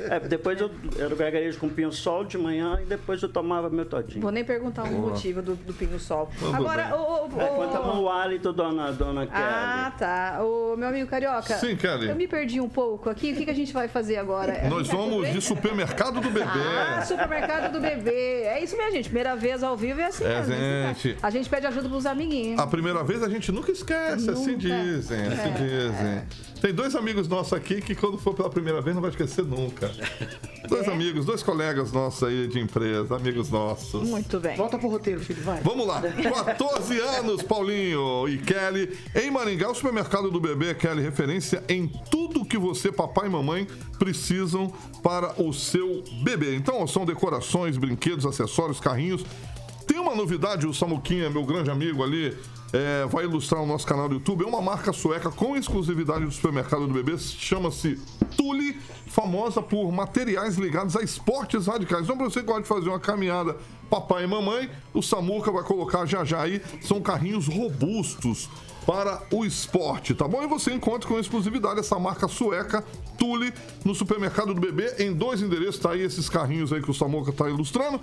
É, 0.00 0.16
é, 0.16 0.20
depois 0.20 0.60
eu 0.60 0.70
era 0.98 1.12
o 1.14 1.16
gargarejo 1.16 1.58
com 1.58 1.68
pinho-sol 1.68 2.24
de 2.24 2.36
manhã 2.36 2.78
e 2.82 2.84
depois 2.84 3.22
eu 3.22 3.28
tomava 3.28 3.70
meu 3.70 3.84
todinho. 3.86 4.20
Vou 4.20 4.30
nem 4.32 4.44
perguntar 4.44 4.82
o 4.84 4.92
motivo 4.92 5.40
do, 5.40 5.54
do 5.54 5.72
pinho-sol. 5.72 6.28
Agora, 6.52 6.94
o... 6.96 7.26
o- 7.26 7.40
É, 7.40 7.44
o- 7.50 7.54
conta 7.56 7.80
o 7.80 8.08
hálito, 8.10 8.52
dona, 8.52 8.92
dona 8.92 9.26
Kelly. 9.26 9.42
Ah, 9.44 9.92
tá. 9.98 10.38
O 10.42 10.76
meu 10.76 10.88
amigo 10.88 11.08
Carioca. 11.08 11.54
Sim, 11.56 11.76
Kelly. 11.76 12.08
Eu 12.08 12.16
me 12.16 12.26
perdi 12.26 12.60
um 12.60 12.68
pouco 12.68 13.08
aqui. 13.08 13.32
O 13.32 13.36
que, 13.36 13.44
que 13.44 13.50
a 13.50 13.54
gente 13.54 13.72
vai 13.72 13.86
fazer 13.88 14.16
agora? 14.16 14.52
É, 14.52 14.68
Nós 14.70 14.88
tá 14.88 14.96
vamos 14.96 15.30
de 15.30 15.40
supermercado 15.40 16.20
do 16.20 16.30
bebê. 16.30 16.50
Ah, 16.76 17.02
supermercado 17.04 17.72
do 17.72 17.80
bebê. 17.80 18.42
É 18.44 18.62
isso 18.62 18.76
mesmo, 18.76 18.92
gente. 18.92 19.04
Primeira 19.04 19.36
vez 19.36 19.62
ao 19.62 19.76
vivo 19.76 20.00
é 20.00 20.06
assim 20.06 20.24
É, 20.24 20.38
mesmo. 20.42 20.54
gente. 20.94 21.16
A 21.22 21.30
gente 21.30 21.48
pede 21.48 21.66
ajuda 21.66 21.88
pros 21.88 22.06
amiguinhos. 22.06 22.58
A 22.58 22.66
primeira 22.66 23.04
vez 23.04 23.22
a 23.22 23.28
gente 23.28 23.52
nunca 23.52 23.70
esquece, 23.70 24.28
assim 24.30 24.52
Nunca. 24.52 24.58
dizem, 24.58 25.20
assim 25.26 25.48
É, 25.48 25.50
dizem. 25.58 26.22
Tem 26.60 26.72
dois 26.74 26.94
amigos 26.96 27.28
nossos 27.28 27.52
aqui 27.52 27.80
que 27.80 27.94
quando 27.94 28.18
for 28.18 28.34
pela 28.34 28.50
primeira 28.50 28.80
vez 28.80 28.94
não 28.94 29.00
vai 29.02 29.10
esquecer 29.10 29.44
nunca. 29.44 29.90
Dois 30.68 30.86
É? 30.88 30.92
amigos, 30.92 31.24
dois 31.24 31.42
colegas 31.42 31.92
nossos 31.92 32.22
aí 32.22 32.48
de 32.48 32.58
empresa, 32.58 33.14
amigos 33.16 33.48
nossos. 33.50 34.08
Muito 34.08 34.40
bem. 34.40 34.56
Volta 34.56 34.76
pro 34.78 34.88
roteiro, 34.88 35.20
filho, 35.20 35.42
vai. 35.42 35.60
Vamos 35.62 35.86
lá, 35.86 36.02
14 36.02 36.98
anos, 36.98 37.42
Paulinho 37.42 38.28
e 38.28 38.38
Kelly. 38.38 38.90
Em 39.14 39.30
Maringá, 39.30 39.70
o 39.70 39.74
supermercado 39.74 40.30
do 40.30 40.40
bebê, 40.40 40.74
Kelly, 40.74 41.00
referência 41.02 41.62
em 41.68 41.86
tudo 42.10 42.44
que 42.44 42.58
você, 42.58 42.90
papai 42.90 43.26
e 43.28 43.30
mamãe, 43.30 43.66
precisam 43.98 44.72
para 45.02 45.40
o 45.40 45.52
seu 45.52 46.02
bebê. 46.22 46.54
Então, 46.56 46.86
são 46.86 47.04
decorações, 47.06 47.76
brinquedos, 47.76 48.26
acessórios, 48.26 48.80
carrinhos. 48.80 49.24
Tem 49.98 50.06
uma 50.06 50.14
novidade, 50.14 50.64
o 50.64 50.72
Samuquinha, 50.72 51.28
meu 51.28 51.44
grande 51.44 51.72
amigo 51.72 52.04
ali, 52.04 52.38
é, 52.72 53.04
vai 53.06 53.24
ilustrar 53.24 53.60
o 53.60 53.66
nosso 53.66 53.84
canal 53.84 54.08
do 54.08 54.14
YouTube. 54.14 54.44
É 54.44 54.46
uma 54.46 54.62
marca 54.62 54.92
sueca 54.92 55.28
com 55.28 55.56
exclusividade 55.56 56.24
do 56.24 56.30
supermercado 56.30 56.86
do 56.86 56.94
bebê, 56.94 57.18
chama-se 57.18 57.98
Tule, 58.36 58.78
famosa 59.08 59.60
por 59.60 59.90
materiais 59.90 60.56
ligados 60.56 60.94
a 60.94 61.02
esportes 61.02 61.66
radicais. 61.66 62.04
Então, 62.04 62.16
para 62.16 62.30
você 62.30 62.38
que 62.38 62.46
gosta 62.46 62.62
de 62.62 62.68
fazer 62.68 62.88
uma 62.88 63.00
caminhada, 63.00 63.56
papai 63.90 64.22
e 64.22 64.28
mamãe, 64.28 64.70
o 64.94 65.02
Samuca 65.02 65.50
vai 65.50 65.64
colocar 65.64 66.06
já 66.06 66.24
já 66.24 66.42
aí. 66.42 66.62
São 66.80 67.00
carrinhos 67.00 67.48
robustos 67.48 68.48
para 68.88 69.20
o 69.30 69.44
esporte, 69.44 70.14
tá 70.14 70.26
bom? 70.26 70.42
E 70.42 70.46
você 70.46 70.72
encontra 70.72 71.06
com 71.06 71.18
exclusividade 71.18 71.78
essa 71.78 71.98
marca 71.98 72.26
sueca 72.26 72.82
Tule 73.18 73.52
no 73.84 73.94
supermercado 73.94 74.54
do 74.54 74.60
bebê 74.62 74.94
em 74.98 75.12
dois 75.12 75.42
endereços, 75.42 75.78
tá 75.78 75.90
aí 75.90 76.00
esses 76.00 76.26
carrinhos 76.26 76.72
aí 76.72 76.80
que 76.80 76.90
o 76.90 76.94
Samuca 76.94 77.30
tá 77.30 77.50
ilustrando. 77.50 78.00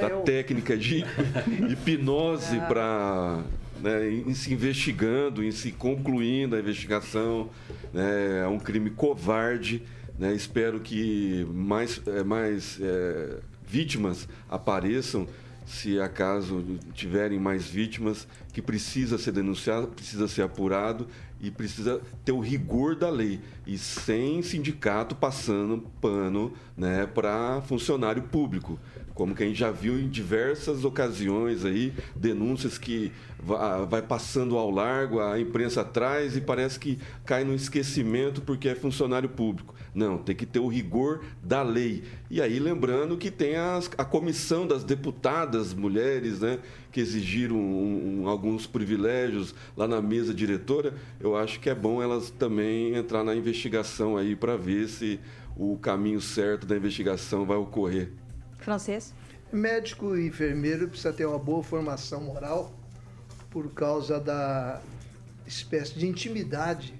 da 0.00 0.08
eu. 0.08 0.20
técnica 0.22 0.76
de 0.76 1.04
hipnose 1.68 2.58
Ah. 2.58 2.66
para 2.66 3.38
né, 3.80 4.08
em 4.10 4.32
se 4.34 4.52
investigando, 4.54 5.42
em 5.42 5.50
se 5.50 5.72
concluindo 5.72 6.54
a 6.56 6.60
investigação. 6.60 7.50
Né, 7.92 8.42
é 8.44 8.46
um 8.48 8.58
crime 8.58 8.90
covarde. 8.90 9.82
Né? 10.18 10.34
Espero 10.34 10.80
que 10.80 11.46
mais, 11.52 12.00
é, 12.06 12.22
mais 12.22 12.78
é, 12.80 13.38
vítimas 13.66 14.28
apareçam, 14.48 15.26
se 15.66 16.00
acaso 16.00 16.64
tiverem 16.92 17.38
mais 17.38 17.66
vítimas, 17.66 18.26
que 18.52 18.60
precisa 18.60 19.16
ser 19.16 19.32
denunciado, 19.32 19.88
precisa 19.88 20.28
ser 20.28 20.42
apurado 20.42 21.06
e 21.40 21.50
precisa 21.50 22.00
ter 22.24 22.32
o 22.32 22.40
rigor 22.40 22.94
da 22.94 23.08
lei 23.08 23.40
e 23.66 23.78
sem 23.78 24.42
sindicato 24.42 25.14
passando 25.14 25.78
pano 26.00 26.52
né, 26.76 27.06
para 27.06 27.62
funcionário 27.62 28.22
público. 28.22 28.78
Como 29.14 29.34
que 29.34 29.42
a 29.42 29.46
gente 29.46 29.58
já 29.58 29.70
viu 29.70 29.98
em 29.98 30.08
diversas 30.08 30.84
ocasiões 30.84 31.64
aí, 31.64 31.92
denúncias 32.16 32.78
que 32.78 33.12
va- 33.38 33.84
vai 33.84 34.00
passando 34.00 34.56
ao 34.56 34.70
largo, 34.70 35.20
a 35.20 35.38
imprensa 35.38 35.84
traz 35.84 36.36
e 36.36 36.40
parece 36.40 36.78
que 36.78 36.98
cai 37.24 37.44
no 37.44 37.54
esquecimento 37.54 38.40
porque 38.40 38.68
é 38.68 38.74
funcionário 38.74 39.28
público. 39.28 39.74
Não, 39.94 40.16
tem 40.16 40.34
que 40.34 40.46
ter 40.46 40.58
o 40.58 40.68
rigor 40.68 41.20
da 41.42 41.62
lei. 41.62 42.02
E 42.30 42.40
aí, 42.40 42.58
lembrando 42.58 43.16
que 43.18 43.30
tem 43.30 43.56
as- 43.56 43.90
a 43.98 44.04
comissão 44.04 44.66
das 44.66 44.82
deputadas 44.82 45.74
mulheres, 45.74 46.40
né, 46.40 46.58
que 46.90 46.98
exigiram 47.00 47.56
um- 47.56 48.22
um- 48.22 48.28
alguns 48.28 48.66
privilégios 48.66 49.54
lá 49.76 49.86
na 49.86 50.00
mesa 50.00 50.32
diretora. 50.32 50.94
Eu 51.20 51.36
acho 51.36 51.60
que 51.60 51.68
é 51.68 51.74
bom 51.74 52.02
elas 52.02 52.30
também 52.30 52.94
entrar 52.94 53.22
na 53.22 53.34
investigação 53.34 54.16
aí 54.16 54.34
para 54.34 54.56
ver 54.56 54.88
se 54.88 55.20
o 55.54 55.76
caminho 55.76 56.20
certo 56.22 56.66
da 56.66 56.74
investigação 56.74 57.44
vai 57.44 57.58
ocorrer. 57.58 58.10
Francês? 58.62 59.12
Médico 59.52 60.16
e 60.16 60.26
enfermeiro 60.28 60.88
precisa 60.88 61.12
ter 61.12 61.26
uma 61.26 61.38
boa 61.38 61.62
formação 61.62 62.22
moral 62.22 62.72
por 63.50 63.70
causa 63.74 64.18
da 64.18 64.80
espécie 65.46 65.94
de 65.98 66.06
intimidade 66.06 66.94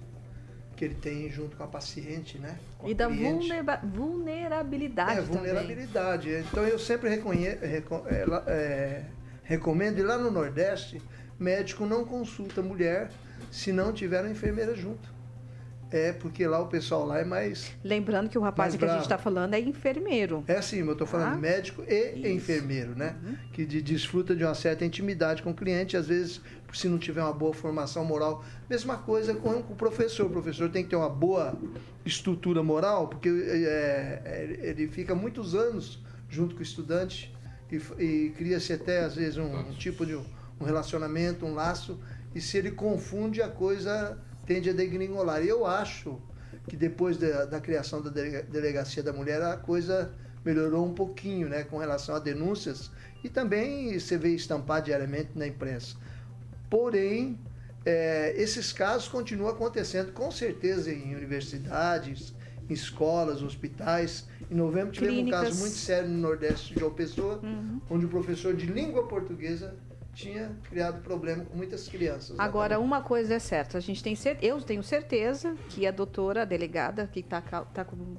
que 0.77 0.85
ele 0.85 0.95
tem 0.95 1.31
junto 1.31 1.57
com 1.57 1.63
a 1.65 1.67
paciente, 1.67 2.39
né? 2.39 2.59
Com 2.79 2.87
a 2.87 2.91
E 2.91 2.95
da 2.95 3.09
vulnera- 3.09 3.81
vulnerabilidade 3.85 5.13
É, 5.13 5.23
também. 5.23 5.37
vulnerabilidade. 5.39 6.31
Então 6.51 6.65
eu 6.67 6.79
sempre 6.79 7.09
reconhe- 7.09 7.57
reco- 7.61 8.03
é, 8.07 8.25
é, 8.51 9.05
recomendo, 9.45 9.99
e 9.99 10.03
lá 10.03 10.19
no 10.19 10.31
Nordeste, 10.31 11.01
médico 11.39 11.87
não 11.87 12.05
consulta 12.05 12.61
mulher 12.63 13.11
se 13.51 13.73
não 13.73 13.93
tiver 13.93 14.21
uma 14.23 14.31
enfermeira 14.31 14.75
junto. 14.75 15.12
É, 15.93 16.13
porque 16.13 16.47
lá 16.47 16.59
o 16.59 16.67
pessoal 16.69 17.05
lá 17.07 17.19
é 17.21 17.25
mais. 17.25 17.71
Lembrando 17.85 18.31
que 18.31 18.39
o 18.39 18.41
rapaz 18.41 18.75
que 18.75 18.79
a 18.83 18.89
gente 18.89 18.95
bravo. 18.95 19.03
está 19.03 19.19
falando 19.19 19.53
é 19.55 19.61
enfermeiro. 19.61 20.43
É 20.49 20.57
assim, 20.57 20.79
eu 20.79 20.93
estou 20.93 21.07
falando 21.07 21.33
Tá? 21.33 21.37
médico 21.37 21.85
e 21.87 22.33
enfermeiro, 22.33 22.97
né? 22.97 23.15
Que 23.53 23.67
de- 23.67 23.83
desfruta 23.83 24.35
de 24.35 24.43
uma 24.43 24.55
certa 24.55 24.85
intimidade 24.87 25.43
com 25.43 25.51
o 25.51 25.55
cliente, 25.55 25.97
às 25.97 26.07
vezes, 26.07 26.41
se 26.73 26.89
não 26.89 26.99
tiver 26.99 27.21
uma 27.23 27.33
boa 27.35 27.53
formação 27.53 28.05
moral. 28.05 28.43
Mesma 28.71 28.97
coisa 28.97 29.35
com, 29.35 29.51
o 29.59 29.75
professor. 29.77 30.27
O 30.27 30.31
professor 30.31 30.71
tem 30.71 30.83
que 30.83 30.89
ter 30.91 30.97
uma 30.97 31.11
boa 31.11 31.55
estrutura 32.07 32.63
moral, 32.63 33.09
porque 33.09 33.29
é, 33.29 34.23
é, 34.25 34.59
ele 34.63 34.89
fica 34.89 35.15
muitos 35.15 35.55
anos 35.55 36.03
junto 36.29 36.55
com 36.55 36.61
o 36.61 36.63
estudante 36.63 37.31
e, 37.71 37.77
e 38.03 38.31
cria-se 38.31 38.73
até, 38.73 39.01
às 39.05 39.15
vezes, 39.15 39.37
um, 39.37 39.55
um 39.55 39.73
tipo 39.75 40.07
de 40.07 40.15
um 40.15 40.65
relacionamento, 40.65 41.45
um 41.45 41.53
laço, 41.55 42.01
e 42.35 42.41
se 42.41 42.57
ele 42.57 42.71
confunde, 42.71 43.43
a 43.43 43.49
coisa 43.49 44.19
tende 44.47 44.71
a 44.71 44.73
degringolar. 44.73 45.43
E 45.43 45.49
eu 45.49 45.65
acho 45.67 46.19
que 46.69 46.77
depois 46.77 47.17
da, 47.17 47.45
da 47.45 47.61
criação 47.61 48.01
da 48.03 48.11
delega- 48.11 48.43
delegacia 48.43 49.03
da 49.03 49.13
mulher 49.13 49.41
a 49.43 49.57
coisa 49.57 50.13
melhorou 50.45 50.85
um 50.87 50.93
pouquinho, 50.95 51.49
né, 51.49 51.63
com 51.65 51.79
relação 51.79 52.15
a 52.15 52.19
denúncias 52.19 52.91
e 53.23 53.29
também 53.29 53.99
você 53.99 54.17
vê 54.19 54.31
estampar 54.35 54.83
diariamente 54.83 55.31
na 55.37 55.47
imprensa. 55.47 55.95
Porém, 56.69 57.39
é, 57.85 58.35
esses 58.37 58.73
casos 58.73 59.09
continuam 59.09 59.51
acontecendo 59.51 60.13
com 60.13 60.31
certeza 60.31 60.91
em 60.93 61.15
universidades, 61.15 62.35
em 62.69 62.73
escolas, 62.73 63.43
hospitais. 63.43 64.27
Em 64.51 64.55
novembro 64.55 64.93
tivemos 64.93 65.15
um 65.15 65.19
Clínicas. 65.21 65.41
caso 65.49 65.61
muito 65.61 65.75
sério 65.77 66.09
no 66.09 66.19
Nordeste 66.19 66.75
de 66.75 66.81
João 66.81 66.93
Pessoa, 66.93 67.41
Uhum. 67.43 67.81
onde 67.91 68.07
o 68.07 68.09
professor 68.09 68.55
de 68.55 68.67
língua 68.67 69.07
portuguesa 69.07 69.75
tinha 70.15 70.51
criado 70.65 71.03
problema 71.03 71.45
com 71.45 71.57
muitas 71.57 71.89
crianças. 71.89 72.39
Agora, 72.39 72.75
também. 72.75 72.87
uma 72.87 73.01
coisa 73.03 73.35
é 73.35 73.39
certa, 73.39 73.79
a 73.79 73.81
gente 73.81 74.03
tem 74.03 74.15
cer- 74.15 74.39
eu 74.43 74.61
tenho 74.61 74.83
certeza 74.83 75.55
que 75.71 75.87
a 75.87 75.91
doutora, 75.91 76.43
a 76.43 76.45
delegada 76.45 77.07
que 77.07 77.21
está 77.21 77.43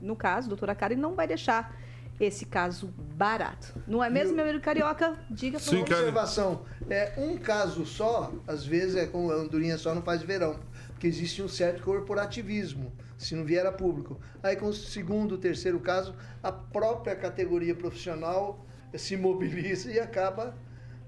no 0.02 0.16
caso, 0.16 0.48
a 0.48 0.50
doutora 0.50 0.74
Karen, 0.76 0.96
não 0.96 1.14
vai 1.14 1.28
deixar 1.28 1.76
esse 2.20 2.46
caso 2.46 2.88
barato. 3.16 3.74
Não 3.88 4.04
é 4.04 4.10
mesmo, 4.10 4.36
meu 4.36 4.46
amigo 4.46 4.60
Carioca? 4.64 5.18
Diga 5.30 5.58
Uma 5.58 5.64
favor. 5.66 5.82
observação. 5.82 6.66
É, 6.90 7.14
um 7.18 7.38
caso 7.38 7.86
só, 7.86 8.32
às 8.48 8.66
vezes, 8.66 8.96
é 8.96 9.08
como 9.08 9.32
a 9.32 9.36
andorinha 9.36 9.78
só 9.78 9.94
não 9.96 10.02
faz 10.02 10.22
verão. 10.22 10.60
Porque 10.90 11.08
existe 11.08 11.42
um 11.42 11.48
certo 11.48 11.82
corporativismo, 11.84 12.94
se 13.18 13.36
não 13.36 13.44
vier 13.44 13.66
a 13.66 13.72
público. 13.72 14.20
Aí, 14.44 14.56
com 14.56 14.68
o 14.68 14.74
segundo, 14.74 15.38
terceiro 15.38 15.80
caso, 15.80 16.16
a 16.42 16.52
própria 16.52 17.16
categoria 17.16 17.74
profissional 17.76 18.64
se 18.96 19.18
mobiliza 19.18 19.92
e 19.92 20.00
acaba 20.00 20.56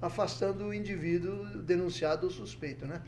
afastando 0.02 0.66
o 0.66 0.74
indivíduo 0.74 1.46
denunciado 1.58 2.28
ou 2.28 2.32
suspeito, 2.32 2.86
né? 2.86 3.02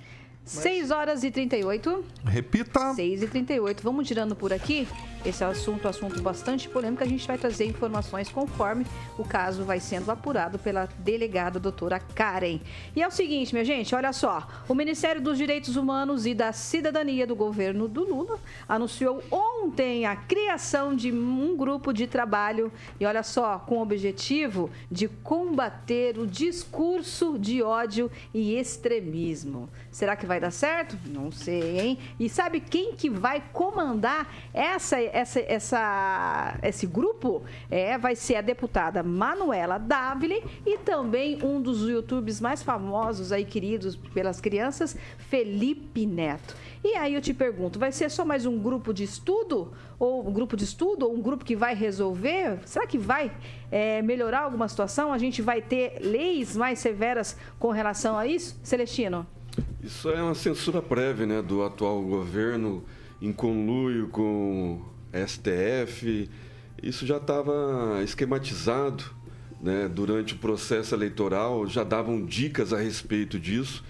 6 0.46 0.92
horas 0.92 1.24
e 1.24 1.32
38. 1.32 2.06
Repita. 2.24 2.94
6 2.94 3.24
e 3.24 3.28
38. 3.28 3.84
Vamos 3.84 4.08
girando 4.08 4.36
por 4.36 4.54
aqui. 4.54 4.88
Esse 5.28 5.44
assunto, 5.44 5.90
assunto 5.90 6.22
bastante 6.22 6.70
polêmico. 6.70 7.04
A 7.04 7.06
gente 7.06 7.28
vai 7.28 7.38
trazer 7.38 7.66
informações 7.66 8.30
conforme 8.30 8.86
o 9.18 9.26
caso 9.26 9.66
vai 9.66 9.78
sendo 9.78 10.10
apurado 10.10 10.58
pela 10.58 10.88
delegada 11.00 11.60
doutora 11.60 12.00
Karen. 12.00 12.62
E 12.96 13.04
é 13.04 13.08
o 13.08 13.12
seguinte, 13.12 13.52
minha 13.54 13.66
gente, 13.66 13.94
olha 13.94 14.14
só. 14.14 14.48
O 14.70 14.74
Ministério 14.74 15.22
dos 15.22 15.38
Direitos 15.38 15.76
Humanos 15.76 16.26
e 16.26 16.34
da 16.34 16.54
Cidadania 16.54 17.28
do 17.28 17.36
governo 17.36 17.90
do 17.90 18.06
Lula 18.06 18.40
anunciou 18.70 19.22
ontem 19.30 20.06
a 20.06 20.16
criação 20.16 20.96
de 20.96 21.12
um 21.12 21.58
grupo 21.58 21.92
de 21.92 22.08
trabalho 22.08 22.72
e 22.98 23.06
olha 23.06 23.22
só, 23.22 23.60
com 23.60 23.80
o 23.80 23.82
objetivo 23.82 24.70
de 24.90 25.10
combater 25.10 26.18
o 26.18 26.26
discurso 26.26 27.38
de 27.38 27.62
ódio 27.62 28.10
e 28.34 28.58
extremismo. 28.58 29.68
Será 29.92 30.16
que 30.16 30.26
vai 30.26 30.40
dar 30.40 30.52
certo? 30.52 30.98
Não 31.08 31.34
sei, 31.34 31.82
hein? 31.82 32.00
E 32.18 32.30
sabe 32.30 32.62
quem 32.62 32.94
que 32.94 33.10
vai 33.10 33.44
comandar 33.52 34.34
essa, 34.54 34.98
essa, 35.18 35.40
essa, 35.40 36.60
esse 36.62 36.86
grupo? 36.86 37.42
É, 37.72 37.98
vai 37.98 38.16
ser 38.16 38.36
a 38.36 38.42
deputada 38.42 39.02
Manuela 39.02 39.80
Davile 39.80 40.44
e 40.64 40.78
também 40.78 41.44
um 41.44 41.60
dos 41.60 41.82
youtubers 41.82 42.40
mais 42.40 42.62
famosos 42.62 43.32
aí, 43.32 43.44
queridos 43.44 43.96
pelas 43.96 44.40
crianças, 44.40 44.96
Felipe 45.18 46.06
Neto. 46.06 46.56
E 46.84 46.96
aí 46.96 47.16
eu 47.16 47.22
te 47.22 47.34
pergunto, 47.34 47.80
vai 47.80 47.92
ser 47.92 48.12
só 48.12 48.24
mais 48.24 48.46
um 48.46 48.60
grupo 48.60 48.94
de 48.94 49.04
estudo? 49.04 49.74
Ou 49.98 50.28
um 50.28 50.32
grupo 50.32 50.56
de 50.56 50.64
estudo? 50.64 51.08
Ou 51.08 51.16
um 51.16 51.22
grupo 51.22 51.44
que 51.44 51.56
vai 51.56 51.74
resolver? 51.74 52.60
Será 52.66 52.86
que 52.86 53.00
vai 53.00 53.32
é, 53.72 54.04
melhorar 54.04 54.42
alguma 54.42 54.68
situação? 54.68 55.12
A 55.12 55.18
gente 55.18 55.42
vai 55.42 55.64
ter 55.64 55.98
leis 56.00 56.56
mais 56.56 56.78
severas 56.78 57.36
com 57.58 57.72
relação 57.72 58.16
a 58.16 58.28
isso? 58.28 58.60
Celestino? 58.62 59.26
Isso 59.82 60.12
é 60.12 60.22
uma 60.22 60.36
censura 60.36 60.80
prévia 60.80 61.26
né, 61.26 61.42
do 61.42 61.64
atual 61.64 62.04
governo, 62.04 62.84
em 63.20 63.34
conluio 63.34 64.10
com 64.10 64.80
STF. 65.14 66.30
Isso 66.82 67.06
já 67.06 67.18
estava 67.18 68.02
esquematizado 68.04 69.04
né, 69.62 69.88
durante 69.88 70.34
o 70.34 70.38
processo 70.38 70.94
eleitoral, 70.94 71.68
já 71.68 71.84
davam 71.84 72.24
dicas 72.24 72.74
a 72.74 72.78
respeito 72.78 73.40
disso. 73.40 73.84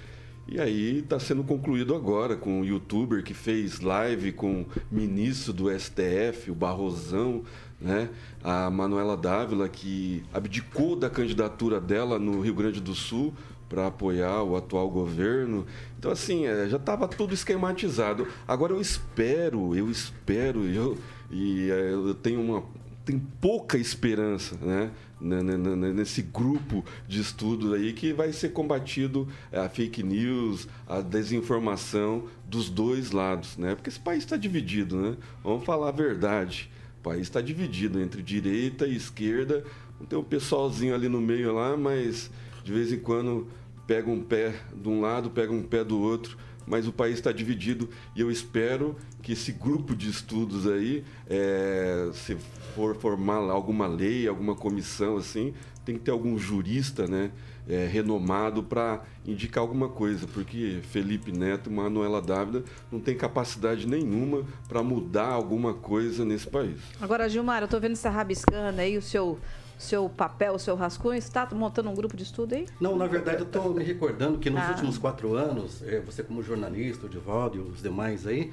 E 0.49 0.61
aí 0.61 0.99
está 0.99 1.19
sendo 1.19 1.43
concluído 1.43 1.93
agora 1.93 2.37
com 2.37 2.61
um 2.61 2.63
youtuber 2.63 3.21
que 3.21 3.33
fez 3.33 3.81
live 3.81 4.31
com 4.31 4.61
o 4.61 4.65
ministro 4.89 5.51
do 5.51 5.69
STF, 5.69 6.49
o 6.49 6.55
Barrosão, 6.55 7.43
né? 7.81 8.09
a 8.41 8.69
Manuela 8.69 9.17
Dávila, 9.17 9.67
que 9.67 10.23
abdicou 10.33 10.95
da 10.95 11.09
candidatura 11.09 11.81
dela 11.81 12.17
no 12.17 12.39
Rio 12.39 12.53
Grande 12.53 12.79
do 12.79 12.95
Sul 12.95 13.33
para 13.67 13.87
apoiar 13.87 14.41
o 14.43 14.55
atual 14.55 14.89
governo. 14.89 15.65
Então, 15.97 16.11
assim, 16.11 16.45
é, 16.45 16.67
já 16.69 16.77
estava 16.77 17.07
tudo 17.07 17.33
esquematizado. 17.33 18.27
Agora 18.47 18.73
eu 18.73 18.79
espero, 18.79 19.75
eu 19.75 19.89
espero, 19.89 20.65
eu, 20.65 20.97
e 21.31 21.69
é, 21.71 21.93
eu 21.93 22.13
tenho 22.13 22.41
uma 22.41 22.63
tem 23.07 23.17
pouca 23.39 23.77
esperança 23.77 24.57
né, 24.61 24.91
né, 25.21 25.41
né, 25.41 25.57
né, 25.57 25.93
nesse 25.93 26.21
grupo 26.21 26.83
de 27.07 27.21
estudos 27.21 27.71
aí 27.71 27.93
que 27.93 28.11
vai 28.11 28.33
ser 28.33 28.49
combatido 28.49 29.29
a 29.49 29.69
fake 29.69 30.03
news, 30.03 30.67
a 30.85 30.99
desinformação 30.99 32.25
dos 32.45 32.69
dois 32.69 33.11
lados, 33.11 33.55
né? 33.55 33.75
Porque 33.75 33.89
esse 33.89 33.99
país 33.99 34.23
está 34.23 34.35
dividido, 34.35 34.97
né? 34.97 35.17
Vamos 35.41 35.63
falar 35.63 35.87
a 35.87 35.91
verdade. 35.91 36.69
O 36.99 37.03
país 37.03 37.21
está 37.21 37.39
dividido 37.39 38.01
entre 38.01 38.21
direita 38.21 38.85
e 38.85 38.97
esquerda. 38.97 39.63
Tem 40.09 40.19
um 40.19 40.23
pessoalzinho 40.23 40.93
ali 40.93 41.07
no 41.07 41.21
meio 41.21 41.55
lá, 41.55 41.77
mas 41.77 42.29
de 42.61 42.73
vez 42.73 42.91
em 42.91 42.99
quando 42.99 43.47
pega 43.87 44.09
um 44.09 44.21
pé 44.21 44.53
de 44.75 44.89
um 44.89 45.01
lado, 45.01 45.31
pega 45.31 45.51
um 45.51 45.63
pé 45.63 45.83
do 45.83 45.99
outro 45.99 46.37
mas 46.67 46.85
o 46.85 46.91
país 46.91 47.15
está 47.15 47.31
dividido 47.31 47.89
e 48.13 48.19
eu 48.19 48.29
espero 48.29 48.95
que 49.23 49.31
esse 49.31 49.53
grupo 49.53 49.95
de 49.95 50.09
estudos 50.09 50.67
aí, 50.67 51.03
é, 51.29 52.09
se 52.13 52.35
for 52.75 52.95
formar 52.95 53.37
alguma 53.49 53.87
lei, 53.87 54.27
alguma 54.27 54.53
comissão 54.53 55.15
assim, 55.15 55.53
tem 55.85 55.95
que 55.95 56.01
ter 56.01 56.11
algum 56.11 56.37
jurista, 56.37 57.07
né, 57.07 57.31
é, 57.67 57.87
renomado 57.87 58.61
para 58.61 59.03
indicar 59.25 59.61
alguma 59.61 59.87
coisa, 59.87 60.27
porque 60.27 60.79
Felipe 60.91 61.31
Neto 61.31 61.69
e 61.69 61.73
Manuela 61.73 62.21
Dávila 62.21 62.63
não 62.91 62.99
tem 62.99 63.15
capacidade 63.15 63.87
nenhuma 63.87 64.43
para 64.67 64.83
mudar 64.83 65.29
alguma 65.29 65.73
coisa 65.73 66.25
nesse 66.25 66.47
país. 66.47 66.77
Agora, 66.99 67.29
Gilmar, 67.29 67.61
eu 67.61 67.67
tô 67.67 67.79
vendo 67.79 67.95
você 67.95 68.09
rabiscando 68.09 68.81
aí 68.81 68.97
o 68.97 69.01
seu 69.01 69.39
seu 69.77 70.09
papel, 70.09 70.53
o 70.55 70.59
seu 70.59 70.75
rascunho? 70.75 71.21
Você 71.21 71.27
está 71.27 71.47
montando 71.53 71.89
um 71.89 71.93
grupo 71.95 72.17
de 72.17 72.23
estudo 72.23 72.55
aí? 72.55 72.65
Não, 72.79 72.95
na 72.95 73.05
verdade, 73.07 73.39
eu 73.39 73.45
estou 73.45 73.73
me 73.73 73.83
recordando 73.83 74.39
que 74.39 74.49
nos 74.49 74.61
Ah. 74.63 74.69
últimos 74.71 74.97
quatro 74.97 75.35
anos, 75.35 75.81
eh, 75.83 76.01
você 76.05 76.23
como 76.23 76.41
jornalista, 76.41 77.05
o 77.05 77.09
Divaldo 77.09 77.57
e 77.57 77.59
os 77.61 77.81
demais 77.81 78.25
aí, 78.25 78.51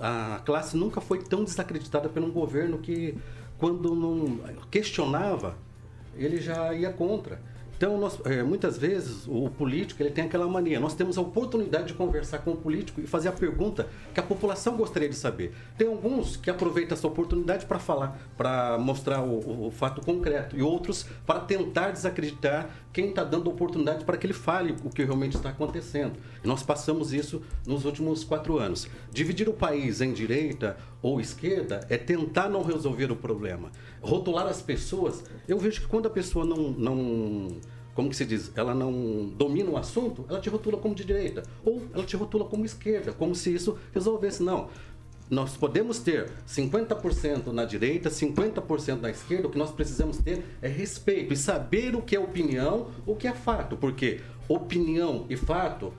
a, 0.00 0.34
a 0.36 0.38
classe 0.40 0.76
nunca 0.76 1.00
foi 1.00 1.18
tão 1.22 1.42
desacreditada 1.44 2.08
por 2.08 2.22
um 2.22 2.30
governo 2.30 2.78
que, 2.78 3.16
quando 3.58 3.94
não 3.94 4.38
questionava, 4.70 5.56
ele 6.14 6.38
já 6.40 6.72
ia 6.74 6.92
contra. 6.92 7.40
Então, 7.76 7.98
nós, 7.98 8.18
eh, 8.24 8.42
muitas 8.42 8.78
vezes, 8.78 9.26
o 9.28 9.50
político 9.50 10.02
ele 10.02 10.10
tem 10.10 10.24
aquela 10.24 10.48
mania. 10.48 10.80
Nós 10.80 10.94
temos 10.94 11.18
a 11.18 11.20
oportunidade 11.20 11.88
de 11.88 11.94
conversar 11.94 12.38
com 12.38 12.52
o 12.52 12.56
político 12.56 13.02
e 13.02 13.06
fazer 13.06 13.28
a 13.28 13.32
pergunta 13.32 13.86
que 14.14 14.18
a 14.20 14.22
população 14.22 14.76
gostaria 14.78 15.08
de 15.10 15.14
saber. 15.14 15.52
Tem 15.76 15.86
alguns 15.86 16.36
que 16.36 16.48
aproveitam 16.48 16.96
essa 16.96 17.06
oportunidade 17.06 17.66
para 17.66 17.78
falar, 17.78 18.18
para 18.36 18.78
mostrar 18.78 19.20
o, 19.22 19.40
o- 19.40 19.66
o 19.66 19.70
fato 19.70 20.00
concreto, 20.00 20.56
e 20.56 20.62
outros 20.62 21.04
para 21.26 21.40
tentar 21.40 21.90
desacreditar 21.90 22.70
quem 22.96 23.10
está 23.10 23.22
dando 23.22 23.50
oportunidade 23.50 24.06
para 24.06 24.16
que 24.16 24.24
ele 24.26 24.32
fale 24.32 24.74
o 24.82 24.88
que 24.88 25.04
realmente 25.04 25.36
está 25.36 25.50
acontecendo. 25.50 26.18
Nós 26.42 26.62
passamos 26.62 27.12
isso 27.12 27.42
nos 27.66 27.84
últimos 27.84 28.24
quatro 28.24 28.58
anos. 28.58 28.88
Dividir 29.12 29.50
o 29.50 29.52
país 29.52 30.00
em 30.00 30.14
direita 30.14 30.78
ou 31.02 31.20
esquerda 31.20 31.86
é 31.90 31.98
tentar 31.98 32.48
não 32.48 32.62
resolver 32.62 33.12
o 33.12 33.16
problema. 33.16 33.70
Rotular 34.00 34.46
as 34.46 34.62
pessoas, 34.62 35.22
eu 35.46 35.58
vejo 35.58 35.82
que 35.82 35.86
quando 35.86 36.06
a 36.06 36.10
pessoa 36.10 36.46
não, 36.46 36.70
não 36.70 37.48
como 37.92 38.08
que 38.08 38.16
se 38.16 38.24
diz, 38.24 38.50
ela 38.56 38.74
não 38.74 39.28
domina 39.36 39.70
o 39.70 39.76
assunto, 39.76 40.24
ela 40.26 40.40
te 40.40 40.48
rotula 40.48 40.78
como 40.78 40.94
de 40.94 41.04
direita. 41.04 41.42
Ou 41.66 41.82
ela 41.92 42.04
te 42.04 42.16
rotula 42.16 42.46
como 42.46 42.64
esquerda, 42.64 43.12
como 43.12 43.34
se 43.34 43.52
isso 43.52 43.76
resolvesse. 43.92 44.42
Não. 44.42 44.70
Nós 45.28 45.56
podemos 45.56 45.98
ter 45.98 46.30
50% 46.46 47.48
na 47.52 47.64
direita, 47.64 48.08
50% 48.10 49.00
na 49.00 49.10
esquerda. 49.10 49.48
O 49.48 49.50
que 49.50 49.58
nós 49.58 49.70
precisamos 49.70 50.18
ter 50.18 50.44
é 50.62 50.68
respeito 50.68 51.32
e 51.32 51.36
saber 51.36 51.94
o 51.96 52.02
que 52.02 52.14
é 52.14 52.20
opinião, 52.20 52.88
o 53.04 53.16
que 53.16 53.26
é 53.26 53.32
fato. 53.32 53.76
Porque 53.76 54.20
opinião 54.48 55.26
e 55.28 55.36
fato, 55.36 55.92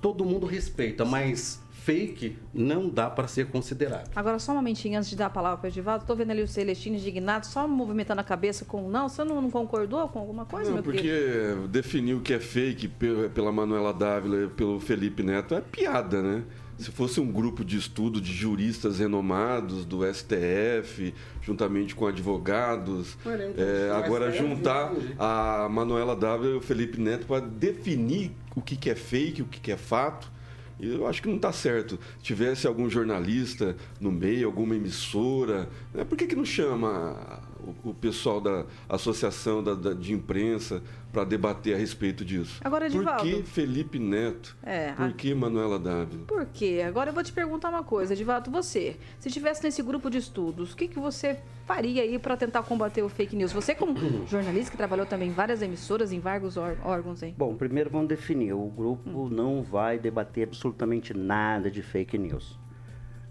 todo 0.00 0.24
mundo 0.24 0.46
respeita, 0.46 1.04
mas 1.04 1.62
fake 1.72 2.38
não 2.52 2.88
dá 2.88 3.10
para 3.10 3.28
ser 3.28 3.48
considerado. 3.48 4.10
Agora, 4.16 4.38
só 4.38 4.52
um 4.52 4.56
momentinho 4.56 4.96
antes 4.98 5.10
de 5.10 5.16
dar 5.16 5.26
a 5.26 5.30
palavra 5.30 5.58
para 5.58 5.66
o 5.66 5.70
Edivaldo. 5.70 6.04
Estou 6.04 6.16
vendo 6.16 6.30
ali 6.30 6.42
o 6.42 6.48
Celestino 6.48 6.96
indignado, 6.96 7.46
só 7.46 7.68
movimentando 7.68 8.20
a 8.20 8.24
cabeça 8.24 8.64
com 8.64 8.88
não. 8.88 9.08
Você 9.08 9.22
não, 9.24 9.40
não 9.42 9.50
concordou 9.50 10.06
com 10.08 10.18
alguma 10.18 10.46
coisa, 10.46 10.68
Não, 10.70 10.74
meu 10.76 10.82
porque 10.82 11.02
querido? 11.02 11.68
definir 11.68 12.14
o 12.14 12.20
que 12.20 12.32
é 12.32 12.38
fake 12.40 12.88
pe- 12.88 13.28
pela 13.34 13.52
Manuela 13.52 13.92
Dávila 13.92 14.44
e 14.44 14.48
pelo 14.48 14.80
Felipe 14.80 15.22
Neto 15.22 15.54
é 15.54 15.60
piada, 15.60 16.22
né? 16.22 16.42
Se 16.78 16.90
fosse 16.90 17.20
um 17.20 17.30
grupo 17.30 17.64
de 17.64 17.76
estudo 17.76 18.20
de 18.20 18.32
juristas 18.32 18.98
renomados 18.98 19.84
do 19.84 20.00
STF, 20.12 21.14
juntamente 21.40 21.94
com 21.94 22.06
advogados, 22.06 23.16
é, 23.56 23.90
o 23.90 23.94
agora 23.94 24.30
STF 24.30 24.38
juntar 24.38 24.92
hoje. 24.92 25.14
a 25.18 25.68
Manuela 25.70 26.16
Dávila 26.16 26.54
e 26.54 26.56
o 26.56 26.60
Felipe 26.60 27.00
Neto 27.00 27.26
para 27.26 27.40
definir 27.44 28.32
o 28.56 28.60
que, 28.60 28.76
que 28.76 28.90
é 28.90 28.94
fake, 28.94 29.42
o 29.42 29.46
que, 29.46 29.60
que 29.60 29.72
é 29.72 29.76
fato, 29.76 30.32
eu 30.80 31.06
acho 31.06 31.22
que 31.22 31.28
não 31.28 31.36
está 31.36 31.52
certo. 31.52 31.98
Se 32.18 32.24
tivesse 32.24 32.66
algum 32.66 32.90
jornalista 32.90 33.76
no 34.00 34.10
meio, 34.10 34.46
alguma 34.46 34.74
emissora, 34.74 35.68
né, 35.92 36.04
por 36.04 36.18
que, 36.18 36.26
que 36.26 36.34
não 36.34 36.44
chama 36.44 37.40
o, 37.84 37.90
o 37.90 37.94
pessoal 37.94 38.40
da 38.40 38.64
associação 38.88 39.62
da- 39.62 39.74
da- 39.74 39.92
de 39.94 40.12
imprensa 40.12 40.82
para 41.12 41.24
debater 41.24 41.74
a 41.74 41.78
respeito 41.78 42.24
disso? 42.24 42.60
Agora, 42.64 42.86
por 42.90 42.96
Edivaldo. 42.96 43.22
que 43.22 43.42
Felipe 43.44 43.98
Neto? 43.98 44.56
É, 44.62 44.92
por 44.92 45.06
a- 45.06 45.12
que 45.12 45.32
Manuela 45.34 45.78
Dávila? 45.78 46.24
Por 46.26 46.46
quê? 46.46 46.82
Agora 46.86 47.10
eu 47.10 47.14
vou 47.14 47.22
te 47.22 47.32
perguntar 47.32 47.70
uma 47.70 47.82
coisa, 47.82 48.12
Edivaldo. 48.12 48.50
Você, 48.50 48.96
se 49.18 49.28
estivesse 49.28 49.62
nesse 49.62 49.82
grupo 49.82 50.10
de 50.10 50.18
estudos, 50.18 50.72
o 50.72 50.76
que, 50.76 50.88
que 50.88 50.98
você 50.98 51.38
faria 51.66 52.02
aí 52.02 52.18
para 52.18 52.36
tentar 52.36 52.62
combater 52.64 53.02
o 53.02 53.08
fake 53.08 53.34
news? 53.36 53.52
Você, 53.52 53.74
como 53.74 53.94
jornalista 54.28 54.70
que 54.70 54.76
trabalhou 54.76 55.06
também 55.06 55.28
em 55.28 55.32
várias 55.32 55.62
emissoras, 55.62 56.12
em 56.12 56.20
vários 56.20 56.56
ór- 56.56 56.76
órgãos 56.84 57.22
aí. 57.22 57.34
Bom, 57.38 57.54
primeiro 57.54 57.88
vamos 57.90 58.08
definir. 58.08 58.52
O 58.52 58.66
grupo 58.66 59.28
não 59.30 59.62
vai 59.62 59.98
debater 59.98 60.48
absolutamente 60.48 61.14
nada 61.14 61.70
de 61.70 61.82
fake 61.82 62.18
news. 62.18 62.58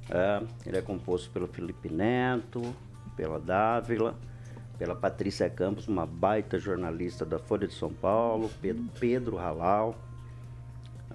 É, 0.09 0.43
ele 0.65 0.77
é 0.77 0.81
composto 0.81 1.29
pelo 1.29 1.47
Felipe 1.47 1.89
Neto, 1.89 2.61
pela 3.15 3.39
Dávila, 3.39 4.15
pela 4.77 4.95
Patrícia 4.95 5.49
Campos, 5.49 5.87
uma 5.87 6.05
baita 6.05 6.57
jornalista 6.59 7.25
da 7.25 7.39
Folha 7.39 7.67
de 7.67 7.73
São 7.73 7.91
Paulo, 7.93 8.49
Pedro, 8.61 8.83
Pedro 8.99 9.37
Halal. 9.37 9.95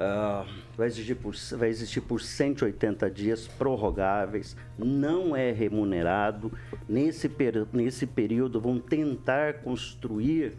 Ah, 0.01 0.47
vai, 0.77 0.87
existir 0.87 1.17
por, 1.17 1.35
vai 1.57 1.69
existir 1.69 2.01
por 2.01 2.21
180 2.21 3.11
dias 3.11 3.49
prorrogáveis, 3.49 4.57
não 4.79 5.35
é 5.35 5.51
remunerado. 5.51 6.53
Nesse, 6.89 7.29
peri- 7.29 7.67
nesse 7.73 8.07
período, 8.07 8.61
vão 8.61 8.79
tentar 8.79 9.55
construir 9.55 10.57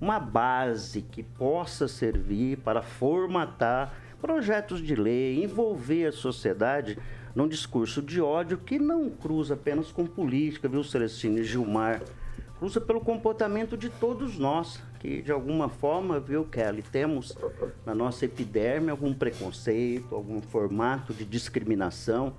uma 0.00 0.20
base 0.20 1.02
que 1.02 1.22
possa 1.24 1.88
servir 1.88 2.58
para 2.58 2.80
formatar 2.80 3.92
projetos 4.20 4.80
de 4.80 4.94
lei, 4.94 5.42
envolver 5.42 6.06
a 6.06 6.12
sociedade 6.12 6.96
num 7.36 7.46
discurso 7.46 8.00
de 8.00 8.18
ódio 8.18 8.56
que 8.56 8.78
não 8.78 9.10
cruza 9.10 9.52
apenas 9.52 9.92
com 9.92 10.06
política, 10.06 10.66
viu, 10.66 10.82
Celestino 10.82 11.38
e 11.38 11.44
Gilmar? 11.44 12.02
Cruza 12.58 12.80
pelo 12.80 12.98
comportamento 12.98 13.76
de 13.76 13.90
todos 13.90 14.38
nós, 14.38 14.82
que 14.98 15.20
de 15.20 15.30
alguma 15.30 15.68
forma, 15.68 16.18
viu, 16.18 16.46
Kelly, 16.46 16.80
temos 16.80 17.36
na 17.84 17.94
nossa 17.94 18.24
epiderme 18.24 18.90
algum 18.90 19.12
preconceito, 19.12 20.14
algum 20.14 20.40
formato 20.40 21.12
de 21.12 21.26
discriminação. 21.26 22.32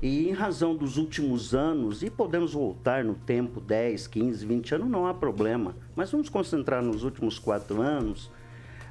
E 0.00 0.30
em 0.30 0.32
razão 0.32 0.74
dos 0.74 0.96
últimos 0.96 1.54
anos, 1.54 2.02
e 2.02 2.08
podemos 2.08 2.54
voltar 2.54 3.04
no 3.04 3.14
tempo 3.14 3.60
10, 3.60 4.06
15, 4.06 4.46
20 4.46 4.74
anos, 4.76 4.88
não 4.88 5.06
há 5.06 5.12
problema. 5.12 5.76
Mas 5.94 6.10
vamos 6.10 6.30
concentrar 6.30 6.82
nos 6.82 7.04
últimos 7.04 7.38
quatro 7.38 7.82
anos. 7.82 8.30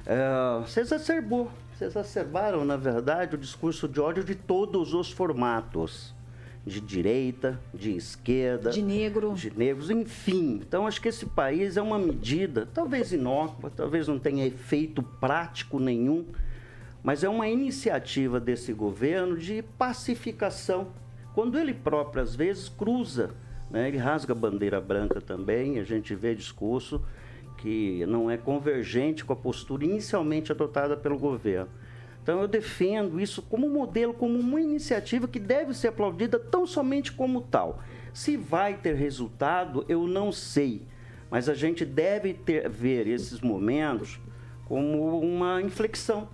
É, 0.06 0.64
se 0.68 0.78
exacerbou, 0.78 1.50
exacerbaram, 1.84 2.64
na 2.64 2.76
verdade, 2.76 3.34
o 3.34 3.38
discurso 3.38 3.88
de 3.88 4.00
ódio 4.00 4.24
de 4.24 4.34
todos 4.34 4.94
os 4.94 5.10
formatos. 5.10 6.14
De 6.66 6.80
direita, 6.80 7.58
de 7.72 7.96
esquerda. 7.96 8.70
De 8.70 8.82
negro. 8.82 9.32
De 9.32 9.50
negros, 9.56 9.90
enfim. 9.90 10.60
Então, 10.62 10.86
acho 10.86 11.00
que 11.00 11.08
esse 11.08 11.24
país 11.24 11.76
é 11.76 11.82
uma 11.82 11.98
medida, 11.98 12.68
talvez 12.74 13.12
inócua, 13.12 13.72
talvez 13.74 14.06
não 14.06 14.18
tenha 14.18 14.46
efeito 14.46 15.02
prático 15.02 15.80
nenhum, 15.80 16.26
mas 17.02 17.24
é 17.24 17.28
uma 17.28 17.48
iniciativa 17.48 18.38
desse 18.38 18.74
governo 18.74 19.38
de 19.38 19.62
pacificação. 19.78 20.88
Quando 21.34 21.58
ele 21.58 21.72
próprio, 21.72 22.22
às 22.22 22.34
vezes, 22.34 22.68
cruza, 22.68 23.30
né? 23.70 23.88
ele 23.88 23.96
rasga 23.96 24.32
a 24.32 24.36
bandeira 24.36 24.80
branca 24.80 25.20
também, 25.20 25.78
a 25.78 25.84
gente 25.84 26.14
vê 26.14 26.34
discurso 26.34 27.02
que 27.60 28.04
não 28.06 28.30
é 28.30 28.38
convergente 28.38 29.24
com 29.24 29.32
a 29.34 29.36
postura 29.36 29.84
inicialmente 29.84 30.50
adotada 30.50 30.96
pelo 30.96 31.18
governo. 31.18 31.68
Então 32.22 32.40
eu 32.40 32.48
defendo 32.48 33.20
isso 33.20 33.42
como 33.42 33.68
modelo, 33.68 34.14
como 34.14 34.38
uma 34.38 34.60
iniciativa 34.60 35.28
que 35.28 35.38
deve 35.38 35.74
ser 35.74 35.88
aplaudida 35.88 36.38
tão 36.38 36.66
somente 36.66 37.12
como 37.12 37.42
tal. 37.42 37.82
Se 38.12 38.36
vai 38.36 38.74
ter 38.74 38.94
resultado, 38.94 39.84
eu 39.88 40.06
não 40.06 40.32
sei, 40.32 40.82
mas 41.30 41.48
a 41.48 41.54
gente 41.54 41.84
deve 41.84 42.34
ter, 42.34 42.68
ver 42.68 43.06
esses 43.06 43.40
momentos 43.40 44.18
como 44.64 45.20
uma 45.20 45.60
inflexão, 45.60 46.28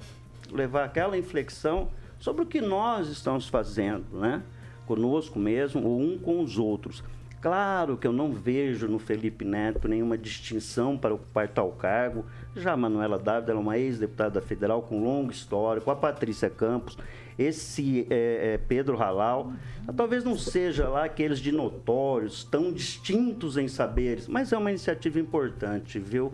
levar 0.50 0.84
aquela 0.84 1.18
inflexão 1.18 1.88
sobre 2.18 2.42
o 2.42 2.46
que 2.46 2.60
nós 2.60 3.08
estamos 3.08 3.48
fazendo, 3.48 4.04
né? 4.18 4.42
Conosco 4.86 5.38
mesmo 5.38 5.86
ou 5.86 6.00
um 6.00 6.18
com 6.18 6.40
os 6.40 6.58
outros. 6.58 7.02
Claro 7.40 7.96
que 7.96 8.06
eu 8.06 8.12
não 8.12 8.32
vejo 8.32 8.88
no 8.88 8.98
Felipe 8.98 9.44
Neto 9.44 9.86
nenhuma 9.86 10.16
distinção 10.16 10.96
para 10.96 11.14
ocupar 11.14 11.48
tal 11.48 11.70
cargo. 11.72 12.24
Já 12.54 12.72
a 12.72 12.76
Manuela 12.76 13.18
Dávila 13.18 13.58
é 13.58 13.60
uma 13.60 13.78
ex-deputada 13.78 14.40
federal 14.40 14.82
com 14.82 15.02
longo 15.02 15.30
histórico, 15.30 15.90
a 15.90 15.96
Patrícia 15.96 16.48
Campos, 16.48 16.96
esse 17.38 18.06
é, 18.08 18.54
é, 18.54 18.58
Pedro 18.58 18.96
Halal. 18.96 19.52
Talvez 19.96 20.24
não 20.24 20.36
seja 20.36 20.88
lá 20.88 21.04
aqueles 21.04 21.38
de 21.38 21.52
notórios, 21.52 22.42
tão 22.42 22.72
distintos 22.72 23.58
em 23.58 23.68
saberes, 23.68 24.26
mas 24.26 24.52
é 24.52 24.56
uma 24.56 24.70
iniciativa 24.70 25.20
importante, 25.20 25.98
viu? 25.98 26.32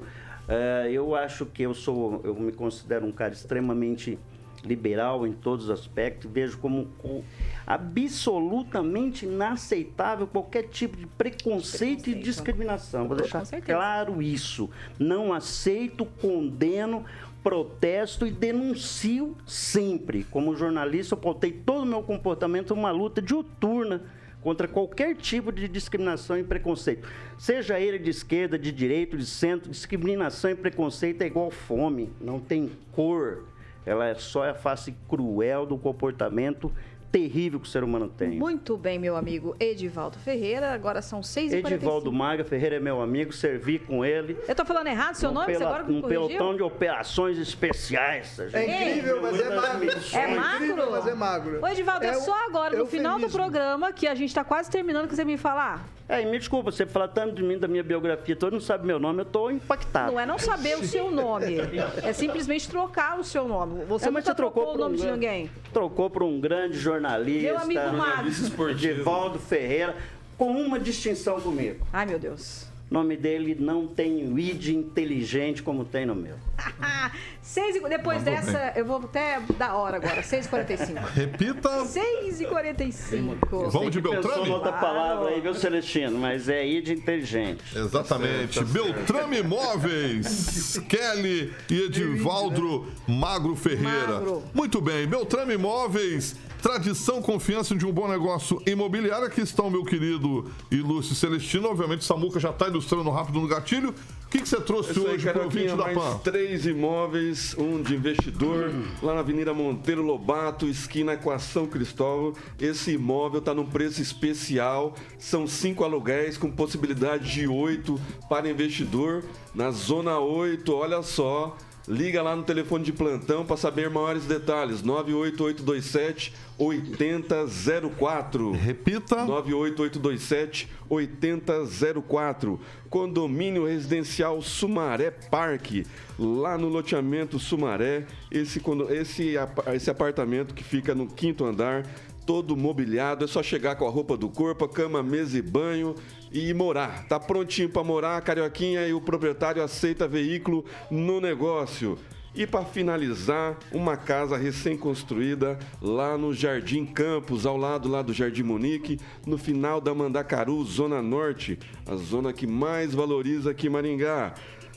É, 0.49 0.89
eu 0.91 1.15
acho 1.15 1.47
que 1.47 1.63
eu 1.63 1.75
sou, 1.75 2.21
eu 2.25 2.35
me 2.35 2.53
considero 2.53 3.07
um 3.07 3.13
cara 3.13 3.33
extremamente 3.33 4.19
liberal 4.65 5.27
em 5.27 5.33
todos 5.33 5.67
os 5.67 5.71
aspectos, 5.71 6.31
vejo 6.31 6.59
como 6.59 6.87
co- 6.99 7.23
absolutamente 7.67 9.27
inaceitável 9.27 10.27
qualquer 10.27 10.65
tipo 10.69 10.97
de 10.97 11.07
preconceito, 11.07 12.09
e 12.09 12.15
discriminação. 12.15 13.09
Vou 13.09 13.17
deixar 13.17 13.45
claro 13.61 14.23
isso. 14.23 14.71
Não 14.99 15.33
aceito, 15.33 16.05
condeno, 16.05 17.05
protesto 17.43 18.27
e 18.27 18.31
denuncio 18.31 19.37
sempre. 19.47 20.25
Como 20.25 20.55
jornalista, 20.57 21.15
eu 21.15 21.19
pautei 21.19 21.51
todo 21.53 21.83
o 21.83 21.87
meu 21.87 22.03
comportamento 22.03 22.73
uma 22.73 22.91
luta 22.91 23.21
diuturna 23.21 24.03
contra 24.41 24.67
qualquer 24.67 25.15
tipo 25.17 25.53
de 25.53 25.69
discriminação 25.69 26.37
e 26.39 26.43
preconceito. 26.43 27.09
Seja 27.39 27.79
ele 27.79 27.99
de 27.99 28.11
esquerda, 28.11 28.59
de 28.59 28.73
direita, 28.73 29.17
de 29.17 29.25
centro, 29.27 29.71
discriminação 29.71 30.51
e 30.51 30.55
preconceito 30.55 31.23
é 31.23 31.27
igual 31.27 31.51
fome, 31.51 32.11
não 32.21 32.41
tem 32.41 32.71
cor. 32.93 33.45
Ela 33.85 34.09
é 34.09 34.15
só 34.15 34.49
a 34.49 34.55
face 34.55 34.95
cruel 35.09 35.67
do 35.67 35.77
comportamento 35.77 36.73
terrível 37.13 37.61
que 37.61 37.67
o 37.67 37.71
ser 37.71 37.85
humano 37.85 38.09
tem. 38.09 38.31
Muito 38.31 38.77
bem, 38.79 38.99
meu 38.99 39.15
amigo 39.17 39.55
Edivaldo 39.61 40.19
Ferreira. 40.19 40.73
Agora 40.73 41.03
são 41.03 41.21
6h45. 41.21 41.73
Edivaldo 41.75 42.11
Maga 42.11 42.43
Ferreira 42.43 42.77
é 42.77 42.81
meu 42.81 43.03
amigo, 43.03 43.33
servi 43.35 43.79
com 43.79 44.03
ele. 44.05 44.37
Eu 44.49 44.55
tô 44.55 44.65
falando 44.65 44.87
errado 44.87 45.15
seu 45.17 45.29
num 45.29 45.35
nome? 45.41 45.53
Você 45.53 45.59
pela- 45.59 45.71
agora 45.71 45.83
Um 45.85 46.01
corrigiu? 46.01 46.09
pelotão 46.09 46.57
de 46.57 46.63
operações 46.63 47.37
especiais. 47.39 48.39
É 48.41 48.49
gente. 48.49 48.89
incrível, 48.99 49.21
mas 49.23 49.39
é 49.41 49.55
magro. 49.55 49.91
É 50.15 50.35
magro? 50.35 50.65
incrível, 50.65 50.91
mas 50.91 51.07
é 51.07 51.15
magro. 51.15 51.61
Ô, 51.63 51.69
Edivaldo, 51.69 52.05
é, 52.05 52.09
É 52.09 52.15
só 52.15 52.33
um 52.33 52.49
agora, 52.49 52.77
no 52.79 52.87
final 52.87 53.19
do 53.19 53.29
programa, 53.29 53.93
que 53.93 54.07
a 54.07 54.15
gente 54.15 54.35
tá 54.35 54.43
quase 54.43 54.71
terminando, 54.71 55.07
que 55.07 55.15
você 55.15 55.25
me 55.25 55.37
falar. 55.37 55.87
É, 56.09 56.21
e 56.21 56.27
me 56.27 56.39
desculpa, 56.39 56.71
você 56.71 56.85
fala 56.85 57.09
tanto 57.09 57.35
de 57.37 57.43
mim, 57.43 57.57
da 57.59 57.67
minha 57.69 57.83
biografia, 57.83 58.37
todo 58.37 58.53
mundo 58.53 58.63
sabe 58.63 58.87
meu 58.87 58.99
nome, 58.99 59.21
eu 59.21 59.25
tô 59.25 59.51
impactado. 59.51 60.13
Não 60.13 60.21
é 60.21 60.27
não 60.27 60.39
saber 60.39 60.77
o 60.77 60.85
seu 60.85 61.11
nome. 61.11 61.57
É 62.03 62.13
simplesmente 62.13 62.69
trocar 62.69 63.19
o 63.19 63.25
seu 63.25 63.47
nome. 63.49 63.85
Você 63.87 64.09
É, 64.09 64.11
mas 64.11 64.25
nunca 64.25 64.33
você 64.33 64.37
trocou 64.37 64.63
trocou 64.65 64.75
o 64.75 64.77
por 64.77 64.81
um 64.81 64.85
nome 64.85 64.97
de 64.97 65.03
grande- 65.05 65.19
ninguém. 65.27 65.51
Trocou 65.73 66.11
por 66.11 66.23
um 66.23 66.41
grande 66.41 66.77
jornalista. 66.77 67.02
Meu 67.43 67.59
amigo 67.59 67.93
Magro. 67.93 68.71
Edivaldo 68.71 69.39
Ferreira, 69.39 69.97
com 70.39 70.53
uma 70.53 70.79
distinção 70.79 71.41
comigo. 71.41 71.87
Ai, 71.93 72.07
meu 72.07 72.19
Deus. 72.19 72.73
O 72.91 72.95
nome 72.95 73.17
dele 73.17 73.57
não 73.59 73.87
tem 73.87 74.39
id 74.39 74.69
inteligente 74.69 75.63
como 75.63 75.83
tem 75.83 76.05
no 76.05 76.15
meu. 76.15 76.37
Seis 77.41 77.75
e... 77.75 77.81
Depois 77.81 78.19
Mandou 78.19 78.35
dessa, 78.35 78.73
eu 78.77 78.85
vou 78.85 78.99
até 78.99 79.41
dar 79.57 79.77
hora 79.77 79.97
agora. 79.97 80.21
6h45. 80.21 81.03
Repita. 81.15 81.71
6h45. 81.85 83.71
Vamos 83.71 83.93
de 83.93 84.01
Beltrame? 84.01 84.47
noutra 84.47 84.73
palavra 84.73 85.31
aí, 85.31 85.41
viu, 85.41 85.55
Celestino? 85.55 86.19
Mas 86.19 86.51
é 86.51 86.67
id 86.67 86.91
inteligente. 86.91 87.65
Exatamente. 87.75 88.63
Beltrame 88.63 89.39
Imóveis, 89.39 90.79
Kelly 90.87 91.51
e 91.71 91.85
Edivaldo 91.87 92.87
Magro 93.09 93.57
Ferreira. 93.57 94.21
Magro. 94.21 94.43
Muito 94.53 94.83
bem. 94.83 95.07
Beltrame 95.07 95.55
Imóveis, 95.55 96.37
tradição, 96.63 97.21
confiança 97.21 97.75
de 97.75 97.85
um 97.85 97.91
bom 97.91 98.09
negócio 98.09 98.63
imobiliário. 98.65 99.27
Aqui 99.27 99.41
está 99.41 99.65
o 99.65 99.71
meu 99.71 99.85
querido 99.85 100.49
Ilúcio 100.71 101.13
Celestino. 101.13 101.69
Obviamente, 101.69 102.05
Samuca 102.05 102.39
já 102.39 102.51
está 102.51 102.69
ilustrando 102.69 103.11
rápido 103.11 103.41
no 103.41 103.49
gatilho. 103.49 103.91
O 103.91 104.29
que, 104.31 104.41
que 104.41 104.49
você 104.49 104.61
trouxe 104.61 104.93
Isso 104.93 105.07
aí, 105.07 105.15
hoje 105.15 105.31
para 105.31 105.41
o 105.43 105.45
ouvinte 105.45 105.67
da 105.67 105.77
mais 105.77 105.99
PAN? 105.99 106.19
três 106.19 106.65
imóveis, 106.65 107.55
um 107.59 107.83
de 107.83 107.95
investidor, 107.97 108.73
lá 109.03 109.13
na 109.13 109.21
Avenida 109.21 109.53
Monteiro 109.53 110.03
Lobato, 110.03 110.67
esquina 110.67 111.13
Equação 111.15 111.67
Cristóvão. 111.67 112.33
Esse 112.59 112.93
imóvel 112.93 113.41
está 113.41 113.53
num 113.53 113.67
preço 113.67 114.01
especial, 114.01 114.95
são 115.19 115.47
cinco 115.47 115.85
aluguéis 115.85 116.39
com 116.39 116.51
possibilidade 116.51 117.31
de 117.31 117.47
oito 117.47 118.01
para 118.31 118.49
investidor. 118.49 119.25
Na 119.55 119.71
Zona 119.71 120.19
8, 120.19 120.73
olha 120.73 121.03
só, 121.03 121.55
liga 121.87 122.23
lá 122.23 122.37
no 122.37 122.43
telefone 122.43 122.85
de 122.85 122.93
plantão 122.93 123.45
para 123.45 123.57
saber 123.57 123.91
maiores 123.91 124.25
detalhes, 124.25 124.83
98827 124.83 126.33
8004. 126.59 128.53
Repita. 128.53 129.25
98827 129.25 130.69
8004. 130.89 132.61
Condomínio 132.89 133.67
Residencial 133.67 134.41
Sumaré 134.43 135.11
Parque, 135.11 135.87
lá 136.19 136.59
no 136.59 136.69
loteamento 136.69 137.39
Sumaré. 137.39 138.07
Esse, 138.31 138.63
esse, 138.91 139.35
esse 139.75 139.91
apartamento 139.91 140.55
que 140.55 140.63
fica 140.63 140.95
no 140.95 141.07
quinto 141.07 141.45
andar, 141.45 141.87
todo 142.27 142.57
mobiliado. 142.57 143.25
É 143.25 143.29
só 143.29 143.43
chegar 143.43 143.77
com 143.77 143.87
a 143.87 143.91
roupa 143.91 144.17
do 144.17 144.29
corpo, 144.29 144.65
a 144.65 144.69
cama, 144.69 145.03
mesa 145.03 145.39
e 145.39 145.43
banho 145.43 145.95
e 146.33 146.53
morar. 146.55 147.07
Tá 147.09 147.19
prontinho 147.21 147.69
para 147.69 147.85
morar, 147.85 148.21
Carioquinha, 148.23 148.87
e 148.87 148.93
o 148.93 149.01
proprietário 149.01 149.63
aceita 149.63 150.09
veículo 150.09 150.65
no 150.91 151.21
negócio. 151.21 151.99
E 152.35 152.47
para 152.47 152.65
finalizar, 152.65 153.59
uma 153.71 153.95
casa 153.95 154.39
recém-construída 154.39 155.59
lá 155.83 156.17
no 156.17 156.33
Jardim 156.33 156.87
Campos, 156.87 157.45
ao 157.45 157.59
lado 157.59 157.89
lá 157.91 158.01
do 158.01 158.13
Jardim 158.15 158.43
Munique, 158.43 158.99
no 159.27 159.37
final 159.37 159.81
da 159.83 159.95
Mandacaru, 159.95 160.65
Zona 160.65 161.03
Norte, 161.03 161.59
a 161.87 161.95
zona 161.97 162.33
que 162.33 162.47
mais 162.47 162.95
valoriza 162.95 163.51
aqui 163.51 163.69
Maringá. 163.69 164.33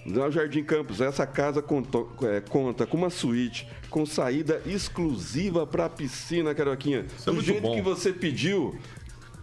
No 0.06 0.30
Jardim 0.30 0.64
Campos, 0.64 1.02
essa 1.02 1.26
casa 1.26 1.62
conto- 1.64 2.10
é, 2.24 2.40
conta 2.42 2.86
com 2.86 2.96
uma 2.98 3.10
suíte 3.10 3.68
com 3.90 4.06
saída 4.06 4.62
exclusiva 4.68 5.66
para 5.66 5.86
a 5.86 5.90
piscina, 5.90 6.54
Carioquinha. 6.54 7.06
Isso 7.18 7.30
é 7.30 7.32
Do 7.32 7.34
muito 7.36 7.46
jeito 7.48 7.62
bom. 7.64 7.74
que 7.76 7.82
você 7.82 8.12
pediu. 8.14 8.76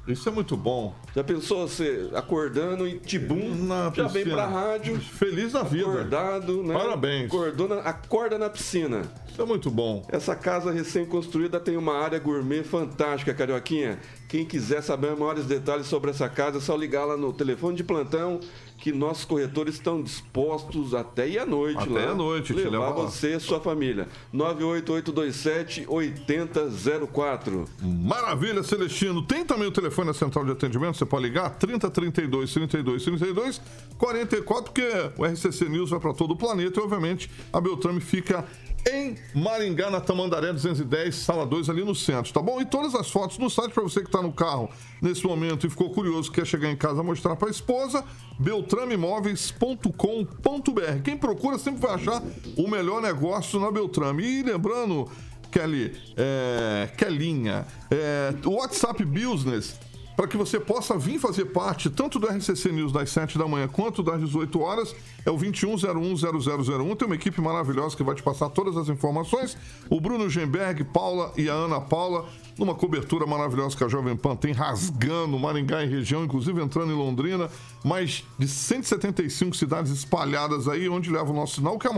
Isso 0.07 0.29
é 0.29 0.33
muito 0.33 0.57
bom. 0.57 0.95
Já 1.15 1.23
pensou 1.23 1.69
você 1.69 2.11
acordando 2.13 2.89
e 2.89 2.99
tibum, 2.99 3.55
Na 3.55 3.91
já 3.95 4.09
vem 4.09 4.25
piscina. 4.25 4.35
pra 4.35 4.47
rádio, 4.49 4.99
Feliz 5.01 5.53
da 5.53 5.63
vida. 5.63 5.87
acordado, 5.89 6.63
né? 6.65 6.75
Parabéns. 6.75 7.27
Acordou 7.27 7.69
na- 7.69 7.81
acorda 7.83 8.37
na 8.37 8.51
piscina. 8.51 9.03
Isso 9.31 9.41
é 9.41 9.45
muito 9.45 9.71
bom. 9.71 10.05
Essa 10.11 10.35
casa 10.35 10.73
recém-construída 10.73 11.61
tem 11.61 11.77
uma 11.77 11.95
área 11.99 12.19
gourmet 12.19 12.65
fantástica, 12.65 13.33
Carioquinha. 13.33 13.99
Quem 14.29 14.45
quiser 14.45 14.83
saber 14.83 15.15
maiores 15.17 15.45
detalhes 15.47 15.87
sobre 15.87 16.11
essa 16.11 16.29
casa, 16.29 16.59
é 16.59 16.61
só 16.61 16.75
ligar 16.77 17.05
lá 17.05 17.17
no 17.17 17.33
telefone 17.33 17.77
de 17.77 17.85
plantão 17.85 18.41
que 18.83 18.91
nossos 18.91 19.25
corretores 19.25 19.75
estão 19.77 20.03
dispostos 20.03 20.93
até 20.93 21.29
ir 21.29 21.39
à 21.39 21.47
noite 21.47 21.79
Até 21.79 22.05
lá. 22.05 22.11
à 22.11 22.15
noite, 22.17 22.47
te 22.49 22.53
levar 22.55 22.71
levar 22.71 22.87
lá. 22.89 22.93
você 22.93 23.37
e 23.37 23.41
sua 23.41 23.61
família. 23.61 24.09
98827 24.33 25.85
8004. 25.89 27.65
Maravilha, 27.81 28.63
Celestino. 28.65 29.23
Tem 29.23 29.45
também 29.45 29.69
o 29.69 29.71
telefone 29.71 30.09
da 30.09 30.15
central 30.15 30.45
de 30.45 30.51
atendimento, 30.51 30.99
você 30.99 31.07
pode 31.07 31.23
ligar 31.23 31.51
30 31.51 31.89
32 31.91 32.53
32 32.53 33.05
32 33.05 33.61
44, 33.97 34.65
porque 34.73 34.89
o 35.17 35.25
RCC 35.25 35.69
News 35.69 35.91
vai 35.91 36.01
para 36.01 36.13
todo 36.13 36.33
o 36.33 36.37
planeta 36.37 36.81
e, 36.81 36.83
obviamente, 36.83 37.31
a 37.53 37.61
Beltrame 37.61 38.01
fica 38.01 38.45
em 38.91 39.17
Maringá, 39.35 39.91
na 39.91 40.01
Tamandaré 40.01 40.53
210, 40.53 41.15
sala 41.15 41.47
2, 41.47 41.71
ali 41.71 41.85
no 41.85 41.95
centro, 41.95 42.33
tá 42.33 42.43
bom? 42.43 42.61
E 42.61 42.65
todas 42.65 42.95
as 42.95 43.11
fotos 43.11 43.39
no 43.39 43.49
site 43.49 43.73
para 43.73 43.83
você 43.83 44.01
que 44.01 44.07
está 44.07 44.21
no 44.21 44.33
carro 44.33 44.69
nesse 45.01 45.25
momento 45.25 45.67
e 45.67 45.71
ficou 45.71 45.91
curioso, 45.91 46.33
quer 46.33 46.47
chegar 46.47 46.71
em 46.71 46.77
casa 46.77 47.03
mostrar 47.03 47.37
para 47.37 47.49
a 47.49 47.51
esposa, 47.51 48.05
beltrameimóveis.com.br. 48.39 51.03
Quem 51.05 51.17
procura 51.17 51.59
sempre 51.59 51.81
vai 51.81 51.95
achar 51.95 52.23
o 52.57 52.69
melhor 52.69 53.01
negócio 53.01 53.61
na 53.61 53.71
Beltrame. 53.71 54.25
E 54.25 54.43
lembrando, 54.43 55.09
Kelly, 55.51 55.97
é, 56.17 56.91
Kelinha, 56.97 57.67
é, 57.91 58.35
WhatsApp 58.45 59.05
Business, 59.05 59.79
para 60.17 60.27
que 60.27 60.37
você 60.37 60.61
possa 60.61 60.97
vir 60.99 61.19
fazer 61.19 61.47
parte 61.47 61.89
tanto 61.91 62.19
do 62.19 62.27
RCC 62.27 62.71
News 62.73 62.93
das 62.93 63.11
7 63.11 63.39
da 63.39 63.47
manhã 63.47 63.69
quanto 63.69 64.03
das 64.03 64.21
18 64.21 64.61
horas, 64.61 64.95
é 65.25 65.31
o 65.31 65.37
21010001. 65.37 66.97
Tem 66.97 67.07
uma 67.07 67.15
equipe 67.15 67.41
maravilhosa 67.41 67.97
que 67.97 68.03
vai 68.03 68.15
te 68.15 68.23
passar 68.23 68.49
todas 68.51 68.77
as 68.77 68.89
informações. 68.89 69.57
O 69.89 70.01
Bruno 70.01 70.29
Gemberg, 70.29 70.85
Paula 70.85 71.33
e 71.37 71.49
a 71.49 71.55
Ana 71.55 71.81
Paula, 71.81 72.27
numa 72.59 72.75
cobertura 72.75 73.27
maravilhosa 73.27 73.77
que 73.77 73.85
a 73.85 73.89
Jovem 73.89 74.17
Pan 74.17 74.37
tem, 74.37 74.53
rasgando 74.53 75.39
Maringá 75.39 75.83
e 75.83 75.89
região, 75.89 76.25
inclusive 76.25 76.61
entrando 76.61 76.93
em 76.93 76.97
Londrina. 76.97 77.49
Mais 77.85 78.25
de 78.39 78.47
175 78.47 79.57
cidades 79.57 79.93
espalhadas 79.93 80.69
aí, 80.69 80.89
onde 80.89 81.11
leva 81.11 81.31
o 81.31 81.35
nosso 81.35 81.57
sinal, 81.57 81.79
que 81.79 81.87
é 81.87 81.91
a 81.91 81.95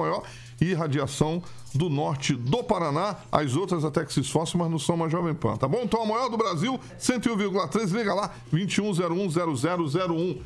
maior 0.65 0.71
irradiação 0.71 1.43
do 1.75 1.89
norte 1.89 2.35
do 2.35 2.63
Paraná. 2.63 3.17
As 3.31 3.57
outras 3.57 3.85
até 3.85 4.05
que 4.05 4.13
se 4.13 4.21
esforçam, 4.21 4.59
mas 4.59 4.71
não 4.71 4.79
são 4.79 4.95
uma 4.95 5.09
Jovem 5.09 5.35
Pan, 5.35 5.57
tá 5.57 5.69
bom? 5.69 5.81
Então 5.83 6.03
a 6.03 6.07
maior 6.07 6.29
do 6.29 6.37
Brasil, 6.37 6.79
101,3, 6.99 7.93
liga 7.93 8.15
lá, 8.15 8.31
21010001. 8.53 10.41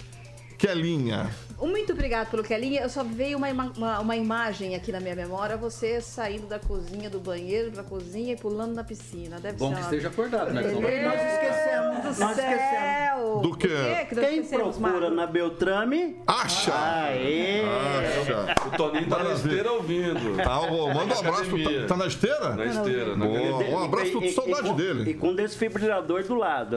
Kelinha. 0.58 1.30
Muito 1.60 1.92
obrigado 1.92 2.30
pelo 2.30 2.42
Kelinha. 2.44 2.82
Eu 2.82 2.88
só 2.88 3.02
veio 3.02 3.36
uma, 3.36 3.48
uma, 3.50 3.98
uma 4.00 4.16
imagem 4.16 4.74
aqui 4.76 4.92
na 4.92 5.00
minha 5.00 5.14
memória, 5.16 5.56
você 5.56 6.00
saindo 6.00 6.46
da 6.46 6.58
cozinha, 6.58 7.10
do 7.10 7.18
banheiro 7.18 7.70
pra 7.72 7.82
cozinha 7.82 8.34
e 8.34 8.36
pulando 8.36 8.74
na 8.74 8.84
piscina. 8.84 9.40
Deve 9.40 9.58
Bom 9.58 9.68
ser 9.68 9.74
que 9.74 9.80
uma... 9.80 9.84
esteja 9.88 10.08
acordado, 10.08 10.52
né? 10.52 10.62
Meu 10.62 10.70
Senão- 10.76 10.88
Deus 10.88 11.04
Nós 11.04 11.32
esquecemos, 11.32 12.16
do 12.16 12.20
nós 12.24 12.36
céu! 12.36 13.40
Do 13.42 13.56
quê? 13.56 13.66
O 13.66 13.70
quê 13.70 14.04
que 14.08 14.14
nós 14.14 14.24
Quem 14.26 14.38
esquecemos, 14.40 14.76
procura 14.78 15.10
na 15.10 15.26
Beltrame, 15.26 16.16
Acha! 16.26 16.72
aê! 16.74 17.62
Acha! 17.62 18.54
O 18.66 18.76
Toninho 18.76 19.08
tá 19.08 19.24
na 19.24 19.32
esteira 19.32 19.72
ouvindo. 19.72 20.36
Tá, 20.42 20.60
ô, 20.60 20.88
manda 20.94 21.14
um 21.14 21.18
abraço. 21.18 21.44
Pro, 21.46 21.62
tá, 21.64 21.86
tá 21.88 21.96
na 21.96 22.06
esteira? 22.06 22.50
Na 22.56 22.64
esteira, 22.66 23.16
na 23.16 23.26
Boa, 23.26 23.64
um 23.64 23.84
abraço, 23.84 24.22
e- 24.24 24.32
saudade 24.32 24.66
e 24.66 24.70
com- 24.70 24.76
dele. 24.76 25.10
E 25.10 25.14
com 25.14 25.34
desfibrilador 25.34 26.22
do 26.24 26.34
lado. 26.36 26.76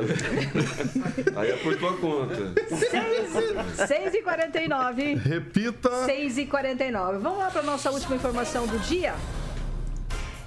Aí 1.36 1.51
é 1.51 1.57
por 1.57 1.77
tua 1.77 1.93
conta. 1.97 2.51
6 3.88 4.13
e 4.15 4.21
49 4.76 5.15
Repita. 5.15 6.05
6 6.05 6.38
e 6.38 6.45
49 6.45 7.17
Vamos 7.19 7.39
lá 7.39 7.51
para 7.51 7.61
nossa 7.61 7.91
última 7.91 8.15
informação 8.15 8.65
do 8.65 8.80
dia? 8.80 9.13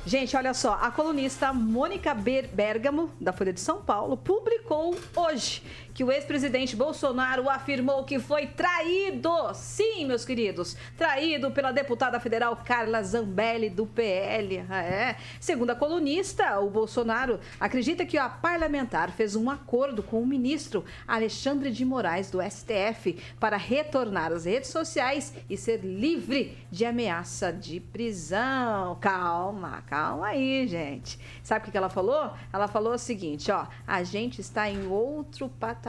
Gente, 0.07 0.37
olha 0.37 0.53
só, 0.53 0.79
a 0.83 0.91
colunista 0.91 1.51
Mônica 1.53 2.12
Ber- 2.14 2.49
Bergamo, 2.53 3.11
da 3.18 3.33
Folha 3.33 3.53
de 3.55 3.61
São 3.61 3.81
Paulo, 3.81 4.16
publicou 4.18 4.95
hoje 5.16 5.62
que 5.95 6.03
o 6.03 6.11
ex-presidente 6.11 6.74
Bolsonaro 6.74 7.49
afirmou 7.49 8.03
que 8.03 8.18
foi 8.18 8.49
traído. 8.49 9.30
Sim, 9.55 10.07
meus 10.07 10.24
queridos, 10.24 10.76
traído 10.99 11.53
pela 11.53 11.70
deputada 11.70 12.18
federal 12.18 12.61
Carla 12.64 13.01
Zambelli, 13.01 13.70
do 13.70 13.86
PL. 13.86 14.64
Ah, 14.68 14.82
é. 14.82 15.16
Segundo 15.38 15.70
a 15.70 15.76
colunista, 15.76 16.59
o 16.59 16.68
Bolsonaro 16.68 17.38
acredita 17.61 18.05
que 18.05 18.18
a 18.18 18.28
parlamentar 18.28 19.12
fez 19.12 19.36
um 19.36 19.49
acordo 19.49 20.03
com 20.03 20.20
o 20.20 20.26
ministro 20.26 20.84
Alexandre 21.07 21.70
de 21.70 21.84
Moraes, 21.84 22.28
do 22.28 22.42
STF, 22.42 23.16
para 23.38 23.57
retornar 23.57 24.32
às 24.32 24.47
redes 24.47 24.70
sociais 24.70 25.32
e 25.49 25.57
ser 25.57 25.78
livre 25.84 26.59
de 26.72 26.84
ameaça 26.84 27.53
de 27.53 27.78
prisão. 27.78 28.99
Calma, 29.01 29.84
calma. 29.86 30.26
Aí, 30.26 30.66
gente. 30.66 31.20
Sabe 31.40 31.62
o 31.62 31.64
que 31.66 31.70
que 31.70 31.76
ela 31.76 31.88
falou? 31.88 32.32
Ela 32.53 32.66
falou 32.66 32.95
o 32.95 32.99
seguinte, 32.99 33.53
ó, 33.53 33.66
a 33.86 34.03
gente 34.03 34.40
está 34.40 34.68
em 34.68 34.88
outro 34.88 35.49
patamar. 35.49 35.84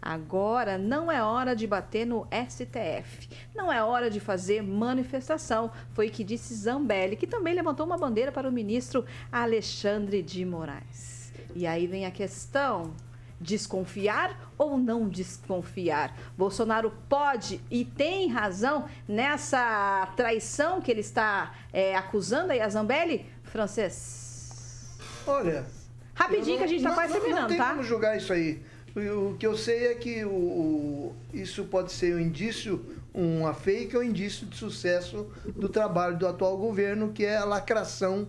Agora 0.00 0.78
não 0.78 1.10
é 1.10 1.22
hora 1.22 1.56
de 1.56 1.66
bater 1.66 2.06
no 2.06 2.26
STF. 2.48 3.28
Não 3.54 3.72
é 3.72 3.82
hora 3.82 4.08
de 4.08 4.20
fazer 4.20 4.62
manifestação. 4.62 5.70
Foi 5.92 6.06
o 6.06 6.10
que 6.10 6.22
disse 6.22 6.54
Zambelli, 6.54 7.16
que 7.16 7.26
também 7.26 7.54
levantou 7.54 7.84
uma 7.84 7.98
bandeira 7.98 8.30
para 8.30 8.48
o 8.48 8.52
ministro 8.52 9.04
Alexandre 9.32 10.22
de 10.22 10.44
Moraes. 10.44 11.32
E 11.54 11.66
aí 11.66 11.86
vem 11.86 12.06
a 12.06 12.10
questão: 12.10 12.94
desconfiar 13.40 14.52
ou 14.56 14.78
não 14.78 15.08
desconfiar? 15.08 16.16
Bolsonaro 16.36 16.92
pode 17.08 17.60
e 17.70 17.84
tem 17.84 18.28
razão 18.28 18.86
nessa 19.06 20.08
traição 20.16 20.80
que 20.80 20.90
ele 20.90 21.00
está 21.00 21.54
é, 21.72 21.96
acusando 21.96 22.52
aí 22.52 22.60
a 22.60 22.68
Zambelli? 22.68 23.26
Francês. 23.42 24.96
Olha. 25.26 25.66
Rapidinho 26.14 26.54
eu 26.54 26.58
que 26.58 26.64
a 26.64 26.66
gente 26.66 26.82
tá 26.82 26.88
não- 26.88 26.96
quase 26.96 27.12
não, 27.14 27.20
terminando, 27.20 27.42
Não 27.42 27.48
tem 27.48 27.58
tá? 27.58 27.70
como 27.70 27.82
julgar 27.82 28.16
isso 28.16 28.32
aí. 28.32 28.60
O, 28.98 29.36
que 29.38 29.46
eu 29.46 29.56
sei 29.56 29.88
é 29.88 29.94
que 29.94 30.24
o, 30.24 30.30
o- 30.30 31.14
isso 31.32 31.64
pode 31.64 31.92
ser 31.92 32.14
um 32.14 32.20
indício, 32.20 32.84
uma 33.14 33.52
fake 33.54 33.96
ou 33.96 34.02
indício 34.02 34.46
de 34.46 34.56
sucesso 34.56 35.26
do 35.56 35.68
trabalho 35.68 36.16
do 36.18 36.26
atual 36.26 36.56
governo, 36.56 37.12
que 37.12 37.24
é 37.24 37.36
a 37.36 37.44
lacração 37.44 38.28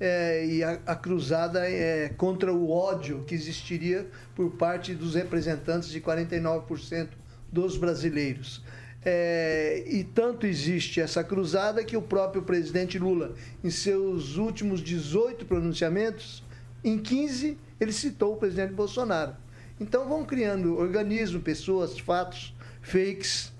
é, 0.00 0.44
e 0.46 0.64
a, 0.64 0.80
a 0.86 0.94
cruzada 0.96 1.68
é, 1.68 2.08
contra 2.16 2.52
o 2.52 2.70
ódio 2.70 3.24
que 3.26 3.34
existiria 3.34 4.06
por 4.34 4.50
parte 4.52 4.94
dos 4.94 5.14
representantes 5.14 5.88
de 5.88 6.00
49% 6.00 7.08
dos 7.52 7.76
brasileiros. 7.76 8.62
É, 9.04 9.82
e 9.86 10.04
tanto 10.04 10.46
existe 10.46 11.00
essa 11.00 11.24
cruzada 11.24 11.82
que 11.84 11.96
o 11.96 12.02
próprio 12.02 12.42
presidente 12.42 12.98
Lula, 12.98 13.34
em 13.62 13.70
seus 13.70 14.36
últimos 14.36 14.80
18 14.80 15.44
pronunciamentos, 15.44 16.42
em 16.84 16.98
15 16.98 17.58
ele 17.80 17.92
citou 17.92 18.34
o 18.34 18.36
presidente 18.36 18.72
Bolsonaro. 18.72 19.34
Então 19.82 20.08
vão 20.08 20.24
criando 20.24 20.78
organismos, 20.78 21.42
pessoas, 21.42 21.98
fatos, 21.98 22.54
fakes, 22.80 23.52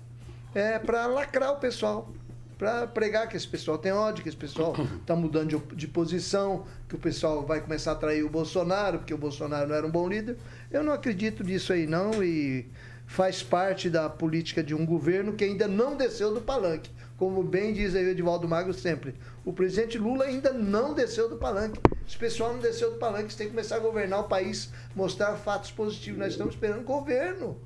é, 0.55 0.79
para 0.79 1.05
lacrar 1.05 1.51
o 1.51 1.57
pessoal, 1.57 2.13
para 2.57 2.87
pregar 2.87 3.27
que 3.27 3.35
esse 3.35 3.47
pessoal 3.47 3.77
tem 3.77 3.91
ódio, 3.91 4.23
que 4.23 4.29
esse 4.29 4.37
pessoal 4.37 4.73
está 5.01 5.15
mudando 5.17 5.49
de, 5.49 5.75
de 5.75 5.87
posição, 5.87 6.65
que 6.87 6.95
o 6.95 6.97
pessoal 6.97 7.45
vai 7.45 7.59
começar 7.59 7.91
a 7.91 7.95
trair 7.95 8.23
o 8.23 8.29
Bolsonaro, 8.29 8.99
porque 8.99 9.13
o 9.13 9.17
Bolsonaro 9.17 9.67
não 9.67 9.75
era 9.75 9.85
um 9.85 9.91
bom 9.91 10.07
líder. 10.07 10.37
Eu 10.71 10.81
não 10.81 10.93
acredito 10.93 11.43
nisso 11.43 11.73
aí 11.73 11.85
não 11.85 12.23
e 12.23 12.71
faz 13.05 13.43
parte 13.43 13.89
da 13.89 14.09
política 14.09 14.63
de 14.63 14.73
um 14.73 14.85
governo 14.85 15.33
que 15.33 15.43
ainda 15.43 15.67
não 15.67 15.97
desceu 15.97 16.33
do 16.33 16.39
palanque. 16.39 16.89
Como 17.17 17.43
bem 17.43 17.73
diz 17.73 17.95
aí 17.95 18.05
o 18.05 18.09
Edivaldo 18.09 18.47
Magro 18.47 18.73
sempre, 18.73 19.15
o 19.45 19.53
presidente 19.53 19.97
Lula 19.97 20.25
ainda 20.25 20.51
não 20.51 20.93
desceu 20.93 21.29
do 21.29 21.37
palanque. 21.37 21.79
Esse 22.07 22.17
pessoal 22.17 22.53
não 22.53 22.59
desceu 22.59 22.91
do 22.91 22.97
palanque, 22.97 23.31
você 23.31 23.37
tem 23.37 23.47
que 23.47 23.53
começar 23.53 23.75
a 23.75 23.79
governar 23.79 24.21
o 24.21 24.23
país, 24.23 24.71
mostrar 24.95 25.35
fatos 25.35 25.71
positivos. 25.71 26.19
Nós 26.19 26.31
estamos 26.31 26.55
esperando 26.55 26.83
governo. 26.83 27.57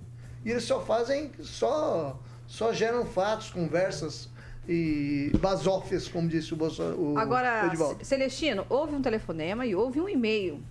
E 0.46 0.52
eles 0.52 0.64
só 0.64 0.82
fazem, 0.82 1.32
só, 1.42 2.20
só 2.46 2.72
geram 2.74 3.06
fatos, 3.06 3.50
conversas 3.50 4.30
e 4.68 5.32
basófias, 5.40 6.08
como 6.08 6.28
disse 6.28 6.54
o, 6.54 6.58
Bolso, 6.58 6.84
o 6.84 7.18
Agora, 7.18 7.68
Edivaldo. 7.68 8.04
Celestino, 8.06 8.66
houve 8.70 8.96
um 8.96 9.02
telefonema 9.02 9.66
e 9.66 9.74
houve 9.74 10.02
um 10.02 10.10
e-mail. 10.10 10.62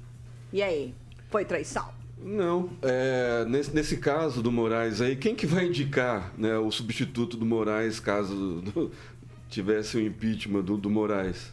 E 0.53 0.63
aí? 0.63 0.95
Foi 1.31 1.45
traição? 1.45 1.96
Não, 2.19 2.71
é, 2.83 3.45
nesse, 3.45 3.75
nesse 3.75 3.99
caso 3.99 4.43
do 4.43 4.51
Moraes 4.51 5.01
aí, 5.01 5.17
quem 5.17 5.35
que 5.35 5.47
vai 5.47 5.67
indicar 5.67 6.33
né, 6.37 6.57
o 6.59 6.71
substituto 6.71 7.37
do 7.37 7.45
Moraes 7.45 8.01
caso 8.01 8.63
do- 8.63 8.91
tivesse 9.51 9.97
o 9.97 10.01
impeachment 10.01 10.63
do, 10.63 10.77
do 10.77 10.89
Moraes? 10.91 11.53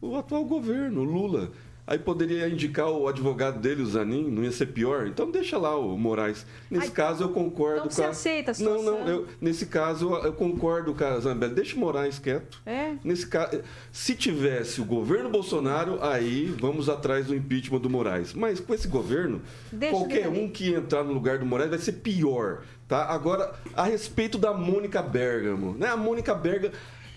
O 0.00 0.16
atual 0.16 0.44
governo, 0.44 1.02
Lula. 1.02 1.50
Aí 1.84 1.98
poderia 1.98 2.48
indicar 2.48 2.88
o 2.88 3.08
advogado 3.08 3.58
dele, 3.58 3.82
o 3.82 3.86
Zanin, 3.86 4.30
não 4.30 4.44
ia 4.44 4.52
ser 4.52 4.66
pior? 4.66 5.08
Então 5.08 5.28
deixa 5.30 5.58
lá 5.58 5.76
o 5.76 5.98
Moraes. 5.98 6.46
Nesse 6.70 6.86
Ai, 6.86 6.92
caso 6.92 7.24
eu 7.24 7.30
concordo 7.30 7.78
então 7.78 7.88
com 7.88 7.94
você 7.94 8.04
a... 8.04 8.08
aceita 8.10 8.52
a 8.52 8.54
Não, 8.62 8.78
situação? 8.78 9.00
não, 9.00 9.08
eu- 9.08 9.26
nesse 9.40 9.66
caso 9.66 10.14
eu 10.14 10.32
concordo 10.32 10.94
com 10.94 11.04
a 11.04 11.18
Zambelli. 11.18 11.54
Deixa 11.54 11.74
o 11.74 11.80
Moraes 11.80 12.20
quieto. 12.20 12.62
É? 12.64 12.94
Nesse 13.02 13.26
caso, 13.26 13.60
se 13.90 14.14
tivesse 14.14 14.80
o 14.80 14.84
governo 14.84 15.28
Bolsonaro, 15.28 15.98
aí 16.02 16.54
vamos 16.60 16.88
atrás 16.88 17.26
do 17.26 17.34
impeachment 17.34 17.80
do 17.80 17.90
Moraes. 17.90 18.32
Mas 18.32 18.60
com 18.60 18.72
esse 18.72 18.86
governo, 18.86 19.42
Deixa 19.72 19.96
qualquer 19.96 20.28
um 20.28 20.48
que 20.48 20.72
entrar 20.72 21.02
no 21.02 21.12
lugar 21.12 21.38
do 21.40 21.44
Moraes 21.46 21.68
vai 21.70 21.80
ser 21.80 21.92
pior, 21.94 22.62
tá? 22.86 23.06
Agora, 23.06 23.52
a 23.74 23.82
respeito 23.84 24.38
da 24.38 24.54
Mônica 24.54 25.02
Bergamo, 25.02 25.74
né? 25.76 25.88
A 25.88 25.96
Mônica 25.96 26.32
Bergamo 26.32 26.74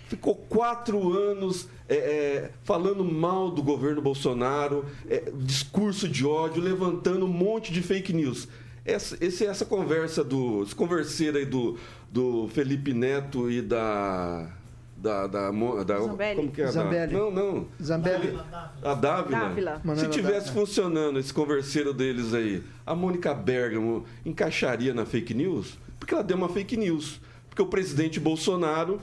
ficou 0.07 0.35
quatro 0.35 1.13
anos 1.13 1.67
é, 1.87 1.95
é, 1.95 2.51
falando 2.63 3.03
mal 3.03 3.51
do 3.51 3.61
governo 3.61 4.01
Bolsonaro, 4.01 4.85
é, 5.09 5.31
discurso 5.35 6.07
de 6.07 6.25
ódio, 6.25 6.61
levantando 6.61 7.25
um 7.25 7.29
monte 7.29 7.71
de 7.73 7.81
fake 7.81 8.13
news. 8.13 8.47
Essa, 8.83 9.17
esse- 9.19 9.45
essa 9.45 9.65
conversa 9.65 10.23
do. 10.23 10.61
Esse 10.63 10.75
converseiro 10.75 11.37
aí 11.37 11.45
do, 11.45 11.77
do 12.11 12.47
Felipe 12.49 12.93
Neto 12.93 13.49
e 13.49 13.61
da. 13.61 14.51
Da, 14.97 15.27
da, 15.27 15.51
da- 15.51 15.99
Zambelli. 16.01 16.35
como 16.37 16.51
que 16.51 16.61
é? 16.61 16.63
a 16.63 16.67
da- 16.67 16.71
Zambelli. 16.73 17.13
Não, 17.13 17.29
não. 17.29 17.67
Zambelli. 17.83 18.39
A 18.81 18.93
Dávila. 18.95 19.39
Dávila. 19.39 19.81
Se 19.97 20.07
tivesse 20.07 20.47
Dávila. 20.47 20.53
funcionando 20.65 21.19
esse 21.19 21.31
converseiro 21.33 21.93
deles 21.93 22.33
aí, 22.33 22.63
a 22.85 22.95
Mônica 22.95 23.31
Bergamo 23.33 24.05
encaixaria 24.25 24.93
na 24.93 25.05
fake 25.05 25.33
news? 25.33 25.77
Porque 25.99 26.13
ela 26.13 26.23
deu 26.23 26.37
uma 26.37 26.49
fake 26.49 26.77
news. 26.77 27.19
Porque 27.49 27.61
o 27.61 27.67
presidente 27.67 28.19
Bolsonaro 28.19 28.99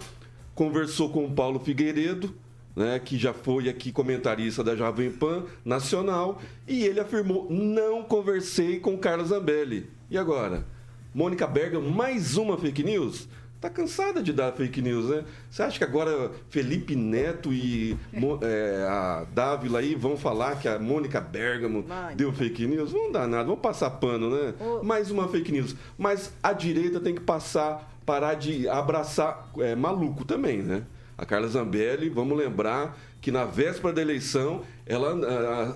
conversou 0.55 1.11
com 1.11 1.25
o 1.25 1.31
Paulo 1.31 1.59
Figueiredo, 1.61 2.35
né, 2.75 2.99
que 2.99 3.19
já 3.19 3.33
foi 3.33 3.69
aqui 3.69 3.93
comentarista 3.93 4.65
da 4.65 4.75
Jovem 4.75 5.11
Pan 5.11 5.45
Nacional, 5.65 6.41
e 6.67 6.85
ele 6.85 7.01
afirmou: 7.01 7.47
não 7.51 8.03
conversei 8.03 8.81
com 8.81 8.97
Carlos 8.97 9.29
Zambelli. 9.29 9.91
E 10.11 10.17
agora? 10.17 10.65
Mônica 11.15 11.47
Bergamo, 11.47 11.91
mais 11.91 12.37
uma 12.37 12.57
fake 12.57 12.83
news? 12.83 13.29
Tá 13.61 13.71
cansada 13.71 14.21
de 14.21 14.33
dar 14.33 14.51
fake 14.53 14.83
news, 14.83 15.09
né? 15.09 15.25
Você 15.49 15.63
acha 15.63 15.79
que 15.79 15.85
agora 15.85 16.33
Felipe 16.51 16.97
Neto 16.97 17.53
e 17.53 17.97
é, 18.43 18.87
a 18.89 19.25
Dávila 19.33 19.79
aí 19.79 19.95
vão 19.95 20.17
falar 20.17 20.59
que 20.59 20.67
a 20.67 20.81
Mônica 20.81 21.21
Bergamo 21.21 21.83
Vai. 21.83 22.17
deu 22.17 22.33
fake 22.33 22.67
news? 22.67 22.93
Não 22.93 23.13
dá 23.13 23.25
nada, 23.25 23.45
vamos 23.45 23.61
passar 23.61 23.91
pano, 23.91 24.31
né? 24.31 24.55
Mais 24.83 25.13
uma 25.13 25.29
fake 25.29 25.53
news. 25.53 25.77
Mas 25.97 26.33
a 26.43 26.53
direita 26.53 26.99
tem 26.99 27.15
que 27.15 27.21
passar, 27.21 27.92
parar 28.05 28.35
de 28.35 28.69
abraçar 28.69 29.51
é, 29.59 29.75
maluco 29.75 30.25
também, 30.25 30.63
né? 30.63 30.83
A 31.17 31.27
Carla 31.27 31.47
Zambelli, 31.47 32.09
vamos 32.09 32.37
lembrar 32.37 32.99
que 33.21 33.31
na 33.31 33.45
véspera 33.45 33.93
da 33.93 34.03
eleição 34.03 34.63
ela 34.85 35.15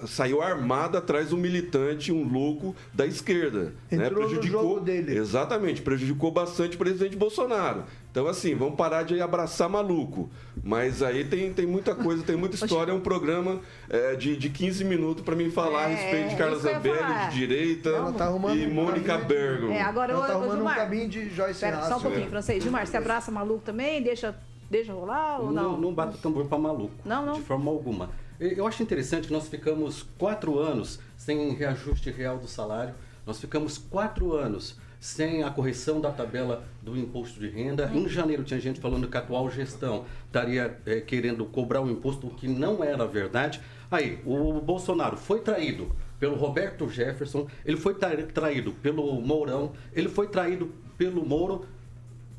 ah, 0.02 0.06
saiu 0.06 0.42
armada 0.42 0.98
atrás 0.98 1.28
de 1.28 1.34
um 1.34 1.38
militante, 1.38 2.10
um 2.10 2.28
louco 2.28 2.74
da 2.92 3.06
esquerda. 3.06 3.72
né? 3.90 4.06
Entrou 4.06 4.28
no 4.28 4.42
jogo 4.42 4.80
dele. 4.80 5.16
Exatamente, 5.16 5.80
prejudicou 5.80 6.32
bastante 6.32 6.74
o 6.74 6.78
presidente 6.78 7.16
Bolsonaro. 7.16 7.84
Então, 8.16 8.28
assim, 8.28 8.54
vamos 8.54 8.76
parar 8.76 9.02
de 9.02 9.20
abraçar 9.20 9.68
maluco. 9.68 10.30
Mas 10.64 11.02
aí 11.02 11.22
tem, 11.22 11.52
tem 11.52 11.66
muita 11.66 11.94
coisa, 11.94 12.22
tem 12.22 12.34
muita 12.34 12.54
história. 12.54 12.90
É 12.90 12.94
um 12.94 13.00
programa 13.00 13.60
é, 13.90 14.16
de, 14.16 14.38
de 14.38 14.48
15 14.48 14.86
minutos 14.86 15.22
para 15.22 15.36
mim 15.36 15.50
falar 15.50 15.84
a 15.84 15.90
É, 15.90 15.94
respeito 15.96 16.30
de 16.30 16.36
Carla 16.36 16.56
Zambelli, 16.58 17.28
de 17.28 17.34
direita 17.34 17.90
Ela 17.90 18.12
tá 18.14 18.24
arrumando 18.24 18.56
e 18.56 18.66
um 18.66 18.72
Mônica 18.72 19.04
caminho- 19.04 19.28
Bergamo. 19.28 19.72
É, 19.74 19.82
agora 19.82 20.14
Ela 20.14 20.26
tá 20.26 20.32
arrumando 20.32 20.48
um 20.52 20.54
Gilmar, 20.54 20.76
caminho 20.76 21.08
de 21.10 21.28
Joyce 21.28 21.60
Pera, 21.60 21.82
só 21.82 21.98
um 21.98 22.00
pouquinho, 22.00 22.30
francês. 22.30 22.62
Gilmar, 22.62 22.86
você 22.86 22.96
abraça 22.96 23.30
maluco 23.30 23.60
também? 23.62 24.02
Deixa, 24.02 24.34
deixa 24.70 24.94
rolar 24.94 25.38
ou 25.42 25.52
não? 25.52 25.72
Não, 25.72 25.76
não 25.82 25.92
bate 25.92 26.14
o 26.14 26.18
tambor 26.18 26.46
para 26.46 26.56
maluco. 26.56 26.94
Não, 27.04 27.26
não. 27.26 27.34
De 27.34 27.42
forma 27.42 27.70
alguma. 27.70 28.08
Eu 28.40 28.66
acho 28.66 28.82
interessante 28.82 29.26
que 29.26 29.32
nós 29.34 29.46
ficamos 29.46 30.06
quatro 30.16 30.58
anos 30.58 30.98
sem 31.18 31.52
reajuste 31.52 32.10
real 32.10 32.38
do 32.38 32.48
salário. 32.48 32.94
Nós 33.26 33.38
ficamos 33.38 33.76
quatro 33.76 34.32
anos 34.34 34.78
sem 35.01 35.42
a 35.42 35.51
correção 35.51 36.01
da 36.01 36.11
tabela 36.11 36.64
do 36.82 36.97
imposto 36.97 37.38
de 37.38 37.49
renda. 37.49 37.90
Em 37.94 38.09
janeiro 38.09 38.42
tinha 38.44 38.59
gente 38.61 38.80
falando 38.80 39.09
que 39.09 39.16
a 39.16 39.20
atual 39.20 39.51
gestão 39.51 40.05
estaria 40.26 40.78
eh, 40.86 41.01
querendo 41.01 41.44
cobrar 41.47 41.80
o 41.80 41.90
imposto, 41.90 42.26
o 42.26 42.30
que 42.30 42.49
não 42.49 42.82
era 42.82 43.07
verdade. 43.07 43.61
Aí, 43.90 44.20
o 44.24 44.61
Bolsonaro 44.61 45.16
foi 45.16 45.40
traído 45.40 45.94
pelo 46.18 46.34
Roberto 46.34 46.88
Jefferson, 46.88 47.47
ele 47.64 47.76
foi 47.76 47.94
tra- 47.94 48.16
traído 48.26 48.72
pelo 48.72 49.20
Mourão, 49.20 49.72
ele 49.92 50.09
foi 50.09 50.26
traído 50.28 50.72
pelo 50.97 51.24
Moro. 51.24 51.66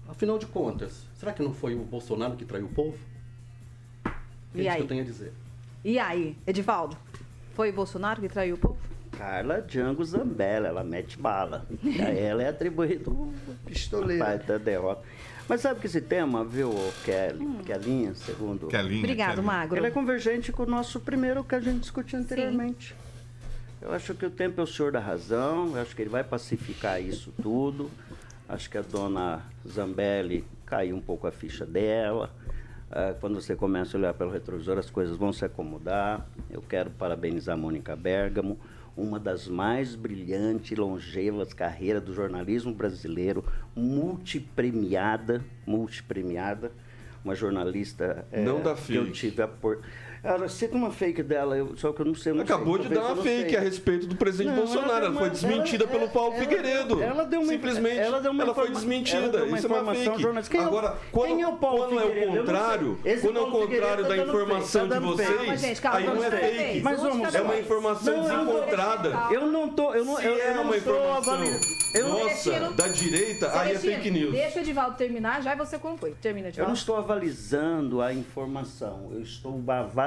Afinal 0.09 0.37
de 0.39 0.45
contas, 0.47 1.03
será 1.15 1.31
que 1.31 1.43
não 1.43 1.53
foi 1.53 1.75
o 1.75 1.79
Bolsonaro 1.83 2.35
que 2.35 2.43
traiu 2.45 2.65
o 2.65 2.69
povo? 2.69 2.97
É 4.05 4.09
E 4.55 4.61
isso 4.61 4.69
aí? 4.71 4.75
que 4.77 4.81
eu 4.83 4.87
tenho 4.87 5.01
a 5.01 5.05
dizer. 5.05 5.33
E 5.85 5.99
aí, 5.99 6.35
Edivaldo? 6.47 6.97
Foi 7.53 7.69
o 7.69 7.73
Bolsonaro 7.73 8.19
que 8.21 8.27
traiu 8.29 8.55
o 8.55 8.57
povo? 8.57 8.77
Carla 9.17 9.61
Django 9.61 10.03
Zambella, 10.05 10.67
ela 10.67 10.83
mete 10.83 11.17
bala. 11.17 11.65
E 11.83 12.01
a 12.01 12.09
ela 12.09 12.43
é 12.43 12.49
atribuído 12.49 13.11
o 13.11 13.33
Pistoleira. 13.65 14.23
parte 14.25 14.45
da 14.47 14.57
derrota. 14.57 15.01
Mas 15.49 15.61
sabe 15.61 15.79
que 15.79 15.87
esse 15.87 16.01
tema, 16.01 16.43
viu, 16.43 16.73
Kelly, 17.05 17.43
Hum. 17.45 17.59
Kellinha, 17.65 18.13
segundo... 18.13 18.67
Kelinha, 18.67 18.99
Obrigado, 18.99 19.35
Kelinha. 19.35 19.47
Magro. 19.53 19.77
Ele 19.77 19.87
é 19.87 19.91
convergente 19.91 20.51
com 20.51 20.63
o 20.63 20.65
nosso 20.65 20.99
primeiro 20.99 21.43
que 21.43 21.55
a 21.55 21.59
gente 21.61 21.79
discutiu 21.79 22.19
anteriormente. 22.19 22.93
Eu 23.81 23.93
acho 23.93 24.13
que 24.13 24.25
o 24.25 24.29
tempo 24.29 24.59
é 24.59 24.63
o 24.63 24.67
senhor 24.67 24.91
da 24.91 24.99
razão, 24.99 25.73
eu 25.75 25.81
acho 25.81 25.95
que 25.95 26.01
ele 26.01 26.09
vai 26.09 26.23
pacificar 26.23 27.01
isso 27.01 27.31
tudo. 27.41 27.89
Acho 28.49 28.69
que 28.69 28.77
a 28.77 28.81
dona 28.81 29.41
Zambelli 29.67 30.43
caiu 30.65 30.95
um 30.95 31.01
pouco 31.01 31.27
a 31.27 31.31
ficha 31.31 31.65
dela. 31.65 32.29
Ah, 32.91 33.13
quando 33.19 33.39
você 33.39 33.55
começa 33.55 33.95
a 33.95 33.99
olhar 33.99 34.13
pelo 34.13 34.31
retrovisor, 34.31 34.77
as 34.77 34.89
coisas 34.89 35.15
vão 35.15 35.31
se 35.31 35.45
acomodar. 35.45 36.25
Eu 36.49 36.61
quero 36.61 36.89
parabenizar 36.91 37.53
a 37.55 37.57
Mônica 37.57 37.95
Bergamo, 37.95 38.57
uma 38.97 39.19
das 39.19 39.47
mais 39.47 39.95
brilhantes 39.95 40.71
e 40.71 40.75
longevas 40.75 41.53
carreiras 41.53 42.03
do 42.03 42.13
jornalismo 42.13 42.73
brasileiro, 42.73 43.45
multipremiada, 43.75 45.45
multipremiada, 45.65 46.71
uma 47.23 47.35
jornalista 47.35 48.27
Não 48.31 48.61
dá 48.61 48.73
que 48.73 48.95
eu 48.95 49.11
tive 49.11 49.43
a 49.43 49.47
por... 49.47 49.81
Ela 50.23 50.47
cita 50.49 50.75
uma 50.75 50.91
fake 50.91 51.21
dela, 51.23 51.55
eu- 51.57 51.75
só 51.77 51.91
que 51.93 52.01
eu 52.01 52.05
não 52.05 52.15
sei. 52.15 52.33
não 52.33 52.41
Acabou 52.43 52.77
sei, 52.77 52.87
de 52.87 52.93
dar 52.95 53.01
uma 53.13 53.15
fake 53.23 53.49
sei. 53.49 53.57
a 53.57 53.61
respeito 53.61 54.07
do 54.07 54.15
presidente 54.15 54.49
Não, 54.49 54.57
Bolsonaro. 54.57 54.91
Ela, 55.05 55.09
uma- 55.09 55.19
foi 55.21 55.29
desmentida 55.29 55.83
ela- 55.83 55.93
pelo 55.93 56.09
Paulo 56.09 56.33
ela- 56.33 56.39
Figueiredo. 56.43 57.01
Ela 57.01 57.23
deu 57.25 57.39
uma, 57.41 57.49
Simplesmente. 57.51 57.99
ela 57.99 58.19
deu 58.21 58.31
uma 58.31 58.43
foi 58.45 58.51
informa- 58.51 58.73
desmentida. 58.75 59.37
ela 59.37 59.57
Isso 59.57 59.67
é 59.67 59.69
uma 59.79 59.93
fake. 59.93 60.07
é 60.57 60.59
o- 60.59 60.63
Agora, 60.67 60.97
quando, 61.11 61.27
quem 61.27 61.41
é 61.41 61.47
o 61.47 61.55
Paulo 61.57 61.77
quando 61.85 61.99
é 61.99 62.01
Figueiredo? 62.03 62.25
o 62.27 62.27
Eu 62.27 62.35
não 62.35 62.45
contrário, 62.45 62.99
quando 63.21 63.37
é 63.37 63.41
o 63.41 63.51
contrário 63.51 64.07
da 64.07 64.17
informação 64.17 64.87
tá 64.89 64.95
de 64.99 65.05
vocês, 65.05 65.83
aí 65.85 66.05
não 66.05 66.23
é 66.23 66.31
fake. 66.31 66.81
Mas 66.81 67.01
vamos 67.01 67.35
É 67.35 67.41
uma 67.41 67.57
informação 67.59 68.21
desencontrada. 68.23 69.13
Eu 69.31 69.47
não 69.47 69.69
tô, 69.69 69.93
eu 69.93 70.03
não, 70.05 70.17
Se 70.17 70.25
eu, 70.25 70.37
é 70.41 70.53
não 70.53 70.63
uma 70.63 70.77
informação 70.77 71.37
nossa, 72.09 72.69
da 72.75 72.87
direita, 72.87 73.59
aí 73.59 73.73
é 73.73 73.79
fake 73.79 74.11
news. 74.11 74.31
Deixa 74.31 74.59
o 74.59 74.61
Edivaldo 74.61 74.95
terminar 74.97 75.41
já 75.41 75.53
e 75.53 75.57
você 75.57 75.77
conclui. 75.77 76.13
Termina, 76.21 76.49
eu 76.55 76.65
não 76.65 76.73
estou 76.73 76.95
avalizando 76.95 78.01
a 78.01 78.13
informação, 78.13 79.09
eu 79.11 79.21
estou 79.21 79.53
avalizando 79.67 80.06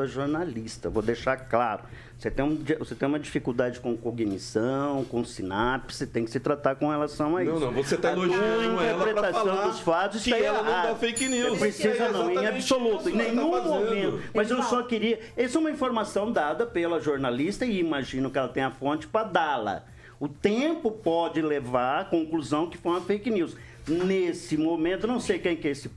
a 0.00 0.06
jornalista. 0.06 0.90
Vou 0.90 1.02
deixar 1.02 1.36
claro. 1.36 1.82
Você 2.18 2.30
tem, 2.30 2.44
um, 2.44 2.62
você 2.78 2.94
tem 2.94 3.08
uma 3.08 3.18
dificuldade 3.18 3.80
com 3.80 3.96
cognição, 3.96 5.04
com 5.06 5.24
sinapse, 5.24 6.06
tem 6.06 6.22
que 6.22 6.30
se 6.30 6.38
tratar 6.38 6.74
com 6.74 6.90
relação 6.90 7.34
a 7.34 7.42
isso. 7.42 7.52
Não, 7.52 7.60
não, 7.60 7.72
você 7.72 7.94
está 7.94 8.12
elogiando 8.12 8.78
ela 8.78 9.02
para 9.02 9.10
interpretação 9.10 9.46
falar 9.46 9.66
dos 9.68 9.80
fatos 9.80 10.22
que 10.22 10.30
está 10.30 10.44
ela 10.44 10.62
não 10.62 10.68
errada. 10.70 10.88
dá 10.88 10.94
fake 10.96 11.28
news. 11.28 11.52
Não 11.52 11.58
precisa 11.58 11.88
É 11.88 12.12
não, 12.12 12.30
em 12.30 12.46
absoluto, 12.46 13.08
em 13.08 13.12
isso 13.12 13.20
ela 13.22 13.32
nenhum 13.32 13.50
tá 13.52 13.62
momento. 13.62 14.22
Mas 14.34 14.50
eu 14.50 14.62
só 14.64 14.82
queria... 14.82 15.18
Essa 15.34 15.56
é 15.56 15.60
uma 15.60 15.70
informação 15.70 16.30
dada 16.30 16.66
pela 16.66 17.00
jornalista 17.00 17.64
e 17.64 17.80
imagino 17.80 18.30
que 18.30 18.36
ela 18.36 18.48
tem 18.48 18.64
a 18.64 18.70
fonte 18.70 19.06
para 19.06 19.26
dá-la. 19.26 19.84
O 20.18 20.28
tempo 20.28 20.90
pode 20.90 21.40
levar 21.40 22.02
à 22.02 22.04
conclusão 22.04 22.68
que 22.68 22.76
foi 22.76 22.92
uma 22.92 23.00
fake 23.00 23.30
news. 23.30 23.56
Nesse 23.88 24.58
momento, 24.58 25.06
não 25.06 25.18
sei 25.18 25.38
quem 25.38 25.56
que 25.56 25.68
é 25.68 25.70
esse... 25.70 25.90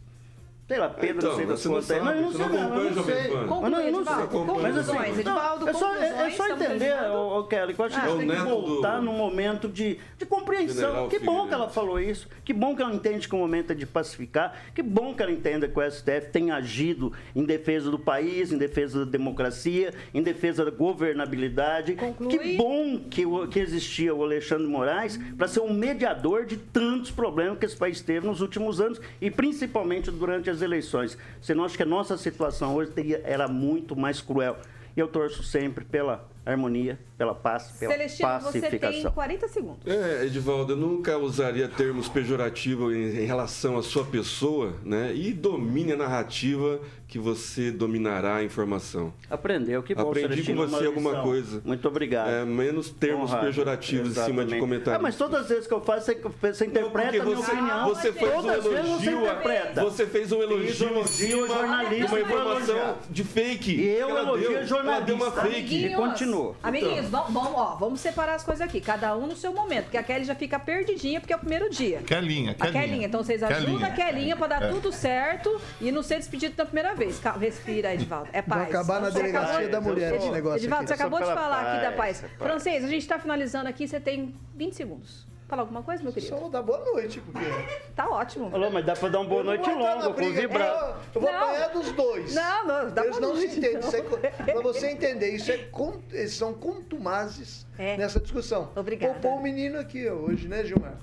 Sei 0.65 0.77
lá, 0.79 0.87
Pedro, 0.89 1.17
Então, 1.17 1.29
não 1.31 1.35
sei 1.37 1.45
das 1.45 1.63
você 1.65 1.99
não 1.99 2.11
eu 2.13 2.21
não 2.21 2.31
sei 2.31 2.45
não 2.47 2.53
não, 2.53 2.69
não 2.69 3.01
o 3.01 3.05
sei. 3.05 3.15
Mas 3.33 3.71
não, 3.71 3.81
eu 3.81 3.91
não 3.91 4.05
sei. 4.05 4.27
conclui. 4.27 4.61
Mas 4.61 4.77
assim, 4.77 5.19
Edivaldo, 5.19 5.69
é 5.69 5.73
só, 5.73 5.95
é, 5.95 6.27
é 6.27 6.29
só 6.31 6.47
entender, 6.47 6.93
ô, 7.11 7.39
ô, 7.39 7.43
Kelly, 7.43 7.73
que 7.73 7.81
eu 7.81 7.85
acho 7.85 7.99
que 7.99 8.07
É 8.07 8.09
a 8.09 8.13
o 8.13 8.17
gente 8.17 8.27
tem 8.29 8.37
que 8.37 8.43
neto 8.43 8.55
do- 8.61 8.67
voltar 8.67 9.01
num 9.01 9.11
momento 9.13 9.67
de, 9.67 9.99
de 10.17 10.25
compreensão. 10.25 10.75
General 10.87 11.09
Que 11.09 11.19
bom 11.19 11.25
Figueiredo. 11.25 11.47
que 11.49 11.53
ela 11.53 11.69
falou 11.69 11.99
isso. 11.99 12.29
Que 12.45 12.53
bom 12.53 12.73
que 12.75 12.81
ela 12.81 12.93
entende 12.93 13.27
que 13.27 13.35
o 13.35 13.37
momento 13.37 13.71
é 13.71 13.75
de 13.75 13.85
pacificar. 13.85 14.55
Que 14.73 14.81
bom 14.81 15.13
que 15.13 15.21
ela 15.21 15.31
entenda 15.33 15.67
que 15.67 15.77
o 15.77 15.91
STF 15.91 16.29
tem 16.31 16.49
agido 16.49 17.11
em 17.35 17.43
defesa 17.43 17.91
do 17.91 17.99
país, 17.99 18.51
em 18.53 18.57
defesa 18.57 19.03
da 19.05 19.11
democracia, 19.11 19.93
em 20.13 20.23
defesa 20.23 20.63
da 20.63 20.71
governabilidade. 20.71 21.95
Conclui. 21.95 22.37
Que 22.37 22.57
bom 22.57 22.99
que, 23.09 23.25
o- 23.25 23.47
que 23.47 23.59
existia 23.59 24.15
o 24.15 24.23
Alexandre 24.23 24.65
Moraes 24.67 25.19
para 25.37 25.47
ser 25.47 25.59
um 25.59 25.73
mediador 25.73 26.45
de 26.45 26.57
tantos 26.57 27.11
problemas 27.11 27.57
que 27.59 27.65
esse 27.65 27.75
país 27.75 28.01
teve 28.01 28.25
nos 28.25 28.41
últimos 28.41 28.79
anos 28.79 28.99
e 29.21 29.29
principalmente 29.29 30.09
durante 30.09 30.52
as 30.53 30.61
eleições. 30.61 31.17
Você 31.41 31.53
não 31.53 31.63
acha 31.65 31.75
que 31.75 31.83
a 31.83 31.85
nossa 31.85 32.17
situação 32.17 32.75
hoje 32.75 32.91
teria, 32.91 33.21
era 33.23 33.47
muito 33.47 33.95
mais 33.95 34.21
cruel? 34.21 34.57
E 34.95 34.99
eu 34.99 35.07
torço 35.07 35.43
sempre 35.43 35.83
pela 35.83 36.27
harmonia, 36.45 36.99
pela 37.17 37.33
paz, 37.33 37.71
pela 37.79 37.93
Celestino, 37.93 38.29
você 38.41 38.59
tem 38.59 38.61
pacificação. 38.79 39.11
40 39.11 39.47
segundos. 39.47 39.79
É, 39.87 40.25
Edivaldo, 40.25 40.73
eu 40.73 40.77
nunca 40.77 41.17
usaria 41.17 41.67
termos 41.67 42.09
pejorativos 42.09 42.93
em, 42.93 43.21
em 43.21 43.25
relação 43.25 43.77
à 43.77 43.83
sua 43.83 44.03
pessoa, 44.03 44.75
né? 44.83 45.13
E 45.15 45.31
domine 45.31 45.93
a 45.93 45.95
narrativa 45.97 46.79
que 47.07 47.19
você 47.19 47.69
dominará 47.71 48.37
a 48.37 48.43
informação. 48.43 49.13
Aprendeu, 49.29 49.83
que 49.83 49.93
bom, 49.93 50.01
Aprendi 50.09 50.29
Celestino, 50.43 50.63
com 50.63 50.67
você 50.67 50.87
uma 50.87 50.87
alguma 50.87 51.21
coisa. 51.21 51.61
Muito 51.63 51.87
obrigado. 51.87 52.29
É, 52.29 52.43
menos 52.43 52.89
termos 52.89 53.29
Honrado. 53.29 53.45
pejorativos 53.45 54.09
em 54.09 54.13
cima 54.13 54.25
de 54.25 54.31
Exatamente. 54.31 54.59
comentários. 54.59 54.99
Ah, 54.99 55.01
mas 55.03 55.15
todas 55.15 55.41
as 55.43 55.49
vezes 55.49 55.67
que 55.67 55.73
eu 55.73 55.81
faço, 55.81 56.07
você, 56.07 56.15
você 56.15 56.65
interpreta 56.65 56.89
Porque 57.11 57.19
a 57.19 57.23
minha 57.25 57.35
você, 57.37 57.51
opinião. 57.51 57.87
você 57.89 58.11
fez 58.11 58.31
um 58.31 58.41
Todas 58.41 58.63
você 58.63 58.75
elogio, 58.79 59.19
a- 59.19 59.21
interpreta. 59.21 59.83
você 59.83 60.05
fez 60.07 60.31
um 60.31 60.41
elogio, 60.41 60.67
Fiz 60.67 60.81
em 60.81 60.85
elogio 60.87 61.07
cima 61.07 61.47
jornalista 61.47 61.95
de 61.95 62.03
uma 62.13 62.19
e 62.19 62.21
informação 62.23 62.97
de 63.09 63.23
fake. 63.23 63.71
E 63.75 63.87
eu 63.89 64.09
Ela 64.09 64.19
elogio 64.21 64.49
deu- 64.49 64.59
a 64.59 64.63
jornalista. 64.63 64.93
Ela 64.97 65.05
deu 65.05 65.15
uma 65.15 65.31
fake. 65.31 65.47
Amiguinhos, 65.55 65.95
continua. 65.95 66.32
Amiguinhos, 66.61 67.09
vamos, 67.09 67.33
vamos, 67.33 67.51
ó, 67.55 67.75
vamos 67.75 67.99
separar 67.99 68.35
as 68.35 68.43
coisas 68.43 68.61
aqui. 68.67 68.79
Cada 68.81 69.15
um 69.15 69.27
no 69.27 69.35
seu 69.35 69.53
momento. 69.53 69.83
Porque 69.85 69.97
a 69.97 70.03
Kelly 70.03 70.25
já 70.25 70.35
fica 70.35 70.59
perdidinha 70.59 71.19
porque 71.19 71.33
é 71.33 71.35
o 71.35 71.39
primeiro 71.39 71.69
dia. 71.69 71.99
Kelinha, 72.03 72.55
A 72.59 72.67
Kellinha. 72.71 73.05
Então 73.07 73.23
vocês 73.23 73.41
ajudam 73.43 73.65
Kelinha. 73.79 73.87
a 73.87 73.91
Kellinha 73.91 74.35
pra 74.35 74.47
dar 74.47 74.63
É. 74.63 74.69
tudo 74.69 74.91
certo 74.91 75.61
e 75.81 75.91
não 75.91 76.01
ser 76.03 76.17
despedido 76.17 76.55
da 76.55 76.65
primeira 76.65 76.93
vez. 76.95 77.19
Respira, 77.39 77.93
Edivaldo. 77.93 78.29
É 78.33 78.41
paz. 78.41 78.61
Vai 78.61 78.69
acabar 78.69 79.01
na 79.01 79.09
Você 79.09 79.17
delegacia 79.17 79.51
acabou- 79.53 79.71
da 79.71 79.81
mulher 79.81 80.15
esse 80.15 80.29
negócio 80.29 80.57
Edivaldo, 80.59 80.83
aqui. 80.83 80.87
você 80.87 80.93
acabou 80.93 81.19
de 81.19 81.25
falar 81.25 81.61
aqui 81.61 81.81
da 81.83 81.91
paz, 81.91 82.19
paz. 82.21 82.23
é 82.23 82.27
paz. 82.37 82.37
Francês, 82.51 82.83
a 82.83 82.87
gente 82.87 83.07
tá 83.07 83.19
finalizando 83.19 83.67
aqui. 83.69 83.87
Você 83.87 83.99
tem 83.99 84.33
20 84.55 84.73
segundos. 84.75 85.25
Fala 85.53 85.61
alguma 85.61 85.83
coisa, 85.83 86.01
meu 86.01 86.11
querido? 86.11 86.33
Só 86.33 86.39
vou 86.41 86.49
dar 86.49 86.63
boa 86.63 86.79
noite, 86.83 87.21
porque. 87.21 87.45
Tá 87.95 88.09
ótimo. 88.09 88.49
Alô, 88.51 88.71
mas 88.71 88.83
dá 88.83 88.95
pra 88.95 89.07
dar 89.07 89.19
uma 89.19 89.29
boa 89.29 89.43
noite 89.43 89.69
longa, 89.69 90.05
com 90.07 90.13
briga. 90.13 90.41
vibrar. 90.41 90.67
Eu, 90.67 90.95
eu 91.13 91.21
vou 91.21 91.31
Não. 91.31 91.39
apanhar 91.43 91.69
dos 91.69 91.91
dois. 91.91 92.33
Não, 92.33 92.65
não, 92.67 92.89
dá 92.89 93.03
Eles 93.03 93.19
boa 93.19 93.27
não 93.29 93.35
se 93.39 93.45
noite, 93.45 93.57
entendem. 93.59 93.73
não. 93.79 93.87
Isso 93.87 93.95
é, 94.23 94.29
pra 94.51 94.61
você 94.61 94.87
entender, 94.89 95.29
isso 95.35 95.51
é 95.51 95.69
eles 96.11 96.33
são 96.33 96.55
contumazes 96.55 97.67
É. 97.77 97.95
nessa 97.97 98.19
discussão. 98.19 98.71
Obrigada. 98.75 99.13
Poupou 99.13 99.37
o 99.37 99.43
menino 99.43 99.77
aqui 99.79 100.09
hoje, 100.09 100.47
né, 100.47 100.65
Gilmar? 100.65 100.97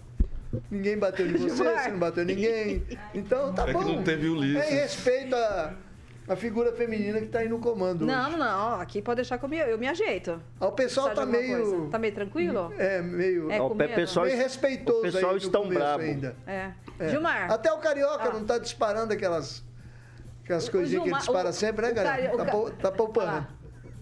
Ninguém 0.69 0.99
bateu 0.99 1.27
em 1.29 1.33
você, 1.39 1.49
você 1.63 1.89
não 1.93 1.99
bateu 2.01 2.25
em 2.25 2.27
ninguém. 2.27 2.83
Então 3.15 3.53
tá 3.55 3.63
É 3.63 3.67
que 3.67 3.73
bom. 3.73 3.85
não 3.85 4.03
teve 4.03 4.29
Ulisses. 4.29 4.69
É 4.69 4.73
em 4.73 4.75
respeito 4.81 5.37
à, 5.37 5.75
à 6.33 6.37
figura 6.37 6.73
feminina 6.73 7.19
que 7.21 7.27
tá 7.27 7.41
aí 7.41 7.49
no 7.49 7.59
comando 7.59 8.07
Não, 8.07 8.29
hoje. 8.29 8.37
não, 8.37 8.39
não. 8.39 8.81
Aqui 8.81 9.03
pode 9.03 9.17
deixar 9.17 9.37
que 9.39 9.45
eu 9.45 9.49
me, 9.49 9.59
eu 9.59 9.77
me 9.77 9.89
ajeito. 9.89 10.41
O 10.61 10.71
pessoal 10.71 11.11
tá 11.11 11.27
meio. 11.27 11.61
coisa? 11.71 11.91
Tá 11.91 11.99
meio 11.99 12.15
tranquilo? 12.15 12.73
É, 12.79 13.03
meio. 13.03 13.51
É, 13.51 13.61
o 13.61 13.75
pessoal, 13.75 14.27
meio 14.27 14.39
respeitoso 14.39 14.99
o 15.01 15.03
pessoal 15.03 15.33
aí 15.33 15.39
estão 15.39 15.69
bravo. 15.69 16.03
ainda. 16.03 16.37
É. 16.47 16.71
É. 16.99 17.09
Gilmar. 17.09 17.51
Até 17.51 17.73
o 17.73 17.79
carioca 17.79 18.29
Ah. 18.29 18.33
não 18.33 18.45
tá 18.45 18.59
disparando 18.59 19.13
aquelas. 19.13 19.65
Aquelas 20.45 20.69
coisinhas 20.69 20.91
que 20.91 20.97
ele 20.97 21.05
Gilmar- 21.05 21.21
dispara 21.21 21.49
o- 21.51 21.53
sempre, 21.53 21.87
né, 21.87 21.93
galera? 21.93 22.37
Tá, 22.37 22.71
tá 22.83 22.93
poupando. 22.93 23.31
Ah. 23.31 23.49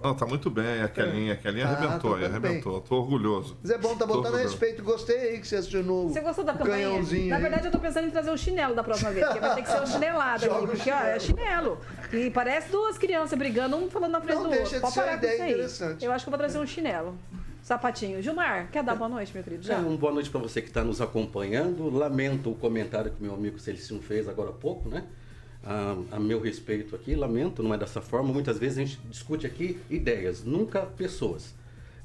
Não, 0.03 0.15
tá 0.15 0.25
muito 0.25 0.49
bem, 0.49 0.81
a 0.81 0.89
Kelinha. 0.89 1.33
A 1.33 1.37
Kelinha 1.37 1.67
Ah, 1.67 1.73
arrebentou, 1.73 2.19
tá 2.19 2.25
arrebentou. 2.27 2.81
Tô 2.81 2.97
orgulhoso. 2.97 3.57
Mas 3.61 3.71
é 3.73 3.79
bom, 3.79 3.97
tá 3.97 4.07
botando 4.07 4.37
respeito. 4.37 4.83
Gostei 4.83 5.17
aí 5.31 5.41
que 5.41 5.47
você 5.49 5.57
acionou 5.57 6.09
Você 6.09 6.21
gostou 6.21 6.45
da 6.45 6.53
o 6.55 6.59
campanha? 6.59 6.89
Na 6.91 7.37
aí. 7.37 7.43
verdade, 7.43 7.67
eu 7.67 7.73
tô 7.73 7.81
pensando 7.81 8.07
em 8.07 8.11
trazer 8.11 8.31
o 8.31 8.39
chinelo 8.39 8.75
da 8.77 8.85
próxima 8.85 9.11
vez, 9.11 9.27
porque 9.27 9.41
vai 9.41 9.55
ter 9.57 9.63
que 9.63 9.69
ser 9.71 9.77
uma 9.79 9.87
chinelada 9.87 10.47
Joga 10.47 10.59
aqui, 10.59 10.67
porque 10.77 10.91
ó, 10.93 10.99
é 11.01 11.19
chinelo. 11.19 11.79
E 12.13 12.31
parece 12.31 12.71
duas 12.71 12.97
crianças 12.97 13.37
brigando, 13.37 13.77
um 13.77 13.91
falando 13.91 14.13
na 14.13 14.21
frente 14.21 14.37
Não 14.37 14.45
do 14.45 14.51
deixa 14.51 14.77
outro. 14.77 14.77
de 14.77 14.81
Pode 14.83 14.95
ser 14.95 15.01
uma 15.01 15.07
parar 15.07 15.19
com 15.19 15.25
ideia 15.27 15.35
isso 15.35 15.43
aí. 15.43 15.53
interessante. 15.53 16.05
Eu 16.05 16.13
acho 16.13 16.25
que 16.25 16.29
eu 16.29 16.31
vou 16.31 16.39
trazer 16.39 16.59
um 16.61 16.67
chinelo. 16.67 17.19
Sapatinho. 17.63 18.23
Gilmar, 18.23 18.69
quer 18.71 18.83
dar 18.85 18.95
boa 18.95 19.09
noite, 19.11 19.31
meu 19.35 19.43
querido? 19.43 19.65
É, 19.65 19.67
Já. 19.67 19.79
uma 19.79 19.97
boa 19.97 20.13
noite 20.13 20.31
para 20.31 20.41
você 20.41 20.63
que 20.63 20.69
está 20.69 20.83
nos 20.85 21.01
acompanhando. 21.03 21.91
Lamento 21.91 22.51
o 22.51 22.55
comentário 22.55 23.11
que 23.11 23.23
meu 23.23 23.35
amigo 23.35 23.59
Celestino 23.59 24.01
fez 24.01 24.29
agora 24.29 24.51
há 24.51 24.53
pouco, 24.55 24.89
né? 24.89 25.05
A, 25.71 26.17
a 26.17 26.19
meu 26.19 26.41
respeito 26.41 26.97
aqui, 26.97 27.15
lamento, 27.15 27.63
não 27.63 27.75
é 27.75 27.77
dessa 27.77 28.01
forma. 28.01 28.33
Muitas 28.33 28.59
vezes 28.59 28.79
a 28.79 28.81
gente 28.81 28.99
discute 29.11 29.47
aqui 29.47 29.79
ideias, 29.91 30.43
nunca 30.43 30.81
pessoas. 30.81 31.55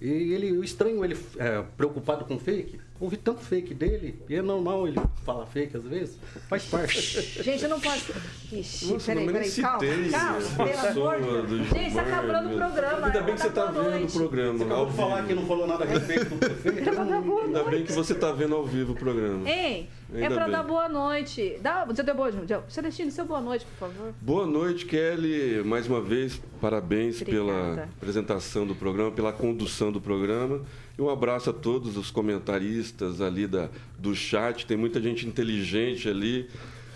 E 0.02 0.34
ele, 0.34 0.52
o 0.52 0.66
estranho, 0.66 1.06
ele 1.06 1.18
é, 1.38 1.64
preocupado 1.78 2.26
com 2.26 2.38
fake, 2.38 2.78
ouvi 3.04 3.18
tanto 3.18 3.42
fake 3.42 3.74
dele, 3.74 4.16
e 4.30 4.36
é 4.36 4.42
normal 4.42 4.88
ele 4.88 5.00
falar 5.26 5.46
fake 5.46 5.76
às 5.76 5.84
vezes, 5.84 6.18
faz 6.48 6.64
parte. 6.66 7.02
Gente, 7.44 7.64
eu 7.64 7.70
não 7.70 7.80
posso. 7.80 8.14
Ixi, 8.52 8.86
Nossa, 8.94 9.06
peraí, 9.14 9.26
peraí, 9.26 9.52
calma. 9.52 9.80
Calma, 10.12 10.94
pelo 10.94 11.10
amor 11.10 11.42
de 11.42 11.48
Deus. 11.48 11.68
Gente, 11.68 11.74
tá 11.74 12.04
Gilmar, 12.04 12.08
acabando 12.08 12.54
o 12.54 12.58
programa. 12.58 13.08
Ainda 13.08 13.22
bem 13.22 13.36
que 13.36 13.42
você 13.42 13.50
tá 13.50 13.66
Boa 13.66 13.84
vendo 13.92 14.06
o 14.08 14.12
programa. 14.12 14.58
Você 14.58 14.64
ao 14.64 14.70
acabou 14.72 14.86
de 14.86 14.94
falar 14.94 15.28
que 15.28 15.34
não 15.34 15.46
falou 15.46 15.68
nada 15.68 15.84
a 15.84 15.88
respeito 15.88 16.26
do 16.26 16.38
prefeito. 16.38 16.90
Ainda 16.90 17.64
bem 17.66 17.84
que 17.84 17.92
você 17.92 18.16
tá 18.16 18.32
vendo 18.32 18.56
ao 18.56 18.66
vivo 18.66 18.94
o 18.94 18.96
programa. 18.96 19.50
Ei, 19.50 19.90
é 20.14 20.24
Ainda 20.24 20.36
pra 20.36 20.44
bem. 20.46 20.52
dar 20.54 20.64
boa 20.64 20.88
noite. 20.88 21.58
Dá, 21.62 21.84
você 21.84 22.04
deu 22.04 22.16
boa 22.16 22.32
noite. 22.32 22.54
Celestino, 22.70 23.12
seu 23.12 23.26
boa 23.26 23.42
noite, 23.42 23.66
por 23.66 23.90
favor. 23.90 24.14
Boa 24.22 24.46
noite, 24.46 24.86
Kelly. 24.86 25.62
Mais 25.66 25.88
uma 25.88 26.02
vez, 26.02 26.42
parabéns 26.64 27.22
Obrigada. 27.22 27.46
pela 27.46 27.84
apresentação 27.98 28.66
do 28.66 28.74
programa, 28.74 29.12
pela 29.12 29.34
condução 29.34 29.92
do 29.92 30.00
programa. 30.00 30.62
E 30.98 31.02
um 31.02 31.10
abraço 31.10 31.50
a 31.50 31.54
todos 31.54 31.98
os 31.98 32.10
comentaristas 32.10 33.20
ali 33.20 33.46
da, 33.46 33.68
do 34.00 34.16
chat. 34.16 34.66
Tem 34.66 34.78
muita 34.78 35.02
gente 35.02 35.28
inteligente 35.28 36.08
ali, 36.08 36.50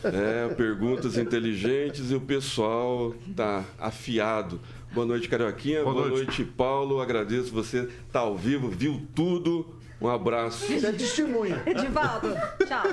é, 0.05 0.47
perguntas 0.55 1.17
inteligentes 1.17 2.11
e 2.11 2.15
o 2.15 2.21
pessoal 2.21 3.13
tá 3.35 3.65
afiado. 3.77 4.61
Boa 4.93 5.05
noite, 5.05 5.27
Carioquinha. 5.27 5.83
Boa 5.83 5.93
Boa, 5.93 6.07
noite. 6.07 6.25
noite. 6.27 6.45
Paulo. 6.45 7.01
Agradeço 7.01 7.51
você 7.51 7.89
tá 8.09 8.21
ao 8.21 8.37
vivo, 8.37 8.69
viu 8.69 9.05
tudo. 9.13 9.67
Um 9.99 10.07
abraço. 10.07 10.71
Isso 10.71 10.85
é 10.85 10.93
testemunha. 10.93 11.61
Edivaldo, 11.65 12.29
tchau. 12.65 12.85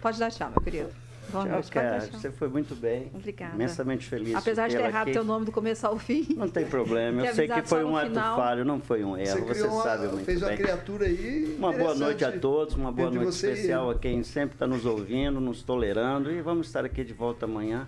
Pode 0.00 0.20
dar 0.20 0.30
tchau, 0.30 0.50
meu 0.50 0.60
querido. 0.60 1.05
Boa 1.30 1.44
Tchau, 1.44 1.52
noite, 1.52 1.70
tchau. 1.70 2.20
Você 2.20 2.30
foi 2.30 2.48
muito 2.48 2.74
bem. 2.74 3.10
Obrigada. 3.14 3.54
Imensamente 3.54 4.06
feliz. 4.06 4.34
Apesar 4.34 4.68
de 4.68 4.76
ter 4.76 4.84
errado 4.84 5.02
aqui. 5.04 5.12
teu 5.12 5.24
nome 5.24 5.44
do 5.44 5.52
começo 5.52 5.86
ao 5.86 5.98
fim. 5.98 6.26
Não 6.36 6.48
tem 6.48 6.64
problema. 6.66 7.24
Eu 7.26 7.34
sei 7.34 7.48
que 7.48 7.62
foi 7.62 7.84
um 7.84 7.96
ato 7.96 8.14
falho, 8.14 8.64
não 8.64 8.80
foi 8.80 9.04
um 9.04 9.16
erro. 9.16 9.46
Você, 9.46 9.54
criou 9.54 9.74
uma- 9.74 9.82
sabe 9.82 10.06
muito 10.08 10.24
fez 10.24 10.40
uma 10.42 10.48
bem. 10.48 10.56
criatura 10.58 11.06
aí. 11.06 11.56
Uma 11.58 11.72
boa 11.72 11.94
noite 11.94 12.24
a 12.24 12.32
todos, 12.32 12.74
uma 12.74 12.92
boa 12.92 13.10
noite 13.10 13.26
você 13.32 13.48
e 13.48 13.52
especial 13.52 13.90
a 13.90 13.98
quem 13.98 14.22
sempre 14.22 14.54
está 14.54 14.66
nos 14.66 14.84
ouvindo, 14.86 15.40
nos 15.40 15.62
tolerando 15.62 16.30
e 16.30 16.40
vamos 16.40 16.66
estar 16.66 16.84
aqui 16.84 17.02
de 17.04 17.12
volta 17.12 17.44
amanhã 17.46 17.86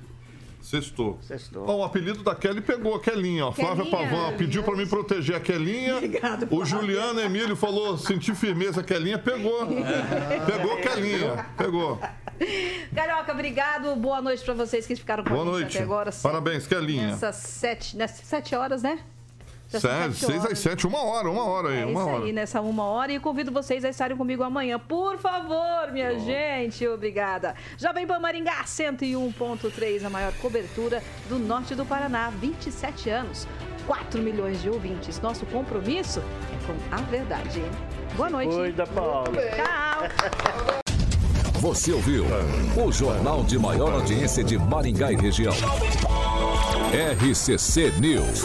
Sextou. 0.69 1.19
Sextou. 1.23 1.65
Ó, 1.67 1.77
o 1.77 1.83
apelido 1.83 2.23
da 2.23 2.35
Kelly 2.35 2.61
pegou 2.61 2.95
a 2.95 3.01
Kelinha, 3.01 3.47
ó. 3.47 3.53
Flávia. 3.53 3.87
Pavan 3.87 4.37
pediu 4.37 4.63
pra 4.63 4.77
mim 4.77 4.87
proteger 4.87 5.37
a 5.37 5.41
Kelinha. 5.41 5.97
Obrigado, 5.97 6.47
o. 6.51 6.63
Juliano 6.63 7.19
Emílio 7.21 7.57
falou, 7.57 7.97
sentir 7.97 8.35
firmeza, 8.35 8.83
Kelinha 8.83 9.19
pegou. 9.19 9.67
Pegou 9.67 10.77
Kelinha, 10.77 11.47
pegou. 11.57 11.99
Carioca, 12.95 13.33
obrigado. 13.33 13.97
Boa 13.97 14.21
noite 14.21 14.45
pra 14.45 14.53
vocês 14.53 14.87
que 14.87 14.95
ficaram 14.95 15.25
com 15.25 15.31
Boa 15.31 15.41
a 15.43 15.47
gente 15.47 15.53
noite. 15.55 15.77
até 15.79 15.85
agora. 15.85 16.11
Parabéns, 16.23 16.67
Kelinha. 16.67 17.09
Nessas 17.13 17.37
sete, 17.37 17.97
nessas 17.97 18.27
sete 18.27 18.55
horas, 18.55 18.83
né? 18.83 18.99
Sério, 19.69 20.15
sete 20.15 20.27
seis 20.33 20.45
às 20.47 20.59
sete, 20.59 20.87
uma 20.87 21.03
hora, 21.05 21.29
uma 21.31 21.45
hora 21.45 21.69
aí, 21.69 21.81
É 21.83 21.85
uma 21.87 22.01
isso 22.01 22.11
hora. 22.11 22.25
aí, 22.25 22.33
nessa 22.33 22.61
uma 22.63 22.85
hora. 22.85 23.13
E 23.13 23.21
convido 23.21 23.53
vocês 23.53 23.85
a 23.85 23.91
estarem 23.91 24.17
comigo 24.17 24.43
amanhã. 24.43 24.79
Por 24.79 25.19
favor, 25.19 25.93
minha 25.93 26.19
gente. 26.19 26.87
Obrigada. 26.89 27.55
Jovem 27.77 28.07
Pan 28.07 28.19
Maringá, 28.19 28.65
101.3, 28.65 30.05
a 30.07 30.11
maior 30.11 30.33
cobertura 30.41 31.03
do 31.29 31.39
norte 31.39 31.75
do 31.75 31.85
Paraná. 31.85 32.31
27 32.31 33.11
anos, 33.11 33.47
4 33.87 34.23
milhões 34.23 34.63
de 34.63 34.71
ouvintes. 34.71 35.21
Nosso 35.21 35.45
compromisso 35.47 36.21
é 36.21 36.67
com 36.67 36.75
a 36.97 37.01
verdade. 37.03 37.59
hein? 37.61 37.71
Boa 38.17 38.31
noite. 38.31 38.55
Cuida, 38.55 38.87
Paulo. 38.87 39.33
Tchau. 39.33 40.09
Você 41.61 41.93
ouviu 41.93 42.25
o 42.83 42.91
jornal 42.93 43.43
de 43.45 43.59
maior 43.59 43.93
audiência 43.93 44.43
de 44.43 44.57
Maringá 44.57 45.13
e 45.13 45.17
região. 45.17 45.53
RCC 46.93 47.93
News. 48.01 48.45